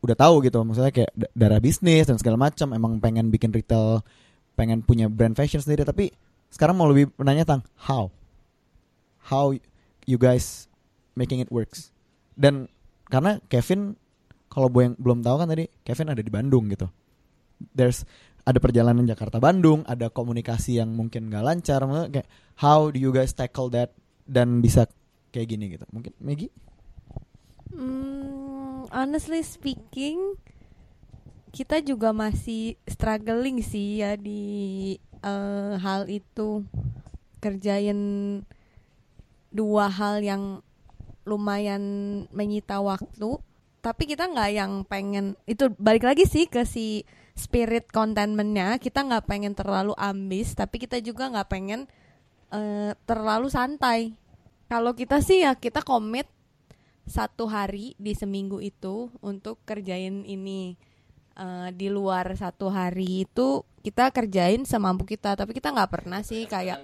udah 0.00 0.16
tahu 0.16 0.40
gitu. 0.42 0.58
Maksudnya 0.64 0.92
kayak 0.92 1.12
da- 1.12 1.32
darah 1.36 1.60
bisnis 1.60 2.08
dan 2.08 2.16
segala 2.16 2.40
macam 2.40 2.72
emang 2.72 2.96
pengen 2.98 3.28
bikin 3.28 3.52
retail 3.52 4.00
pengen 4.56 4.80
punya 4.80 5.06
brand 5.12 5.36
fashion 5.36 5.60
sendiri. 5.60 5.84
Tapi 5.84 6.10
sekarang 6.48 6.74
mau 6.80 6.88
lebih 6.88 7.12
menanya 7.20 7.44
tentang 7.44 7.62
how. 7.76 8.08
How 9.26 9.52
you 10.08 10.16
guys 10.16 10.70
making 11.18 11.42
it 11.42 11.50
works. 11.52 11.92
Dan 12.36 12.68
karena 13.08 13.40
Kevin 13.48 13.96
kalau 14.52 14.68
bu- 14.68 14.84
yang 14.84 14.94
belum 15.00 15.24
tahu 15.24 15.36
kan 15.40 15.48
tadi 15.48 15.64
Kevin 15.82 16.12
ada 16.12 16.22
di 16.22 16.30
Bandung 16.30 16.68
gitu. 16.68 16.86
There's 17.72 18.04
ada 18.46 18.62
perjalanan 18.62 19.08
Jakarta 19.08 19.42
Bandung, 19.42 19.82
ada 19.90 20.06
komunikasi 20.06 20.78
yang 20.78 20.94
mungkin 20.94 21.32
gak 21.32 21.42
lancar, 21.42 21.82
kayak 22.12 22.28
how 22.62 22.94
do 22.94 23.00
you 23.00 23.10
guys 23.10 23.34
tackle 23.34 23.66
that 23.74 23.90
dan 24.22 24.62
bisa 24.62 24.86
kayak 25.34 25.50
gini 25.50 25.74
gitu. 25.74 25.82
Mungkin 25.90 26.14
Maggie? 26.22 26.54
Hmm, 27.74 28.86
honestly 28.94 29.42
speaking, 29.42 30.38
kita 31.50 31.82
juga 31.82 32.14
masih 32.14 32.78
struggling 32.86 33.64
sih 33.64 34.04
ya 34.04 34.14
di 34.14 34.94
eh, 35.26 35.74
hal 35.82 36.06
itu 36.06 36.62
kerjain 37.42 37.98
dua 39.50 39.90
hal 39.90 40.22
yang 40.22 40.62
lumayan 41.26 41.82
menyita 42.30 42.80
waktu. 42.80 43.42
Tapi 43.82 44.02
kita 44.08 44.30
nggak 44.30 44.50
yang 44.50 44.72
pengen 44.86 45.38
itu 45.46 45.70
balik 45.78 46.06
lagi 46.06 46.26
sih 46.26 46.46
ke 46.46 46.62
si 46.62 47.02
spirit 47.34 47.90
contentmentnya. 47.90 48.78
Kita 48.78 49.02
nggak 49.04 49.26
pengen 49.26 49.52
terlalu 49.52 49.92
ambis, 49.98 50.54
tapi 50.56 50.80
kita 50.80 51.02
juga 51.02 51.28
nggak 51.30 51.50
pengen 51.50 51.90
eh, 52.54 52.94
terlalu 53.04 53.50
santai. 53.50 54.14
Kalau 54.66 54.94
kita 54.94 55.22
sih 55.22 55.46
ya 55.46 55.54
kita 55.54 55.82
komit 55.82 56.26
satu 57.06 57.46
hari 57.46 57.94
di 57.98 58.18
seminggu 58.18 58.58
itu 58.58 59.14
untuk 59.22 59.62
kerjain 59.62 60.26
ini 60.26 60.74
Eh, 61.36 61.68
di 61.76 61.92
luar 61.92 62.32
satu 62.32 62.72
hari 62.72 63.28
itu 63.28 63.60
kita 63.84 64.08
kerjain 64.08 64.64
semampu 64.64 65.04
kita 65.04 65.36
tapi 65.36 65.52
kita 65.52 65.68
nggak 65.68 65.92
pernah 65.92 66.24
sih 66.24 66.48
kayak 66.48 66.80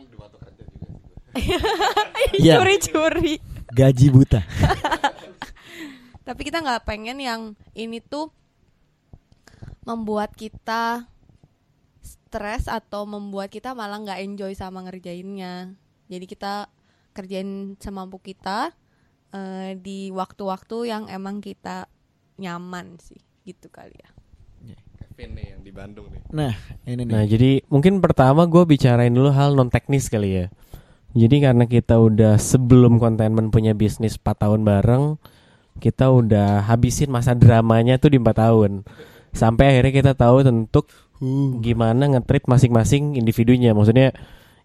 Iya. 2.37 2.61
curi-curi 2.61 3.41
Gaji 3.73 4.07
buta. 4.13 4.41
tapi 6.29 6.47
kita 6.47 6.63
nggak 6.63 6.87
pengen 6.87 7.19
yang 7.19 7.41
ini 7.75 7.99
tuh 7.99 8.31
membuat 9.83 10.33
kita 10.39 11.11
stres 12.01 12.71
atau 12.71 13.03
membuat 13.05 13.51
kita 13.51 13.75
malah 13.75 13.99
nggak 13.99 14.23
enjoy 14.23 14.55
sama 14.55 14.87
ngerjainnya 14.87 15.75
jadi 16.07 16.25
kita 16.25 16.55
kerjain 17.13 17.75
semampu 17.83 18.23
kita 18.23 18.71
eh, 19.35 19.75
di 19.77 20.15
waktu-waktu 20.15 20.77
yang 20.89 21.05
emang 21.11 21.43
kita 21.43 21.91
nyaman 22.39 22.97
sih 23.03 23.19
gitu 23.43 23.67
kali 23.69 23.99
ya 23.99 24.11
Kevin 25.13 25.37
nih 25.37 25.47
yang 25.53 25.61
di 25.61 25.73
Bandung 25.77 26.09
nih. 26.09 26.25
Nah, 26.33 26.57
ini 26.89 27.05
nih. 27.05 27.13
Nah 27.13 27.23
jadi 27.29 27.51
mungkin 27.69 28.01
pertama 28.01 28.49
gue 28.49 28.65
bicarain 28.65 29.13
dulu 29.13 29.29
hal 29.29 29.53
non 29.53 29.69
teknis 29.69 30.09
kali 30.09 30.41
ya. 30.41 30.47
Jadi 31.13 31.45
karena 31.45 31.69
kita 31.69 32.01
udah 32.01 32.41
sebelum 32.41 32.97
kontenmen 32.97 33.53
punya 33.53 33.77
bisnis 33.77 34.17
4 34.17 34.49
tahun 34.49 34.61
bareng, 34.65 35.21
kita 35.77 36.09
udah 36.09 36.65
habisin 36.69 37.13
masa 37.13 37.37
dramanya 37.37 38.01
tuh 38.01 38.17
di 38.17 38.19
4 38.21 38.33
tahun. 38.33 38.71
Sampai 39.33 39.77
akhirnya 39.77 39.93
kita 39.93 40.13
tahu 40.17 40.45
tentu 40.45 40.85
gimana 41.61 42.09
nge-treat 42.17 42.49
masing-masing 42.49 43.17
individunya. 43.21 43.77
Maksudnya 43.77 44.13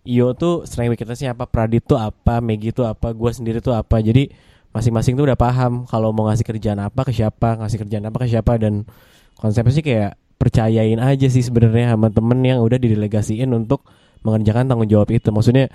Iyo 0.07 0.31
tuh 0.39 0.63
strength 0.63 0.95
weaknessnya 0.95 1.35
apa, 1.35 1.51
Pradit 1.51 1.83
tuh 1.83 1.99
apa, 1.99 2.39
Megi 2.39 2.71
tuh 2.71 2.87
apa, 2.87 3.11
gue 3.11 3.27
sendiri 3.27 3.59
tuh 3.59 3.75
apa. 3.75 3.99
Jadi 3.99 4.31
masing-masing 4.71 5.19
tuh 5.19 5.27
udah 5.27 5.35
paham 5.35 5.83
kalau 5.83 6.15
mau 6.15 6.31
ngasih 6.31 6.47
kerjaan 6.47 6.79
apa 6.79 7.03
ke 7.03 7.11
siapa, 7.11 7.59
ngasih 7.59 7.83
kerjaan 7.83 8.07
apa 8.07 8.17
ke 8.23 8.27
siapa 8.31 8.55
dan 8.55 8.87
konsepnya 9.35 9.73
sih 9.75 9.83
kayak 9.83 10.15
percayain 10.39 11.03
aja 11.03 11.27
sih 11.27 11.43
sebenarnya 11.43 11.91
sama 11.91 12.07
temen 12.07 12.39
yang 12.39 12.63
udah 12.63 12.79
didelegasiin 12.79 13.51
untuk 13.51 13.83
mengerjakan 14.23 14.71
tanggung 14.71 14.87
jawab 14.87 15.11
itu. 15.11 15.27
Maksudnya 15.27 15.67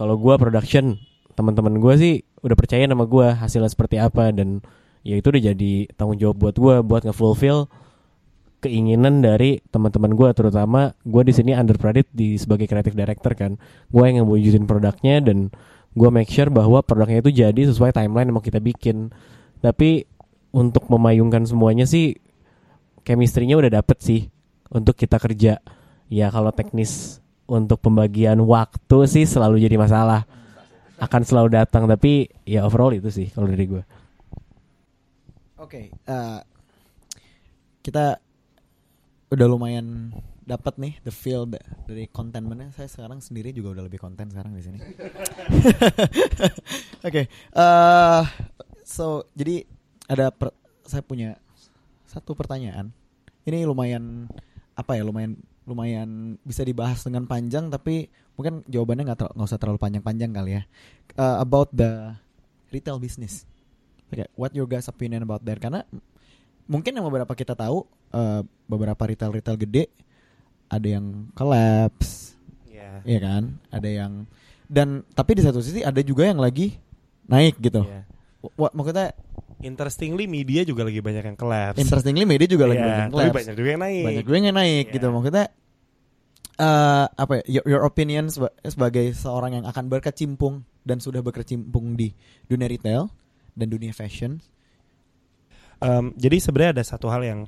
kalau 0.00 0.16
gua 0.16 0.40
production, 0.40 0.96
teman-teman 1.36 1.76
gua 1.76 1.92
sih 2.00 2.24
udah 2.40 2.56
percaya 2.56 2.88
sama 2.88 3.04
gua 3.04 3.36
hasilnya 3.36 3.68
seperti 3.68 4.00
apa 4.00 4.32
dan 4.32 4.64
ya 5.04 5.20
itu 5.20 5.28
udah 5.28 5.52
jadi 5.52 5.92
tanggung 5.92 6.16
jawab 6.16 6.40
buat 6.40 6.56
gua 6.56 6.74
buat 6.80 7.04
ngefulfill 7.04 7.68
keinginan 8.64 9.20
dari 9.20 9.60
teman-teman 9.68 10.16
gua 10.16 10.32
terutama 10.32 10.96
gua 11.04 11.20
di 11.20 11.36
sini 11.36 11.52
under 11.52 11.76
Pradit 11.76 12.08
di 12.16 12.40
sebagai 12.40 12.64
creative 12.64 12.96
director 12.96 13.36
kan. 13.36 13.60
Gua 13.92 14.08
yang 14.08 14.24
ngewujudin 14.24 14.64
produknya 14.64 15.20
dan 15.20 15.52
gua 15.92 16.08
make 16.08 16.32
sure 16.32 16.48
bahwa 16.48 16.80
produknya 16.80 17.20
itu 17.20 17.36
jadi 17.36 17.60
sesuai 17.68 17.92
timeline 17.92 18.32
yang 18.32 18.40
mau 18.40 18.44
kita 18.44 18.56
bikin. 18.56 19.12
Tapi 19.60 20.08
untuk 20.56 20.88
memayungkan 20.88 21.44
semuanya 21.44 21.84
sih 21.84 22.16
chemistry-nya 23.04 23.60
udah 23.60 23.84
dapet 23.84 24.00
sih 24.00 24.32
untuk 24.72 24.96
kita 24.96 25.20
kerja. 25.20 25.60
Ya 26.08 26.26
kalau 26.32 26.56
teknis 26.56 27.20
untuk 27.50 27.82
pembagian 27.82 28.38
waktu 28.46 28.98
sih 29.10 29.26
selalu 29.26 29.58
jadi 29.58 29.74
masalah. 29.74 30.22
Akan 31.02 31.26
selalu 31.26 31.58
datang 31.58 31.90
tapi 31.90 32.30
ya 32.46 32.62
overall 32.62 32.94
itu 32.94 33.10
sih 33.10 33.26
kalau 33.34 33.50
dari 33.50 33.66
gue. 33.66 33.82
Oke, 35.58 35.90
eh, 35.90 36.38
kita 37.82 38.22
udah 39.30 39.46
lumayan 39.50 40.14
dapat 40.46 40.74
nih 40.78 40.94
the 41.02 41.12
feel 41.12 41.46
da- 41.46 41.62
dari 41.86 42.06
kontennya. 42.06 42.70
Saya 42.70 42.86
sekarang 42.86 43.18
sendiri 43.18 43.50
juga 43.50 43.74
udah 43.78 43.84
lebih 43.90 43.98
konten 43.98 44.30
sekarang 44.30 44.54
di 44.54 44.62
sini. 44.62 44.78
Oke, 47.06 47.26
eh, 47.32 48.22
so 48.86 49.26
jadi 49.34 49.66
ada 50.06 50.30
per- 50.30 50.54
saya 50.86 51.02
punya 51.02 51.34
satu 52.06 52.34
pertanyaan. 52.34 52.90
Ini 53.46 53.64
lumayan 53.64 54.26
apa 54.74 54.98
ya? 54.98 55.02
Lumayan 55.06 55.38
lumayan 55.64 56.40
bisa 56.42 56.64
dibahas 56.64 57.04
dengan 57.04 57.24
panjang, 57.24 57.68
tapi 57.68 58.08
mungkin 58.34 58.64
jawabannya 58.66 59.12
nggak 59.12 59.20
ter- 59.20 59.32
nggak 59.36 59.48
usah 59.48 59.60
terlalu 59.60 59.78
panjang-panjang 59.78 60.30
kali 60.32 60.50
ya. 60.56 60.62
Eh, 61.14 61.36
about 61.38 61.68
the 61.70 62.16
retail 62.70 62.96
business. 62.96 63.44
Oke, 64.10 64.26
what 64.34 64.50
your 64.52 64.66
guys 64.66 64.88
opinion 64.88 65.22
about 65.22 65.44
that? 65.44 65.60
Karena 65.60 65.86
mungkin 66.66 66.96
yang 66.96 67.06
beberapa 67.06 67.30
kita 67.34 67.54
tahu 67.54 67.86
eh, 68.10 68.42
beberapa 68.66 69.02
retail 69.04 69.30
retail 69.30 69.54
gede 69.54 69.86
ada 70.66 70.86
yang 70.86 71.30
collapse, 71.34 72.34
Iya. 72.66 73.02
ya 73.06 73.18
kan? 73.22 73.42
Ada 73.70 73.88
yang 73.90 74.12
dan 74.70 75.02
tapi 75.12 75.34
di 75.34 75.42
satu 75.42 75.58
sisi 75.58 75.82
ada 75.82 75.98
juga 76.00 76.26
yang 76.26 76.38
lagi 76.38 76.78
naik 77.26 77.58
gitu. 77.58 77.82
Iya. 77.82 78.02
Wa- 78.56 78.74
maksudnya 78.74 79.12
Interestingly 79.60 80.24
media 80.24 80.64
juga 80.64 80.82
lagi 80.82 80.98
banyak 80.98 81.24
yang 81.26 81.36
collapse. 81.36 81.76
interestingly 81.76 82.24
media 82.24 82.48
juga 82.48 82.64
lagi 82.64 82.76
Iya, 82.76 82.86
banyak 82.86 82.98
yang 82.98 83.06
tapi 83.06 83.14
collapse. 83.14 83.36
banyak 83.36 83.54
juga 83.54 83.68
yang 83.68 83.82
naik. 83.82 84.04
Banyak 84.04 84.24
juga 84.24 84.36
yang 84.38 84.56
naik 84.56 84.84
Iya. 84.84 84.94
gitu. 84.94 85.06
Maksudnya 85.10 85.46
eh 86.56 87.06
apa 87.08 87.32
ya? 87.34 87.42
Your, 87.50 87.64
your 87.66 87.82
opinion 87.82 88.24
seba- 88.28 88.56
sebagai 88.62 89.12
seorang 89.12 89.52
yang 89.54 89.64
akan 89.64 89.88
berkecimpung 89.88 90.54
dan 90.80 90.98
sudah 90.98 91.20
berkecimpung 91.20 91.92
di 91.94 92.12
dunia 92.44 92.66
retail 92.66 93.08
dan 93.52 93.66
dunia 93.66 93.90
fashion. 93.90 94.40
Em, 95.78 96.12
jadi 96.14 96.36
sebenarnya 96.38 96.72
ada 96.76 96.84
satu 96.86 97.08
hal 97.08 97.20
yang 97.20 97.40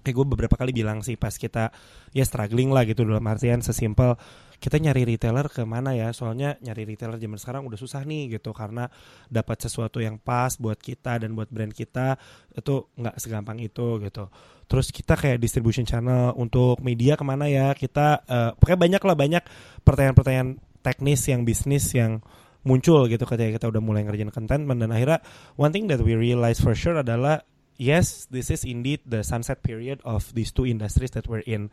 kayak 0.00 0.12
gue 0.14 0.26
beberapa 0.26 0.52
kali 0.54 0.68
bilang 0.70 1.00
sih 1.00 1.16
pas 1.16 1.32
kita 1.32 1.72
ya 2.10 2.20
struggling 2.22 2.68
lah 2.68 2.84
gitu 2.84 3.02
dalam 3.02 3.24
artian 3.24 3.60
sesimpel 3.60 4.20
kita 4.58 4.76
nyari 4.78 5.02
retailer 5.04 5.46
ke 5.50 5.62
mana 5.62 5.94
ya? 5.94 6.10
Soalnya 6.10 6.58
nyari 6.60 6.84
retailer 6.84 7.16
zaman 7.16 7.38
sekarang 7.38 7.62
udah 7.66 7.78
susah 7.78 8.02
nih 8.02 8.38
gitu 8.38 8.54
karena 8.54 8.90
dapat 9.30 9.62
sesuatu 9.64 10.02
yang 10.02 10.18
pas 10.20 10.54
buat 10.58 10.78
kita 10.78 11.22
dan 11.22 11.32
buat 11.32 11.50
brand 11.50 11.72
kita 11.72 12.18
itu 12.54 12.90
nggak 12.98 13.16
segampang 13.18 13.58
itu 13.62 14.02
gitu. 14.02 14.30
Terus 14.64 14.88
kita 14.90 15.14
kayak 15.14 15.38
distribution 15.38 15.84
channel 15.84 16.32
untuk 16.34 16.80
media 16.80 17.14
ke 17.14 17.24
mana 17.26 17.46
ya? 17.46 17.72
Kita 17.72 18.24
eh, 18.24 18.50
pokoknya 18.56 18.80
banyak 18.80 19.02
lah 19.02 19.16
banyak 19.16 19.42
pertanyaan-pertanyaan 19.84 20.50
teknis 20.84 21.20
yang 21.28 21.48
bisnis 21.48 21.88
yang 21.96 22.20
muncul 22.64 23.04
gitu 23.06 23.24
ketika 23.28 23.60
kita 23.60 23.66
udah 23.68 23.82
mulai 23.84 24.02
ngerjain 24.08 24.32
content 24.32 24.64
dan 24.64 24.90
akhirnya 24.90 25.20
one 25.60 25.70
thing 25.70 25.84
that 25.86 26.00
we 26.00 26.16
realize 26.16 26.56
for 26.56 26.72
sure 26.72 26.96
adalah 26.96 27.44
yes 27.76 28.24
this 28.32 28.48
is 28.48 28.64
indeed 28.64 29.04
the 29.04 29.20
sunset 29.20 29.60
period 29.60 30.00
of 30.02 30.24
these 30.32 30.50
two 30.50 30.64
industries 30.64 31.12
that 31.12 31.28
we're 31.28 31.44
in 31.44 31.68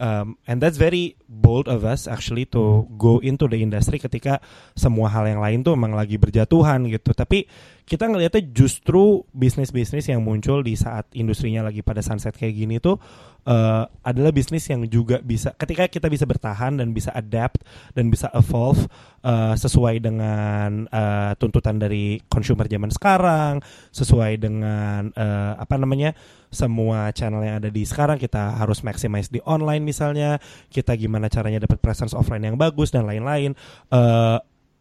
um, 0.00 0.40
and 0.48 0.58
that's 0.58 0.80
very 0.80 1.14
bold 1.28 1.68
of 1.68 1.84
us 1.84 2.08
actually 2.08 2.48
to 2.48 2.88
go 2.96 3.20
into 3.20 3.46
the 3.46 3.60
industry 3.60 4.00
ketika 4.00 4.40
semua 4.72 5.12
hal 5.12 5.28
yang 5.28 5.38
lain 5.38 5.60
tuh 5.60 5.76
emang 5.76 5.92
lagi 5.92 6.16
berjatuhan 6.16 6.88
gitu. 6.88 7.12
Tapi 7.12 7.44
kita 7.84 8.08
ngelihatnya 8.08 8.50
justru 8.50 9.22
bisnis-bisnis 9.36 10.08
yang 10.08 10.24
muncul 10.24 10.64
di 10.64 10.74
saat 10.74 11.06
industrinya 11.12 11.68
lagi 11.68 11.84
pada 11.84 12.00
sunset 12.00 12.34
kayak 12.34 12.56
gini 12.56 12.80
tuh 12.80 12.96
eh, 13.44 13.84
adalah 13.86 14.32
bisnis 14.32 14.66
yang 14.68 14.84
juga 14.88 15.20
bisa 15.20 15.52
ketika 15.56 15.86
kita 15.86 16.06
bisa 16.10 16.24
bertahan 16.24 16.76
dan 16.80 16.92
bisa 16.92 17.12
adapt 17.14 17.64
dan 17.94 18.08
bisa 18.08 18.28
evolve 18.36 18.88
eh, 19.24 19.54
sesuai 19.56 20.02
dengan 20.02 20.86
eh, 20.88 21.32
tuntutan 21.36 21.80
dari 21.80 22.20
consumer 22.28 22.66
zaman 22.66 22.90
sekarang 22.92 23.54
sesuai 23.94 24.32
dengan 24.40 25.12
eh, 25.14 25.52
apa 25.56 25.74
namanya 25.80 26.12
semua 26.50 27.14
channel 27.14 27.46
yang 27.46 27.62
ada 27.62 27.70
di 27.70 27.86
sekarang 27.86 28.18
kita 28.18 28.58
harus 28.58 28.82
maximize 28.82 29.30
di 29.30 29.38
online 29.46 29.86
misalnya 29.86 30.42
kita 30.66 30.98
gimana 30.98 31.30
caranya 31.30 31.62
dapat 31.62 31.78
presence 31.78 32.10
offline 32.10 32.42
yang 32.42 32.58
bagus 32.58 32.90
dan 32.90 33.06
lain-lain. 33.06 33.54
Eh, 33.94 34.38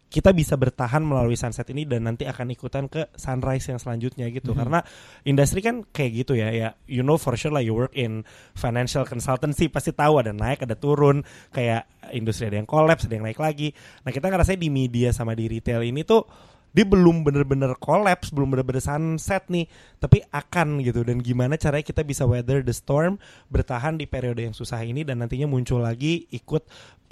kita 0.10 0.34
bisa 0.34 0.58
bertahan 0.58 1.06
melalui 1.06 1.38
sunset 1.38 1.70
ini 1.70 1.86
dan 1.86 2.10
nanti 2.10 2.26
akan 2.26 2.50
ikutan 2.50 2.90
ke 2.90 3.14
sunrise 3.14 3.70
yang 3.70 3.78
selanjutnya 3.78 4.26
gitu. 4.34 4.58
Karena 4.58 4.82
industri 5.22 5.62
kan 5.62 5.86
kayak 5.86 6.26
gitu 6.26 6.34
ya 6.34 6.50
ya 6.50 6.74
you 6.90 7.06
know 7.06 7.16
for 7.16 7.38
sure 7.38 7.54
lah 7.54 7.62
you 7.62 7.78
work 7.78 7.94
in 7.94 8.26
financial 8.58 9.06
consultancy 9.06 9.70
pasti 9.70 9.94
tahu 9.94 10.18
ada 10.18 10.34
naik 10.34 10.66
ada 10.66 10.74
turun 10.74 11.22
kayak 11.54 11.86
industri 12.10 12.50
ada 12.50 12.58
yang 12.58 12.66
collapse 12.66 13.06
ada 13.06 13.22
yang 13.22 13.26
naik 13.30 13.38
lagi. 13.38 13.70
Nah 14.02 14.10
kita 14.10 14.34
ngerasa 14.34 14.58
di 14.58 14.74
media 14.74 15.14
sama 15.14 15.38
di 15.38 15.46
retail 15.46 15.86
ini 15.86 16.02
tuh 16.02 16.26
dia 16.74 16.86
belum 16.86 17.26
bener-bener 17.26 17.74
collapse, 17.82 18.30
belum 18.30 18.54
bener-bener 18.54 18.84
sunset 18.84 19.50
nih, 19.50 19.66
tapi 19.98 20.22
akan 20.30 20.82
gitu. 20.86 21.02
Dan 21.02 21.20
gimana 21.20 21.58
caranya 21.58 21.86
kita 21.86 22.06
bisa 22.06 22.24
weather 22.30 22.62
the 22.62 22.74
storm, 22.74 23.18
bertahan 23.50 23.98
di 23.98 24.06
periode 24.06 24.46
yang 24.46 24.56
susah 24.56 24.82
ini 24.86 25.02
dan 25.02 25.22
nantinya 25.22 25.50
muncul 25.50 25.82
lagi, 25.82 26.30
ikut 26.30 26.64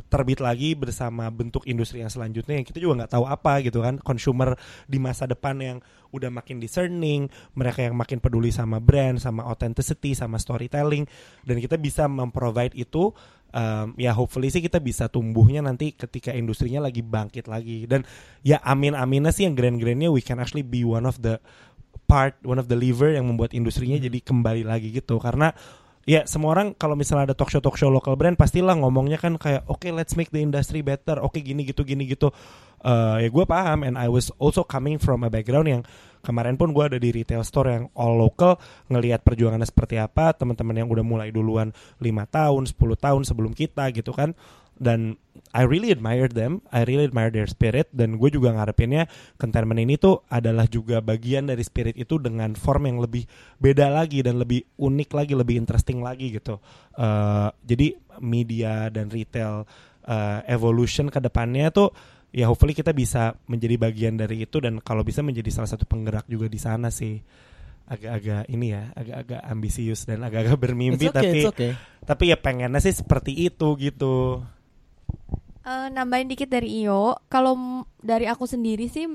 terbit 0.07 0.39
lagi 0.39 0.71
bersama 0.77 1.27
bentuk 1.27 1.67
industri 1.67 1.99
yang 1.99 2.07
selanjutnya 2.07 2.55
yang 2.55 2.63
kita 2.63 2.79
juga 2.79 3.03
nggak 3.03 3.11
tahu 3.17 3.25
apa 3.27 3.59
gitu 3.65 3.83
kan. 3.83 3.99
Consumer 3.99 4.55
di 4.87 5.01
masa 5.01 5.27
depan 5.27 5.59
yang 5.59 5.77
udah 6.15 6.31
makin 6.31 6.63
discerning, 6.63 7.27
mereka 7.57 7.83
yang 7.83 7.97
makin 7.97 8.23
peduli 8.23 8.53
sama 8.53 8.79
brand, 8.79 9.19
sama 9.19 9.43
authenticity, 9.43 10.15
sama 10.15 10.39
storytelling, 10.39 11.03
dan 11.43 11.59
kita 11.59 11.75
bisa 11.75 12.07
memprovide 12.07 12.71
itu 12.79 13.11
um, 13.53 13.93
ya 13.95 14.11
hopefully 14.11 14.51
sih 14.51 14.63
kita 14.63 14.79
bisa 14.81 15.07
tumbuhnya 15.07 15.63
nanti 15.63 15.93
ketika 15.93 16.33
industrinya 16.33 16.83
lagi 16.83 17.03
bangkit 17.03 17.45
lagi. 17.47 17.87
Dan 17.87 18.03
ya 18.43 18.59
amin 18.63 18.97
aminnya 18.97 19.31
sih 19.31 19.47
yang 19.47 19.55
grand-grandnya 19.55 20.11
we 20.11 20.23
can 20.23 20.41
actually 20.41 20.65
be 20.65 20.83
one 20.83 21.05
of 21.05 21.19
the 21.21 21.39
part 22.07 22.39
one 22.47 22.57
of 22.57 22.71
the 22.71 22.77
lever 22.77 23.11
yang 23.11 23.27
membuat 23.27 23.51
industrinya 23.51 23.99
jadi 23.99 24.19
kembali 24.23 24.63
lagi 24.63 24.91
gitu. 24.91 25.19
Karena 25.19 25.51
ya 26.07 26.23
semua 26.23 26.55
orang 26.55 26.71
kalau 26.73 26.95
misalnya 26.95 27.31
ada 27.31 27.35
talk 27.35 27.51
show 27.51 27.59
talk 27.59 27.75
show 27.75 27.91
local 27.91 28.15
brand 28.15 28.39
pastilah 28.39 28.79
ngomongnya 28.79 29.19
kan 29.19 29.35
kayak 29.35 29.67
oke 29.67 29.83
let's 29.91 30.15
make 30.15 30.31
the 30.31 30.39
industry 30.39 30.79
better. 30.79 31.19
Oke 31.19 31.43
gini 31.43 31.67
gitu 31.67 31.83
gini 31.83 32.07
gitu 32.07 32.31
Eh, 32.77 33.17
ya 33.25 33.29
gue 33.33 33.45
paham 33.49 33.81
and 33.81 33.97
I 33.97 34.05
was 34.05 34.29
also 34.37 34.61
coming 34.61 35.01
from 35.01 35.25
a 35.25 35.33
background 35.33 35.65
yang 35.65 35.81
kemarin 36.21 36.61
pun 36.61 36.77
gue 36.77 36.83
ada 36.85 37.01
di 37.01 37.09
retail 37.09 37.41
store 37.41 37.73
yang 37.73 37.85
all 37.97 38.13
local 38.13 38.61
ngelihat 38.93 39.25
perjuangannya 39.25 39.65
seperti 39.65 39.97
apa 39.97 40.37
teman-teman 40.37 40.85
yang 40.85 40.89
udah 40.93 41.01
mulai 41.01 41.33
duluan 41.33 41.73
lima 41.97 42.29
tahun 42.29 42.69
10 42.69 42.77
tahun 42.77 43.21
sebelum 43.25 43.57
kita 43.57 43.89
gitu 43.97 44.13
kan 44.13 44.37
dan 44.77 45.17
I 45.57 45.65
really 45.65 45.89
admire 45.89 46.29
them, 46.29 46.61
I 46.69 46.85
really 46.85 47.09
admire 47.09 47.33
their 47.33 47.49
spirit 47.49 47.89
dan 47.89 48.21
gue 48.21 48.29
juga 48.29 48.53
ngarepinnya 48.53 49.09
containment 49.41 49.81
ini 49.81 49.97
tuh 49.97 50.21
adalah 50.29 50.69
juga 50.69 51.01
bagian 51.01 51.49
dari 51.49 51.65
spirit 51.65 51.97
itu 51.97 52.21
dengan 52.21 52.53
form 52.53 52.85
yang 52.85 53.01
lebih 53.01 53.25
beda 53.57 53.89
lagi 53.89 54.21
dan 54.21 54.37
lebih 54.37 54.69
unik 54.77 55.09
lagi, 55.17 55.33
lebih 55.33 55.57
interesting 55.57 56.05
lagi 56.05 56.29
gitu. 56.29 56.61
Eh, 56.93 57.49
jadi 57.65 57.97
media 58.21 58.93
dan 58.93 59.09
retail 59.09 59.65
eh, 60.05 60.39
evolution 60.45 61.09
ke 61.09 61.17
depannya 61.25 61.73
tuh 61.73 61.89
ya 62.31 62.51
hopefully 62.51 62.75
kita 62.75 62.91
bisa 62.91 63.35
menjadi 63.47 63.79
bagian 63.79 64.19
dari 64.19 64.43
itu 64.43 64.59
dan 64.59 64.83
kalau 64.83 65.01
bisa 65.01 65.23
menjadi 65.23 65.49
salah 65.53 65.69
satu 65.71 65.87
penggerak 65.87 66.27
juga 66.27 66.51
di 66.51 66.59
sana 66.59 66.91
sih. 66.91 67.19
Agak-agak 67.87 68.51
ini 68.51 68.75
ya, 68.75 68.91
agak-agak 68.99 69.41
ambisius 69.47 70.03
dan 70.03 70.19
agak-agak 70.27 70.59
bermimpi 70.59 71.07
It's 71.07 71.15
okay, 71.15 71.23
tapi 71.23 71.39
it's 71.39 71.51
okay. 71.55 71.71
tapi 72.03 72.23
ya 72.27 72.35
pengennya 72.35 72.83
sih 72.83 72.91
seperti 72.91 73.31
itu 73.47 73.79
gitu. 73.79 74.43
Eh, 75.67 75.87
nambahin 75.91 76.27
dikit 76.27 76.51
dari 76.51 76.83
Iyo, 76.83 77.15
kalau 77.31 77.83
dari 77.99 78.27
aku 78.27 78.43
sendiri 78.43 78.91
sih, 78.91 79.07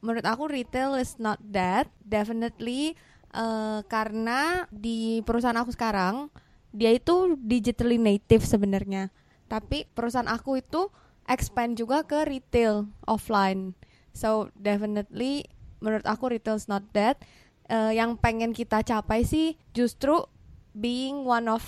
menurut 0.00 0.24
aku 0.24 0.48
retail 0.48 0.96
is 0.96 1.16
not 1.20 1.40
that, 1.44 1.88
definitely 2.00 2.96
eh, 3.36 3.80
karena 3.84 4.64
di 4.72 5.20
perusahaan 5.24 5.56
aku 5.56 5.72
sekarang 5.72 6.32
dia 6.72 6.92
itu 6.92 7.36
digitally 7.36 8.00
native 8.00 8.44
sebenarnya, 8.48 9.12
tapi 9.48 9.84
perusahaan 9.92 10.28
aku 10.28 10.60
itu 10.60 10.92
expand 11.28 11.76
juga 11.76 12.02
ke 12.02 12.24
retail 12.24 12.88
offline, 13.04 13.76
so 14.16 14.48
definitely 14.56 15.46
menurut 15.78 16.08
aku 16.08 16.32
retail 16.32 16.58
is 16.58 16.66
not 16.66 16.82
that. 16.96 17.20
Eh, 17.68 18.00
yang 18.00 18.16
pengen 18.16 18.56
kita 18.56 18.80
capai 18.80 19.28
sih 19.28 19.54
justru 19.76 20.24
being 20.72 21.28
one 21.28 21.52
of 21.52 21.62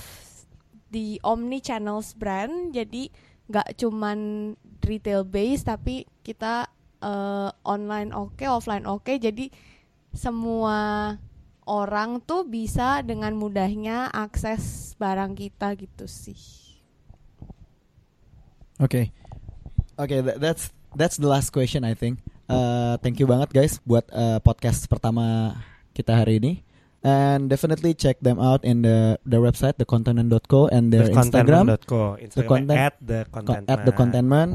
the 0.91 1.21
omni 1.23 1.61
channels 1.61 2.17
brand, 2.17 2.73
jadi 2.73 3.13
nggak 3.53 3.77
cuman 3.77 4.19
retail 4.81 5.29
base 5.29 5.69
tapi 5.69 6.09
kita 6.25 6.73
eh, 7.05 7.51
online 7.69 8.17
oke 8.17 8.43
offline 8.49 8.89
oke. 8.89 9.13
Jadi 9.13 9.53
semua 10.11 11.15
orang 11.69 12.19
tuh 12.25 12.49
bisa 12.49 13.05
dengan 13.07 13.37
mudahnya 13.39 14.11
akses 14.11 14.97
barang 14.99 15.39
kita 15.39 15.79
gitu 15.79 16.09
sih. 16.11 16.41
Oke, 18.81 19.13
oke, 20.01 20.17
tha- 20.25 20.39
that's 20.41 20.73
that's 20.97 21.17
the 21.21 21.29
last 21.29 21.53
question 21.53 21.85
I 21.85 21.93
think. 21.93 22.19
Uh, 22.51 22.99
thank 22.99 23.23
you 23.23 23.31
banget 23.31 23.55
guys 23.55 23.79
buat 23.87 24.11
uh, 24.11 24.43
podcast 24.43 24.91
pertama 24.91 25.55
kita 25.93 26.17
hari 26.17 26.43
ini. 26.43 26.53
And 27.01 27.49
definitely 27.49 27.97
check 27.97 28.21
them 28.21 28.37
out 28.37 28.61
in 28.61 28.85
the 28.85 29.17
their 29.25 29.41
website 29.41 29.81
thecontinent.co 29.81 30.69
and 30.69 30.93
their 30.93 31.09
Instagram 31.09 31.65
Thecontentment.co, 31.65 32.01
Instagram 32.21 32.49
content- 32.69 32.77
at 32.77 32.95
the 33.01 33.21
con- 33.31 33.47
content 33.47 33.67
at 33.71 33.81
the 33.89 33.93
contentment. 33.95 34.51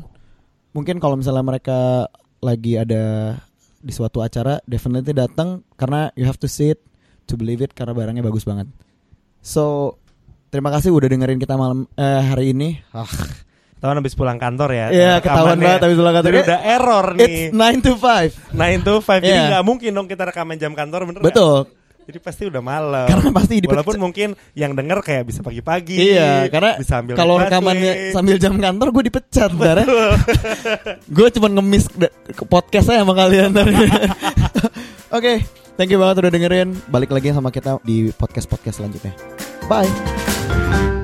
Mungkin 0.76 1.02
kalau 1.02 1.18
misalnya 1.18 1.42
mereka 1.42 2.06
lagi 2.44 2.78
ada 2.78 3.34
di 3.82 3.90
suatu 3.90 4.22
acara, 4.22 4.62
definitely 4.70 5.16
datang 5.16 5.66
karena 5.74 6.14
you 6.14 6.28
have 6.28 6.38
to 6.38 6.46
see 6.46 6.70
it 6.70 6.84
to 7.26 7.34
believe 7.34 7.66
it 7.66 7.74
karena 7.74 7.98
barangnya 7.98 8.22
bagus 8.22 8.46
banget. 8.46 8.70
So 9.42 9.96
terima 10.54 10.70
kasih 10.70 10.94
udah 10.94 11.10
dengerin 11.10 11.42
kita 11.42 11.58
malam 11.58 11.90
eh, 11.98 12.22
hari 12.22 12.54
ini. 12.54 12.78
Ah, 12.94 13.10
Ketahuan 13.86 14.02
habis 14.02 14.18
pulang 14.18 14.42
kantor 14.42 14.70
ya. 14.74 14.88
Iya 14.90 15.12
eh, 15.14 15.18
ketahuan 15.22 15.58
banget 15.62 15.82
habis 15.86 15.98
pulang 16.02 16.16
kantor. 16.18 16.32
Jadi 16.34 16.42
udah 16.50 16.60
error 16.66 17.06
It's 17.22 17.22
nih. 17.22 17.38
9 17.54 17.86
to 17.86 17.92
5. 18.02 18.58
9 18.58 18.82
to 18.82 18.94
5 18.98 19.22
Jadi 19.22 19.30
Iya. 19.30 19.44
nggak 19.54 19.66
mungkin 19.70 19.92
dong 19.94 20.08
kita 20.10 20.24
rekaman 20.26 20.58
jam 20.58 20.74
kantor 20.74 21.00
bener? 21.06 21.22
Betul. 21.22 21.70
Jadi 22.10 22.18
pasti 22.18 22.44
udah 22.50 22.62
malam. 22.66 23.06
Karena 23.06 23.30
pasti 23.30 23.54
dipecat. 23.62 23.78
Walaupun 23.78 23.98
mungkin 24.02 24.34
yang 24.58 24.74
denger 24.74 25.06
kayak 25.06 25.30
bisa 25.30 25.46
pagi-pagi. 25.46 26.02
Iya, 26.02 26.50
karena 26.50 26.82
bisa 26.82 26.98
ambil 26.98 27.14
kalau 27.14 27.38
rekamannya 27.38 28.10
sambil 28.10 28.42
jam 28.42 28.58
kantor 28.58 28.88
gue 28.90 29.04
dipecat, 29.14 29.50
Dar. 29.54 29.86
gue 31.22 31.28
cuma 31.38 31.48
ngemis 31.54 31.86
podcast 32.50 32.90
saya 32.90 33.06
sama 33.06 33.14
kalian 33.14 33.54
tadi. 33.54 33.74
Oke, 35.18 35.46
thank 35.78 35.94
you 35.94 36.02
banget 36.02 36.26
udah 36.26 36.32
dengerin. 36.34 36.74
Balik 36.90 37.14
lagi 37.14 37.30
sama 37.30 37.54
kita 37.54 37.78
di 37.86 38.10
podcast-podcast 38.10 38.82
selanjutnya. 38.82 39.14
Bye. 39.70 40.95